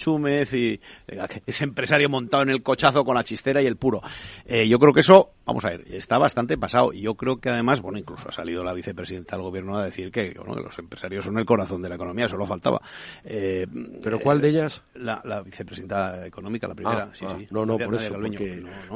y 0.53 0.76
eh, 1.09 1.19
ese 1.47 1.65
empresario 1.65 2.09
montado 2.09 2.43
en 2.43 2.51
el 2.51 2.63
cochazo 2.63 3.05
con 3.05 3.15
la 3.15 3.25
chistera 3.25 3.63
y 3.63 3.67
el 3.67 3.77
puro. 3.77 4.03
yo 4.47 4.79
creo 4.79 4.93
que 4.93 5.01
eso, 5.01 5.31
vamos 5.45 5.65
a 5.65 5.71
ver, 5.71 5.85
está 5.91 6.19
bastante 6.19 6.57
pasado. 6.57 6.93
Y 6.93 7.03
yo 7.03 7.15
creo 7.15 7.39
que 7.39 7.51
además, 7.51 7.81
bueno, 7.81 7.99
incluso 7.99 8.29
ha 8.29 8.33
salido 8.33 8.65
la 8.65 8.73
vicepresidenta 8.73 9.37
del 9.37 9.43
gobierno 9.43 9.77
a 9.77 9.85
decir 9.85 10.11
que, 10.11 10.35
bueno, 10.37 10.55
que 10.55 10.63
los 10.63 10.79
empresarios 10.79 11.25
son 11.25 11.39
el 11.39 11.45
corazón 11.45 11.83
de 11.83 11.89
la 11.89 11.95
economía, 11.97 12.29
solo 12.29 12.47
faltaba. 12.47 12.81
¿Pero 13.23 14.21
cuál 14.21 14.41
de 14.41 14.49
ellas? 14.51 14.83
La, 14.95 15.21
la 15.25 15.43
vicepresidenta 15.43 16.27
económica, 16.27 16.69
la 16.69 16.75
primera. 16.75 17.09
Ah, 17.11 17.15
sí, 17.15 17.25
ah, 17.29 17.35
sí. 17.39 17.47
No, 17.51 17.67
no, 17.67 17.79
por 17.79 17.95
eso. 17.95 18.17
no, 18.17 18.31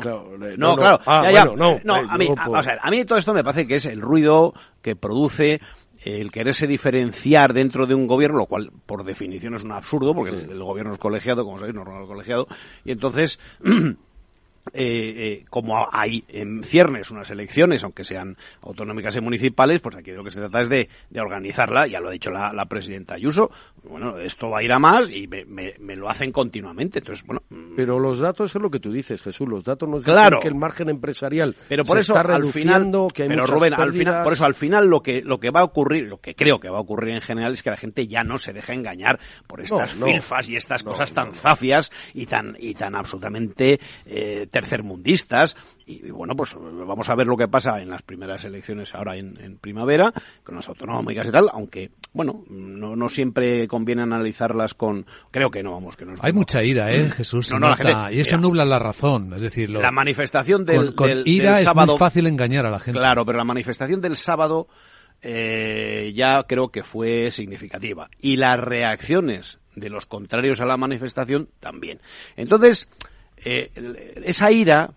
claro, 0.01 0.31
no, 0.57 0.76
claro. 0.76 1.01
a, 1.07 2.18
mí, 2.18 2.28
a, 2.81 2.91
mí 2.91 3.05
todo 3.05 3.18
esto 3.18 3.35
me 3.35 3.45
parece 3.45 3.66
que 3.66 3.76
es 3.76 3.87
el 3.87 4.01
ruido 4.01 4.55
que 4.83 4.97
produce 4.97 5.61
el 6.03 6.31
quererse 6.31 6.67
diferenciar 6.67 7.53
dentro 7.53 7.87
de 7.87 7.95
un 7.95 8.07
gobierno, 8.07 8.39
lo 8.39 8.47
cual 8.47 8.71
por 8.87 9.05
definición 9.05 9.55
es 9.55 9.65
un 9.65 9.73
absurdo, 9.73 10.15
porque 10.15 10.35
el, 10.35 10.63
gobierno 10.63 10.93
es 10.93 10.99
colegiado, 10.99 11.45
como 11.45 11.59
sabéis, 11.59 11.75
no 11.75 11.83
es 11.83 12.09
colegiado, 12.09 12.47
y 12.85 12.93
entonces 12.93 13.39
Eh, 14.75 14.83
eh, 15.17 15.45
como 15.49 15.89
hay 15.91 16.23
en 16.29 16.63
ciernes 16.63 17.11
unas 17.11 17.31
elecciones, 17.31 17.83
aunque 17.83 18.05
sean 18.05 18.37
autonómicas 18.61 19.17
y 19.17 19.21
municipales, 19.21 19.81
pues 19.81 19.97
aquí 19.97 20.13
lo 20.13 20.23
que 20.23 20.31
se 20.31 20.39
trata 20.39 20.61
es 20.61 20.69
de, 20.69 20.89
organizarla, 21.19 21.87
ya 21.87 21.99
lo 21.99 22.09
ha 22.09 22.13
dicho 22.13 22.31
la, 22.31 22.67
presidenta 22.67 23.15
Ayuso, 23.15 23.51
bueno, 23.83 24.19
esto 24.19 24.51
va 24.51 24.59
a 24.59 24.63
ir 24.63 24.73
a 24.73 24.79
más 24.79 25.11
y 25.11 25.27
me, 25.27 25.97
lo 25.97 26.09
hacen 26.09 26.31
continuamente, 26.31 26.99
entonces, 26.99 27.27
bueno. 27.27 27.43
Mm. 27.49 27.75
Pero 27.75 27.99
los 27.99 28.19
datos 28.19 28.55
es 28.55 28.61
lo 28.61 28.71
que 28.71 28.79
tú 28.79 28.93
dices, 28.93 29.23
Jesús, 29.23 29.49
los 29.49 29.65
datos 29.65 29.89
nos 29.89 30.05
claro, 30.05 30.37
dicen 30.37 30.41
que 30.41 30.49
el 30.49 30.55
margen 30.55 30.89
empresarial 30.91 31.57
pero 31.69 31.85
por 31.85 31.99
eso, 31.99 32.15
está 32.15 32.37
al 32.37 32.53
final, 32.53 32.91
que 33.13 33.23
hay 33.25 33.29
pero 33.29 33.47
Rubén, 33.47 33.75
al 33.75 33.93
final, 33.93 34.23
por 34.23 34.35
eso 34.35 34.45
al 34.45 34.55
final 34.55 34.89
lo 34.89 35.01
que, 35.01 35.23
lo 35.23 35.41
que 35.41 35.51
va 35.51 35.61
a 35.61 35.65
ocurrir, 35.65 36.07
lo 36.07 36.21
que 36.21 36.35
creo 36.35 36.61
que 36.61 36.69
va 36.69 36.79
a 36.79 36.83
ocurrir 36.83 37.15
en 37.15 37.23
general 37.23 37.55
es 37.55 37.63
que 37.63 37.71
la 37.71 37.77
gente 37.79 38.07
ya 38.07 38.23
no 38.23 38.39
se 38.39 38.53
deja 38.53 38.75
engañar 38.75 39.19
por 39.47 39.63
estas 39.63 39.93
filfas 39.93 40.49
y 40.49 40.57
estas 40.57 40.85
cosas 40.85 41.13
tan 41.13 41.33
zafias 41.33 41.91
y 42.13 42.27
tan, 42.27 42.57
y 42.59 42.75
tan 42.75 42.95
absolutamente 42.95 43.81
eh, 44.07 44.49
tercermundistas. 44.51 45.57
Y, 45.87 46.11
bueno, 46.11 46.37
pues 46.37 46.55
vamos 46.55 47.09
a 47.09 47.15
ver 47.15 47.27
lo 47.27 47.37
que 47.37 47.49
pasa 47.49 47.81
en 47.81 47.91
las 47.91 48.03
primeras 48.03 48.45
elecciones 48.45 48.95
ahora 48.95 49.17
en, 49.17 49.59
primavera, 49.61 50.13
con 50.45 50.55
las 50.57 50.69
autonómicas 50.69 51.29
y 51.29 51.31
tal, 51.31 51.49
aunque, 51.53 51.91
bueno, 52.13 52.45
no, 52.49 52.97
no 52.97 53.09
siempre 53.09 53.67
conviene 53.67 54.03
analizarlas 54.03 54.75
con... 54.75 55.07
Creo 55.31 55.51
que 55.51 55.63
no, 55.63 55.73
vamos, 55.73 55.97
que 55.97 56.05
no 56.05 56.15
Hay 56.21 56.33
mucha 56.33 56.63
ira, 56.63 56.93
¿eh, 56.93 57.11
Jesús? 57.11 57.53
y 58.13 58.21
esto 58.21 58.37
nubla 58.37 58.65
la 58.65 58.79
razón, 58.79 59.33
es 59.35 59.41
decir... 59.41 59.71
la 59.71 59.91
manifestación 59.91 60.65
del, 60.65 60.95
con, 60.95 61.11
ira 61.25 61.61
es 61.61 61.75
muy 61.75 61.97
fácil 61.97 62.27
engañar 62.27 62.67
a 62.67 62.71
la 62.71 62.79
gente. 62.79 62.99
Claro, 62.99 63.25
pero 63.25 63.39
la 63.39 63.45
manifestación 63.45 64.01
del 64.01 64.17
sábado... 64.17 64.69
Eh, 65.23 66.15
ya 66.15 66.45
creo 66.45 66.71
que 66.71 66.83
fue 66.83 67.31
significativa. 67.31 68.09
Y 68.23 68.39
las 68.39 68.59
reacciones 68.59 69.61
de 69.75 69.91
los 69.91 70.07
contrarios 70.07 70.61
a 70.61 70.67
la 70.67 70.77
manifestación 70.77 71.49
también. 71.61 72.01
Entonces, 72.37 72.89
eh, 73.45 73.70
esa 74.24 74.51
ira 74.51 74.91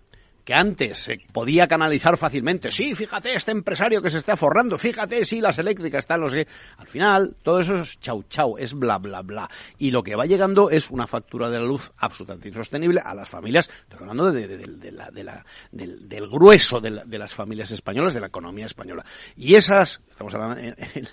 que 0.44 0.54
antes 0.54 0.98
se 0.98 1.18
podía 1.32 1.66
canalizar 1.66 2.16
fácilmente. 2.16 2.70
Sí, 2.70 2.94
fíjate, 2.94 3.34
este 3.34 3.50
empresario 3.50 4.02
que 4.02 4.10
se 4.10 4.18
está 4.18 4.36
forrando, 4.36 4.78
fíjate, 4.78 5.24
sí, 5.24 5.40
las 5.40 5.58
eléctricas 5.58 6.00
están 6.00 6.20
los 6.20 6.32
que... 6.32 6.46
Al 6.76 6.86
final, 6.86 7.36
todo 7.42 7.60
eso 7.60 7.80
es 7.80 7.98
chau 7.98 8.24
chau, 8.28 8.56
es 8.58 8.74
bla 8.74 8.98
bla 8.98 9.22
bla. 9.22 9.48
Y 9.78 9.90
lo 9.90 10.02
que 10.02 10.16
va 10.16 10.26
llegando 10.26 10.70
es 10.70 10.90
una 10.90 11.06
factura 11.06 11.48
de 11.50 11.58
la 11.58 11.64
luz 11.64 11.90
absolutamente 11.96 12.48
insostenible 12.48 13.00
a 13.02 13.14
las 13.14 13.28
familias, 13.28 13.68
estoy 13.68 14.00
hablando 14.00 14.32
de, 14.32 14.92
la, 14.92 15.44
del, 15.72 16.28
grueso 16.28 16.80
de, 16.80 17.18
las 17.18 17.34
familias 17.34 17.70
españolas, 17.70 18.14
de 18.14 18.20
la 18.20 18.26
economía 18.26 18.66
española. 18.66 19.04
Y 19.36 19.54
esas, 19.54 20.00
estamos 20.10 20.34
hablando 20.34 20.56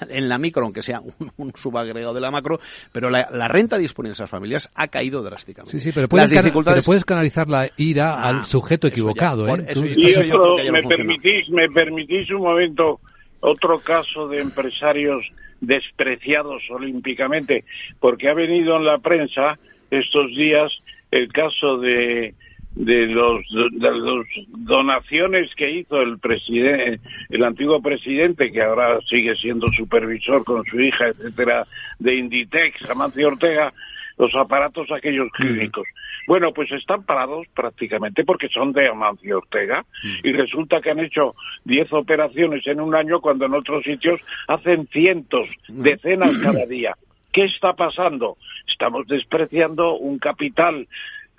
en, 0.09 0.29
la 0.29 0.37
micro, 0.37 0.63
aunque 0.63 0.83
sea 0.83 1.01
un, 1.37 1.53
subagregado 1.55 2.13
de 2.13 2.21
la 2.21 2.31
macro, 2.31 2.59
pero 2.91 3.09
la, 3.09 3.47
renta 3.47 3.77
disponible 3.77 4.11
en 4.11 4.13
esas 4.13 4.29
familias 4.29 4.69
ha 4.75 4.87
caído 4.87 5.21
drásticamente. 5.21 5.71
Sí, 5.71 5.79
sí, 5.79 5.91
pero 5.93 6.07
puedes, 6.07 6.83
puedes 6.83 7.05
canalizar 7.05 7.47
la 7.47 7.69
ira 7.77 8.21
al 8.21 8.39
ah, 8.39 8.43
sujeto 8.43 8.87
equivocado. 8.87 9.20
¿Eh? 9.47 10.65
y 10.65 10.71
me 10.71 10.83
permitís, 10.83 11.49
me 11.49 11.69
permitís 11.69 12.29
un 12.31 12.41
momento 12.41 12.99
otro 13.39 13.79
caso 13.79 14.27
de 14.27 14.41
empresarios 14.41 15.25
despreciados 15.59 16.63
olímpicamente, 16.69 17.63
porque 17.99 18.29
ha 18.29 18.33
venido 18.33 18.77
en 18.77 18.85
la 18.85 18.97
prensa 18.97 19.59
estos 19.91 20.27
días 20.35 20.71
el 21.11 21.31
caso 21.31 21.77
de 21.77 22.33
de 22.73 23.05
los 23.07 23.41
de 23.51 23.91
las 23.91 24.25
donaciones 24.47 25.53
que 25.55 25.69
hizo 25.71 26.01
el 26.01 26.19
presidente 26.19 27.01
el 27.29 27.43
antiguo 27.43 27.81
presidente 27.81 28.49
que 28.49 28.61
ahora 28.61 28.97
sigue 29.09 29.35
siendo 29.35 29.67
supervisor 29.73 30.45
con 30.45 30.63
su 30.63 30.79
hija 30.79 31.09
etcétera 31.09 31.67
de 31.99 32.15
Inditex 32.15 32.89
Amancio 32.89 33.27
Ortega 33.27 33.73
los 34.21 34.35
aparatos 34.35 34.91
aquellos 34.91 35.31
clínicos. 35.31 35.87
Bueno, 36.27 36.53
pues 36.53 36.71
están 36.71 37.03
parados 37.03 37.47
prácticamente 37.55 38.23
porque 38.23 38.49
son 38.49 38.71
de 38.71 38.87
Amancio 38.87 39.39
Ortega 39.39 39.83
y 40.21 40.31
resulta 40.31 40.79
que 40.79 40.91
han 40.91 40.99
hecho 40.99 41.33
10 41.65 41.91
operaciones 41.93 42.65
en 42.67 42.81
un 42.81 42.93
año 42.93 43.19
cuando 43.19 43.47
en 43.47 43.55
otros 43.55 43.83
sitios 43.83 44.21
hacen 44.47 44.87
cientos, 44.91 45.49
decenas 45.67 46.37
cada 46.43 46.67
día. 46.67 46.95
¿Qué 47.31 47.45
está 47.45 47.73
pasando? 47.73 48.37
Estamos 48.67 49.07
despreciando 49.07 49.95
un 49.95 50.19
capital 50.19 50.87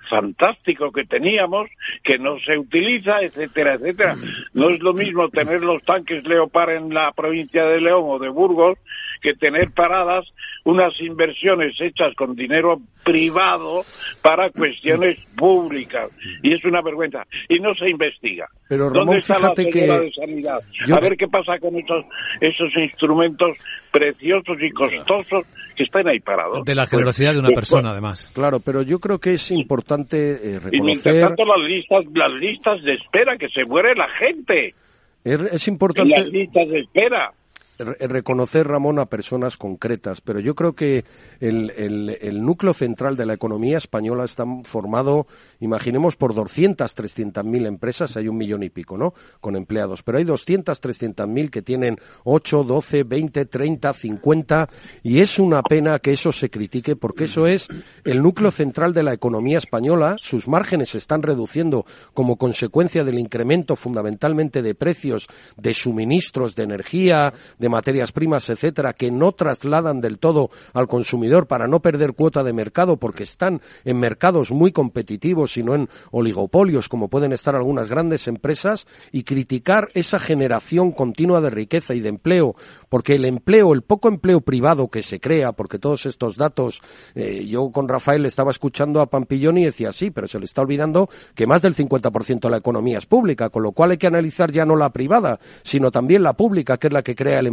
fantástico 0.09 0.91
que 0.91 1.05
teníamos, 1.05 1.69
que 2.03 2.19
no 2.19 2.37
se 2.39 2.57
utiliza, 2.57 3.21
etcétera, 3.21 3.75
etcétera. 3.75 4.17
No 4.53 4.71
es 4.71 4.81
lo 4.81 4.93
mismo 4.93 5.29
tener 5.29 5.61
los 5.61 5.81
tanques 5.83 6.27
Leopard 6.27 6.71
en 6.71 6.93
la 6.93 7.13
provincia 7.13 7.63
de 7.63 7.79
León 7.79 8.03
o 8.05 8.19
de 8.19 8.27
Burgos 8.27 8.77
que 9.23 9.33
tener 9.33 9.71
paradas 9.71 10.25
unas 10.65 10.93
inversiones 11.01 11.79
hechas 11.81 12.13
con 12.15 12.35
dinero 12.35 12.79
privado 13.03 13.83
para 14.21 14.49
cuestiones 14.51 15.17
públicas. 15.35 16.11
Y 16.43 16.53
es 16.53 16.63
una 16.65 16.81
vergüenza. 16.81 17.25
Y 17.49 17.59
no 17.59 17.73
se 17.73 17.89
investiga. 17.89 18.47
Pero 18.67 18.89
¿Dónde 18.91 19.17
está 19.17 19.39
la 19.39 19.53
que 19.55 19.63
de 19.65 20.11
sanidad? 20.13 20.59
yo- 20.85 20.95
A 20.95 20.99
ver 20.99 21.15
qué 21.17 21.27
pasa 21.27 21.57
con 21.59 21.75
esos, 21.77 22.05
esos 22.41 22.69
instrumentos 22.77 23.57
preciosos 23.91 24.57
y 24.61 24.69
costosos 24.71 25.45
que 25.75 25.83
están 25.83 26.07
ahí 26.07 26.19
parados. 26.19 26.63
De 26.65 26.75
la 26.75 26.85
generosidad 26.85 27.33
de 27.33 27.39
una 27.39 27.47
Pues, 27.47 27.55
persona, 27.55 27.91
además. 27.91 28.29
Claro, 28.33 28.59
pero 28.59 28.81
yo 28.81 28.99
creo 28.99 29.19
que 29.19 29.33
es 29.35 29.51
importante 29.51 30.55
eh, 30.55 30.59
Y 30.71 30.81
mientras 30.81 31.15
tanto 31.19 31.45
las 31.45 31.59
listas, 31.59 32.05
las 32.13 32.31
listas 32.33 32.83
de 32.83 32.93
espera, 32.93 33.37
que 33.37 33.49
se 33.49 33.65
muere 33.65 33.95
la 33.95 34.09
gente. 34.09 34.75
es, 35.23 35.39
es 35.51 35.67
En 35.67 35.73
importante 35.73 36.19
las 36.19 36.27
listas 36.27 36.67
de 36.67 36.79
espera. 36.81 37.31
Re- 37.79 37.97
reconocer, 38.07 38.67
Ramón, 38.67 38.99
a 38.99 39.05
personas 39.07 39.57
concretas, 39.57 40.21
pero 40.21 40.39
yo 40.39 40.55
creo 40.55 40.73
que 40.73 41.05
el, 41.39 41.71
el- 41.71 42.17
el 42.21 42.41
núcleo 42.41 42.73
central 42.73 43.15
de 43.15 43.25
la 43.25 43.33
economía 43.33 43.77
española 43.77 44.25
está 44.25 44.45
formado, 44.63 45.27
imaginemos, 45.59 46.15
por 46.15 46.33
200, 46.33 46.93
300 46.93 47.43
mil 47.45 47.65
empresas, 47.65 48.15
hay 48.17 48.27
un 48.27 48.37
millón 48.37 48.63
y 48.63 48.69
pico, 48.69 48.97
¿no?, 48.97 49.13
con 49.41 49.55
empleados, 49.55 50.03
pero 50.03 50.17
hay 50.17 50.23
200, 50.23 50.79
300 50.79 51.27
mil 51.27 51.49
que 51.51 51.61
tienen 51.61 51.97
8, 52.23 52.63
12, 52.63 53.03
20, 53.03 53.45
30, 53.45 53.93
50, 53.93 54.69
y 55.03 55.19
es 55.19 55.39
una 55.39 55.61
pena 55.63 55.99
que 55.99 56.13
eso 56.13 56.31
se 56.31 56.49
critique, 56.49 56.95
porque 56.95 57.25
eso 57.25 57.47
es 57.47 57.67
el 58.03 58.21
núcleo 58.21 58.51
central 58.51 58.93
de 58.93 59.03
la 59.03 59.13
economía 59.13 59.57
española, 59.57 60.15
sus 60.19 60.47
márgenes 60.47 60.89
se 60.89 60.97
están 60.97 61.23
reduciendo 61.23 61.85
como 62.13 62.37
consecuencia 62.37 63.03
del 63.03 63.19
incremento 63.19 63.75
fundamentalmente 63.75 64.61
de 64.61 64.75
precios 64.75 65.27
de 65.57 65.73
suministros 65.73 66.55
de 66.55 66.63
energía, 66.63 67.33
de 67.63 67.69
materias 67.69 68.11
primas, 68.11 68.49
etcétera, 68.49 68.91
que 68.91 69.09
no 69.09 69.31
trasladan 69.31 70.01
del 70.01 70.19
todo 70.19 70.49
al 70.73 70.89
consumidor 70.89 71.47
para 71.47 71.65
no 71.65 71.79
perder 71.79 72.11
cuota 72.11 72.43
de 72.43 72.51
mercado 72.51 72.97
porque 72.97 73.23
están 73.23 73.61
en 73.85 73.99
mercados 74.01 74.51
muy 74.51 74.73
competitivos 74.73 75.55
y 75.55 75.63
no 75.63 75.73
en 75.73 75.87
oligopolios 76.11 76.89
como 76.89 77.07
pueden 77.07 77.31
estar 77.31 77.55
algunas 77.55 77.87
grandes 77.87 78.27
empresas 78.27 78.85
y 79.13 79.23
criticar 79.23 79.87
esa 79.93 80.19
generación 80.19 80.91
continua 80.91 81.39
de 81.39 81.51
riqueza 81.51 81.93
y 81.93 82.01
de 82.01 82.09
empleo 82.09 82.57
porque 82.89 83.15
el 83.15 83.23
empleo, 83.23 83.73
el 83.73 83.83
poco 83.83 84.09
empleo 84.09 84.41
privado 84.41 84.89
que 84.89 85.01
se 85.01 85.21
crea, 85.21 85.53
porque 85.53 85.79
todos 85.79 86.05
estos 86.05 86.35
datos, 86.35 86.81
eh, 87.15 87.45
yo 87.47 87.71
con 87.71 87.87
Rafael 87.87 88.25
estaba 88.25 88.51
escuchando 88.51 88.99
a 88.99 89.05
Pampillón 89.05 89.57
y 89.57 89.63
decía 89.63 89.93
sí, 89.93 90.11
pero 90.11 90.27
se 90.27 90.37
le 90.37 90.43
está 90.43 90.63
olvidando 90.63 91.09
que 91.33 91.47
más 91.47 91.61
del 91.61 91.75
50% 91.75 92.41
de 92.41 92.49
la 92.49 92.57
economía 92.57 92.97
es 92.97 93.05
pública, 93.05 93.49
con 93.49 93.63
lo 93.63 93.71
cual 93.71 93.91
hay 93.91 93.97
que 93.97 94.07
analizar 94.07 94.51
ya 94.51 94.65
no 94.65 94.75
la 94.75 94.89
privada, 94.91 95.39
sino 95.63 95.91
también 95.91 96.23
la 96.23 96.33
pública, 96.33 96.77
que 96.77 96.87
es 96.87 96.93
la 96.93 97.01
que 97.01 97.15
crea 97.15 97.39
el 97.39 97.47
empleo. 97.47 97.52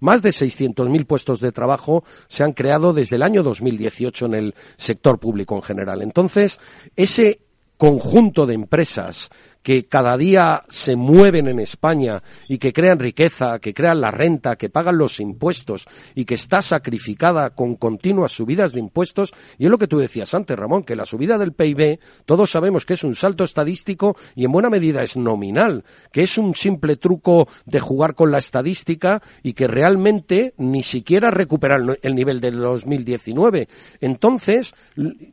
Más 0.00 0.22
de 0.22 0.30
600.000 0.30 1.06
puestos 1.06 1.40
de 1.40 1.52
trabajo 1.52 2.04
se 2.28 2.44
han 2.44 2.52
creado 2.52 2.92
desde 2.92 3.16
el 3.16 3.22
año 3.22 3.42
2018 3.42 4.26
en 4.26 4.34
el 4.34 4.54
sector 4.76 5.18
público 5.18 5.54
en 5.56 5.62
general. 5.62 6.02
Entonces, 6.02 6.60
ese 6.96 7.40
conjunto 7.76 8.46
de 8.46 8.54
empresas 8.54 9.30
que 9.62 9.86
cada 9.86 10.16
día 10.16 10.64
se 10.68 10.96
mueven 10.96 11.48
en 11.48 11.60
España 11.60 12.22
y 12.48 12.58
que 12.58 12.72
crean 12.72 12.98
riqueza, 12.98 13.58
que 13.58 13.72
crean 13.72 14.00
la 14.00 14.10
renta, 14.10 14.56
que 14.56 14.70
pagan 14.70 14.98
los 14.98 15.20
impuestos 15.20 15.86
y 16.14 16.24
que 16.24 16.34
está 16.34 16.62
sacrificada 16.62 17.50
con 17.50 17.76
continuas 17.76 18.32
subidas 18.32 18.72
de 18.72 18.80
impuestos. 18.80 19.32
Y 19.58 19.64
es 19.64 19.70
lo 19.70 19.78
que 19.78 19.86
tú 19.86 19.98
decías 19.98 20.34
antes, 20.34 20.58
Ramón, 20.58 20.82
que 20.82 20.96
la 20.96 21.04
subida 21.04 21.38
del 21.38 21.52
PIB, 21.52 21.98
todos 22.26 22.50
sabemos 22.50 22.84
que 22.84 22.94
es 22.94 23.04
un 23.04 23.14
salto 23.14 23.44
estadístico 23.44 24.16
y 24.34 24.44
en 24.44 24.52
buena 24.52 24.70
medida 24.70 25.02
es 25.02 25.16
nominal, 25.16 25.84
que 26.10 26.22
es 26.22 26.38
un 26.38 26.54
simple 26.54 26.96
truco 26.96 27.48
de 27.64 27.80
jugar 27.80 28.14
con 28.14 28.30
la 28.30 28.38
estadística 28.38 29.22
y 29.42 29.52
que 29.52 29.68
realmente 29.68 30.54
ni 30.58 30.82
siquiera 30.82 31.30
recupera 31.30 31.76
el, 31.76 31.98
el 32.02 32.14
nivel 32.14 32.40
del 32.40 32.58
2019. 32.58 33.68
Entonces, 34.00 34.74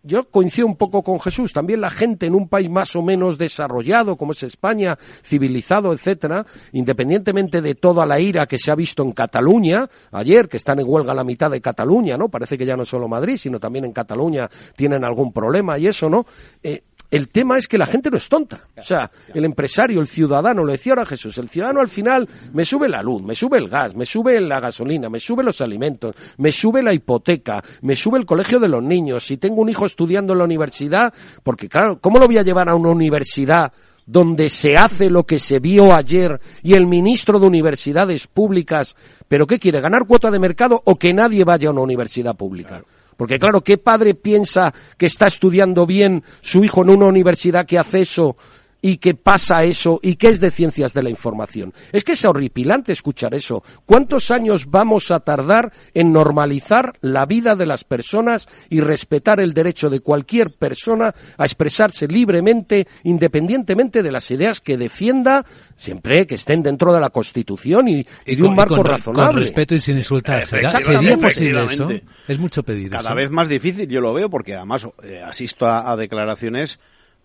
yo 0.03 0.29
coincido 0.29 0.67
un 0.67 0.77
poco 0.77 1.03
con 1.03 1.19
Jesús. 1.19 1.53
También 1.53 1.81
la 1.81 1.89
gente 1.89 2.27
en 2.27 2.35
un 2.35 2.47
país 2.47 2.69
más 2.69 2.95
o 2.95 3.01
menos 3.01 3.37
desarrollado, 3.37 4.15
como 4.19 4.33
es 4.33 4.43
España, 4.43 4.95
civilizado, 5.23 5.91
etcétera, 5.93 6.45
independientemente 6.73 7.61
de 7.61 7.73
toda 7.73 8.05
la 8.05 8.19
ira 8.19 8.45
que 8.45 8.59
se 8.59 8.71
ha 8.71 8.75
visto 8.75 9.01
en 9.01 9.13
Cataluña, 9.13 9.89
ayer 10.11 10.47
que 10.47 10.57
están 10.57 10.79
en 10.79 10.85
huelga 10.87 11.15
la 11.15 11.23
mitad 11.23 11.49
de 11.49 11.61
Cataluña, 11.61 12.17
¿no? 12.17 12.29
Parece 12.29 12.57
que 12.57 12.65
ya 12.65 12.75
no 12.75 12.85
solo 12.85 13.07
Madrid, 13.07 13.37
sino 13.37 13.59
también 13.59 13.85
en 13.85 13.93
Cataluña 13.93 14.47
tienen 14.75 15.03
algún 15.03 15.33
problema 15.33 15.79
y 15.79 15.87
eso, 15.87 16.09
¿no? 16.09 16.25
Eh, 16.61 16.83
el 17.11 17.29
tema 17.29 17.57
es 17.57 17.67
que 17.67 17.77
la 17.77 17.87
gente 17.87 18.11
no 18.11 18.17
es 18.17 18.29
tonta. 18.29 18.59
O 18.77 18.81
sea, 18.81 19.09
el 19.33 19.43
empresario, 19.43 19.99
el 19.99 20.07
ciudadano, 20.07 20.63
lo 20.63 20.71
decía 20.71 20.93
ahora 20.93 21.05
Jesús, 21.05 21.37
el 21.39 21.49
ciudadano 21.49 21.81
al 21.81 21.87
final 21.87 22.27
me 22.53 22.63
sube 22.65 22.87
la 22.87 23.01
luz, 23.01 23.23
me 23.23 23.33
sube 23.33 23.57
el 23.57 23.67
gas, 23.67 23.95
me 23.95 24.05
sube 24.05 24.39
la 24.39 24.59
gasolina, 24.59 25.09
me 25.09 25.19
sube 25.19 25.43
los 25.43 25.59
alimentos, 25.61 26.15
me 26.37 26.51
sube 26.51 26.83
la 26.83 26.93
hipoteca, 26.93 27.63
me 27.81 27.95
sube 27.95 28.19
el 28.19 28.25
colegio 28.25 28.59
de 28.59 28.67
los 28.67 28.83
niños. 28.83 29.25
Si 29.25 29.37
tengo 29.37 29.61
un 29.61 29.69
hijo 29.69 29.87
estudiando 29.87 30.33
en 30.33 30.39
la 30.39 30.45
universidad, 30.45 31.11
porque 31.41 31.67
claro, 31.67 31.99
¿cómo 31.99 32.19
lo 32.19 32.27
voy 32.27 32.37
a 32.37 32.43
llevar 32.43 32.69
a 32.69 32.75
una 32.75 32.89
universidad 32.91 33.73
donde 34.09 34.49
se 34.49 34.75
hace 34.75 35.07
lo 35.07 35.23
que 35.23 35.37
se 35.37 35.59
vio 35.59 35.93
ayer 35.93 36.39
y 36.63 36.73
el 36.73 36.87
ministro 36.87 37.39
de 37.39 37.45
universidades 37.45 38.25
públicas, 38.25 38.95
pero 39.27 39.45
qué 39.45 39.59
quiere, 39.59 39.81
ganar 39.81 40.07
cuota 40.07 40.31
de 40.31 40.39
mercado 40.39 40.81
o 40.83 40.95
que 40.95 41.13
nadie 41.13 41.43
vaya 41.43 41.69
a 41.69 41.71
una 41.71 41.83
universidad 41.83 42.35
pública? 42.35 42.83
Porque 43.15 43.37
claro, 43.37 43.61
¿qué 43.61 43.77
padre 43.77 44.15
piensa 44.15 44.73
que 44.97 45.05
está 45.05 45.27
estudiando 45.27 45.85
bien 45.85 46.23
su 46.41 46.63
hijo 46.63 46.81
en 46.81 46.89
una 46.89 47.05
universidad 47.05 47.67
que 47.67 47.77
hace 47.77 47.99
eso 47.99 48.35
y 48.81 48.97
que 48.97 49.13
pasa 49.15 49.63
eso 49.63 49.99
y 50.01 50.15
que 50.15 50.29
es 50.29 50.39
de 50.39 50.51
ciencias 50.51 50.93
de 50.93 51.03
la 51.03 51.09
información? 51.09 51.73
Es 51.91 52.03
que 52.03 52.13
es 52.13 52.23
horripilante 52.25 52.91
escuchar 52.91 53.33
eso. 53.35 53.63
¿Cuántos 53.85 54.31
años 54.31 54.69
vamos 54.69 55.11
a 55.11 55.19
tardar 55.19 55.71
en 55.93 56.11
normalizar 56.13 56.93
la 57.01 57.25
vida 57.25 57.55
de 57.55 57.65
las 57.65 57.83
personas 57.83 58.47
y 58.69 58.79
respetar 58.79 59.39
el 59.39 59.53
derecho 59.53 59.89
de 59.89 59.99
cualquier 59.99 60.51
persona 60.57 61.13
a 61.37 61.43
expresarse 61.43 62.07
libremente, 62.07 62.87
independientemente 63.03 64.01
de 64.01 64.11
las 64.11 64.29
ideas 64.31 64.61
que 64.61 64.77
defienda, 64.77 65.45
siempre 65.75 66.25
que 66.25 66.35
estén 66.35 66.63
dentro 66.63 66.93
de 66.93 66.99
la 66.99 67.09
Constitución 67.09 67.87
y, 67.89 68.05
y 68.25 68.35
de 68.35 68.41
un 68.41 68.47
con- 68.49 68.55
marco 68.55 68.75
con, 68.77 68.85
razonable? 68.85 69.27
Con 69.31 69.39
respeto 69.39 69.75
y 69.75 69.79
sin 69.79 69.97
insultar. 69.97 70.45
¿Será, 70.45 70.69
Efectivamente, 70.69 71.31
¿Sería 71.31 71.59
posible 71.61 71.65
eso? 71.65 71.89
Es 72.27 72.39
mucho 72.39 72.63
pedir 72.63 72.89
Cada 72.89 73.01
eso. 73.09 73.15
vez 73.15 73.29
más 73.31 73.49
difícil, 73.49 73.87
yo 73.87 74.01
lo 74.01 74.13
veo, 74.13 74.29
porque 74.29 74.55
además 74.55 74.87
eh, 75.03 75.21
asisto 75.21 75.65
a, 75.67 75.91
a 75.91 75.95
declaraciones 75.95 76.79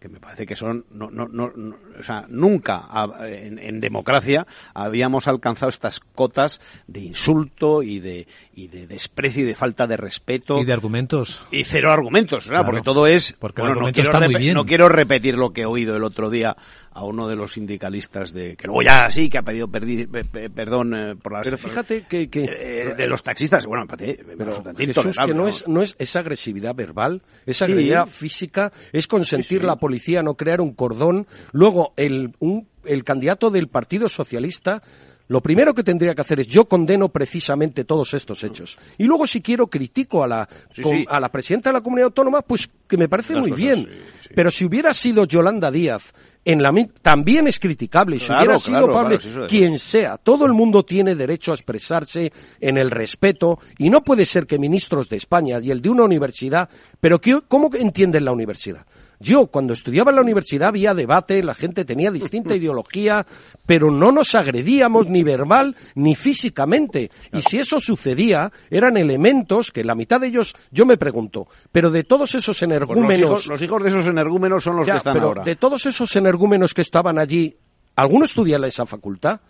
que 0.05 0.11
me 0.11 0.21
parece 0.21 0.45
que 0.45 0.55
son, 0.55 0.85
no, 0.91 1.11
no, 1.11 1.29
no, 1.29 1.51
no- 1.57 1.77
o 1.99 2.03
sea, 2.03 2.27
nunca 2.29 2.85
en, 3.27 3.59
en 3.59 3.81
democracia 3.81 4.47
habíamos 4.75 5.29
alcanzado 5.29 5.71
estas 5.71 5.99
cotas 5.99 6.61
de 6.87 7.01
insulto 7.01 7.83
y 7.83 8.01
de, 8.01 8.29
y 8.55 8.69
de 8.69 8.87
desprecio 8.87 9.45
y 9.45 9.47
de 9.47 9.55
falta 9.55 9.87
de 9.87 9.97
respeto. 9.97 10.61
Y 10.61 10.67
de 10.67 10.75
argumentos. 10.75 11.41
Y 11.51 11.65
cero 11.65 11.91
argumentos, 11.91 12.45
¿verdad? 12.45 12.65
Claro. 12.65 12.67
porque 12.67 12.85
todo 12.85 13.07
es... 13.07 13.33
Porque 13.39 13.63
bueno, 13.63 13.81
no 13.81 13.93
quiero, 13.93 14.11
está 14.13 14.27
muy 14.29 14.35
bien. 14.35 14.53
no 14.53 14.67
quiero 14.67 14.91
repetir 14.91 15.39
lo 15.39 15.55
que 15.55 15.63
he 15.63 15.67
oído 15.67 15.97
el 15.97 16.05
otro 16.05 16.29
día 16.29 16.55
a 16.95 17.05
uno 17.05 17.29
de 17.29 17.35
los 17.37 17.53
sindicalistas 17.53 18.33
de 18.33 18.57
que 18.57 18.67
luego 18.69 18.83
ya 18.83 19.11
sí 19.11 19.29
que 19.29 19.39
ha 19.39 19.43
pedido 19.43 19.67
perdi- 19.69 20.09
pe- 20.09 20.25
pe- 20.25 20.49
perdón 20.49 20.95
eh, 20.95 21.17
por 21.17 21.33
las 21.33 21.43
Pero 21.43 21.59
fíjate 21.59 22.05
que, 22.09 22.31
que 22.31 22.45
eh, 22.45 22.95
de 22.97 23.07
los 23.09 23.23
taxistas 23.23 23.67
bueno 23.67 23.83
me 23.85 23.89
parece 23.89 24.25
pero 24.39 24.53
Jesús, 24.77 25.17
que 25.27 25.35
no 25.35 25.49
es, 25.49 25.67
no 25.69 25.83
es 25.83 25.97
esa 25.99 26.21
agresividad 26.21 26.75
verbal, 26.75 27.23
esa 27.47 27.67
Sí. 27.67 27.73
agresividad 27.73 28.07
física, 28.07 28.73
es 28.93 29.07
consentir 29.09 29.65
la 29.65 29.77
policía 29.77 30.23
no 30.23 30.35
crear 30.35 30.61
un 30.61 30.73
cordón. 30.75 31.27
Luego, 31.53 31.93
el, 31.97 32.35
un- 32.39 32.69
el 32.85 33.03
candidato 33.05 33.51
del 33.51 33.69
Partido 33.69 34.09
Socialista, 34.09 34.83
lo 35.29 35.41
primero 35.41 35.73
que 35.75 35.83
tendría 35.83 36.15
que 36.15 36.21
hacer 36.21 36.41
es 36.41 36.47
yo 36.49 36.67
condeno 36.67 37.09
precisamente 37.09 37.85
todos 37.85 38.13
estos 38.15 38.45
hechos. 38.45 38.79
Y 38.99 39.05
luego, 39.05 39.27
si 39.27 39.41
quiero, 39.41 39.67
critico 39.69 40.23
a 40.23 40.29
la, 40.29 40.49
Sí, 40.73 40.83
con- 40.83 40.99
sí. 40.99 41.07
a 41.09 41.19
la 41.19 41.31
presidenta 41.31 41.71
de 41.71 41.75
la 41.75 41.81
comunidad 41.81 42.07
autónoma, 42.07 42.43
pues 42.43 42.69
que 42.87 42.97
me 42.99 43.09
parece 43.09 43.33
Las 43.33 43.41
muy 43.43 43.51
cosas, 43.53 43.65
bien. 43.65 43.89
Pero 44.35 44.51
si 44.51 44.65
hubiera 44.65 44.93
sido 44.93 45.25
Yolanda 45.25 45.71
Díaz, 45.71 46.13
en 46.45 46.63
la, 46.63 46.71
también 47.01 47.47
es 47.47 47.59
criticable. 47.59 48.17
Y 48.17 48.21
si 48.21 48.27
Claro, 48.27 48.43
hubiera 48.43 48.59
sido 48.59 48.79
claro, 48.87 48.93
Pablo, 48.93 49.19
claro, 49.19 49.47
quien 49.47 49.79
sea, 49.79 50.19
todo 50.19 50.45
el 50.45 50.53
mundo 50.53 50.85
tiene 50.85 51.15
derecho 51.15 51.53
a 51.53 51.55
expresarse 51.55 52.31
en 52.61 52.77
el 52.77 52.91
respeto 52.91 53.59
y 53.79 53.89
no 53.89 54.03
puede 54.05 54.27
ser 54.27 54.47
que 54.47 54.59
ministros 54.59 55.09
de 55.09 55.17
España 55.17 55.59
y 55.63 55.71
el 55.71 55.81
de 55.81 55.89
una 55.89 56.05
universidad, 56.05 56.69
pero 57.01 57.19
¿qué- 57.21 57.41
¿cómo 57.49 57.71
entienden 57.75 58.27
la 58.27 58.33
universidad? 58.33 58.85
Yo, 59.25 59.47
cuando 59.47 59.73
estudiaba 59.73 60.11
en 60.11 60.17
la 60.17 60.23
universidad, 60.23 60.69
había 60.69 60.93
debate, 60.93 61.43
la 61.43 61.55
gente 61.55 61.87
tenía 61.87 62.11
distinta 62.11 62.55
ideología, 62.57 63.27
pero 63.65 63.91
no 63.91 64.13
nos 64.13 64.35
agredíamos 64.35 65.09
ni 65.09 65.23
verbal 65.23 65.75
ni 65.95 66.15
físicamente. 66.15 67.11
Y 67.33 67.41
si 67.41 67.59
eso 67.59 67.81
sucedía, 67.81 68.53
eran 68.71 68.99
elementos 68.99 69.73
que 69.73 69.83
la 69.83 69.95
mitad 69.95 70.21
de 70.21 70.27
ellos, 70.27 70.55
yo 70.71 70.85
me 70.85 70.99
pregunto, 70.99 71.49
pero 71.73 71.91
de 71.91 72.05
todos 72.05 72.35
esos 72.35 72.59
Pues 72.59 72.61
los, 72.61 72.63
energúmenos... 72.63 73.19
hijos, 73.19 73.47
los 73.47 73.63
hijos 73.63 73.83
de 73.83 73.89
esos 73.89 74.07
energúmenos 74.07 74.63
son 74.63 74.77
los 74.77 74.87
Ya, 74.87 74.93
que 74.93 74.99
están 74.99 75.15
pero 75.15 75.29
ahora 75.29 75.45
de 75.45 75.57
todos 75.57 75.87
esos 75.87 76.15
energúmenos 76.17 76.75
que 76.75 76.83
estaban 76.83 77.19
allí, 77.19 77.57
¿alguno 77.97 78.27
estudia 78.27 78.57
en 78.57 78.65
esa 78.65 78.85
facultad? 78.85 79.41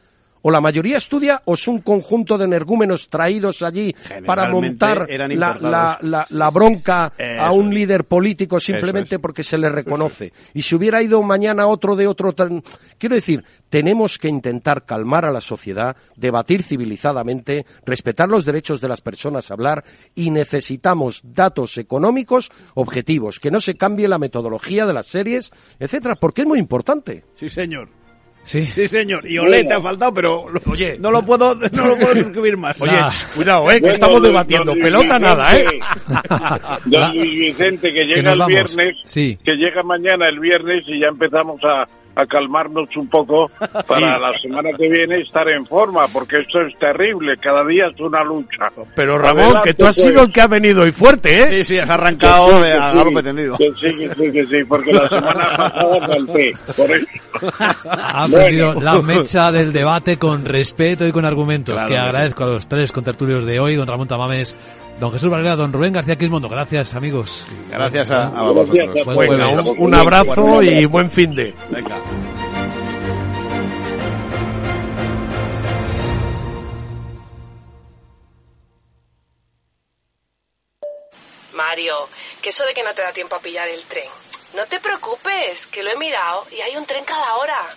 O 0.46 0.50
la 0.50 0.60
mayoría 0.60 0.98
estudia 0.98 1.40
o 1.46 1.54
es 1.54 1.66
un 1.66 1.80
conjunto 1.80 2.36
de 2.36 2.44
energúmenos 2.44 3.08
traídos 3.08 3.62
allí 3.62 3.94
para 4.26 4.50
montar 4.50 5.08
la, 5.08 5.98
la, 6.02 6.26
la, 6.28 6.50
bronca 6.50 7.12
a 7.38 7.50
un 7.50 7.72
líder 7.72 8.04
político 8.04 8.60
simplemente 8.60 9.18
porque 9.18 9.42
se 9.42 9.56
le 9.56 9.70
reconoce. 9.70 10.34
Y 10.52 10.60
si 10.60 10.74
hubiera 10.74 11.02
ido 11.02 11.22
mañana 11.22 11.66
otro 11.66 11.96
de 11.96 12.06
otro... 12.06 12.34
Quiero 12.98 13.14
decir, 13.14 13.42
tenemos 13.70 14.18
que 14.18 14.28
intentar 14.28 14.84
calmar 14.84 15.24
a 15.24 15.32
la 15.32 15.40
sociedad, 15.40 15.96
debatir 16.14 16.62
civilizadamente, 16.62 17.64
respetar 17.86 18.28
los 18.28 18.44
derechos 18.44 18.82
de 18.82 18.88
las 18.88 19.00
personas 19.00 19.50
a 19.50 19.54
hablar 19.54 19.82
y 20.14 20.30
necesitamos 20.30 21.22
datos 21.24 21.78
económicos 21.78 22.52
objetivos, 22.74 23.40
que 23.40 23.50
no 23.50 23.60
se 23.60 23.76
cambie 23.76 24.08
la 24.08 24.18
metodología 24.18 24.84
de 24.84 24.92
las 24.92 25.06
series, 25.06 25.52
etcétera, 25.78 26.16
porque 26.16 26.42
es 26.42 26.46
muy 26.46 26.58
importante. 26.58 27.24
Sí, 27.36 27.48
señor. 27.48 28.03
Sí. 28.44 28.66
Sí, 28.66 28.86
señor. 28.86 29.28
Y 29.28 29.38
Olé 29.38 29.64
te 29.64 29.74
ha 29.74 29.80
faltado, 29.80 30.12
pero 30.12 30.46
oye, 30.70 30.96
no 30.98 31.10
lo 31.10 31.24
puedo, 31.24 31.54
no 31.54 31.86
lo 31.86 31.96
puedo 31.96 32.14
suscribir 32.14 32.56
más. 32.56 32.80
Oye, 32.80 32.98
cuidado, 33.34 33.70
eh, 33.70 33.80
que 33.80 33.90
estamos 33.90 34.22
debatiendo. 34.22 34.74
Pelota 34.74 35.18
nada, 35.18 35.56
eh. 35.58 35.66
Don 36.84 37.16
Luis 37.16 37.38
Vicente, 37.38 37.92
que 37.92 38.04
llega 38.04 38.32
el 38.32 38.42
viernes, 38.46 38.96
que 39.12 39.52
llega 39.56 39.82
mañana 39.82 40.28
el 40.28 40.38
viernes 40.38 40.84
y 40.86 41.00
ya 41.00 41.08
empezamos 41.08 41.62
a, 41.64 41.88
a 42.16 42.26
calmarnos 42.26 42.88
un 42.96 43.08
poco 43.08 43.50
para 43.86 44.18
la 44.18 44.36
semana 44.38 44.70
que 44.76 44.88
viene 44.88 45.20
estar 45.20 45.48
en 45.48 45.66
forma, 45.66 46.06
porque 46.08 46.40
esto 46.40 46.60
es 46.62 46.78
terrible, 46.78 47.36
cada 47.38 47.64
día 47.64 47.86
es 47.86 48.00
una 48.00 48.22
lucha. 48.22 48.70
Pero 48.94 49.18
Ramón, 49.18 49.60
que 49.62 49.74
tú 49.74 49.86
has 49.86 49.94
sido 49.94 50.22
el 50.22 50.32
que 50.32 50.40
ha 50.40 50.46
venido 50.46 50.82
hoy 50.82 50.92
fuerte, 50.92 51.42
¿eh? 51.42 51.48
Sí, 51.50 51.64
sí, 51.64 51.78
has 51.78 51.90
arrancado 51.90 52.60
de 52.60 52.72
a 52.72 52.92
galope 52.92 53.22
tendido. 53.22 53.56
Que 53.56 53.70
sí, 53.72 53.94
que 53.96 54.14
sí, 54.14 54.32
que 54.32 54.46
sí, 54.46 54.64
porque 54.64 54.92
la 54.92 55.08
semana 55.08 55.56
pasada 55.56 56.06
salté, 56.06 56.52
por 56.76 56.90
eso. 56.90 57.06
Ha 57.84 58.28
perdido 58.28 58.74
la 58.74 59.00
mecha 59.00 59.50
del 59.50 59.72
debate 59.72 60.18
con 60.18 60.44
respeto 60.44 61.06
y 61.06 61.12
con 61.12 61.24
argumentos, 61.24 61.82
que 61.84 61.96
agradezco 61.96 62.44
a 62.44 62.46
los 62.46 62.68
tres 62.68 62.92
contertulios 62.92 63.44
de 63.44 63.60
hoy, 63.60 63.74
don 63.74 63.86
Ramón 63.86 64.08
Tamames, 64.08 64.56
Don 64.98 65.12
Jesús 65.12 65.28
Valera, 65.28 65.56
don 65.56 65.72
Rubén 65.72 65.92
García 65.92 66.16
Quismondo, 66.16 66.48
gracias 66.48 66.94
amigos. 66.94 67.46
Gracias 67.68 68.10
a, 68.10 68.26
a 68.28 68.42
vosotros. 68.42 69.06
un, 69.06 69.76
un, 69.78 69.94
abrazo 69.94 70.62
y 70.62 70.84
buen 70.86 71.10
fin 71.10 71.34
de. 71.34 71.52
Venga. 71.68 72.00
Mario, 81.54 81.94
que 82.40 82.50
eso 82.50 82.64
de 82.64 82.72
que 82.72 82.82
no 82.82 82.94
te 82.94 83.02
da 83.02 83.12
tiempo 83.12 83.34
a 83.34 83.40
pillar 83.40 83.68
el 83.68 83.82
tren. 83.84 84.04
No 84.54 84.64
te 84.66 84.78
preocupes, 84.78 85.66
que 85.66 85.82
lo 85.82 85.90
he 85.90 85.96
mirado 85.96 86.46
y 86.56 86.60
hay 86.60 86.76
un 86.76 86.86
tren 86.86 87.04
cada 87.04 87.34
hora. 87.36 87.76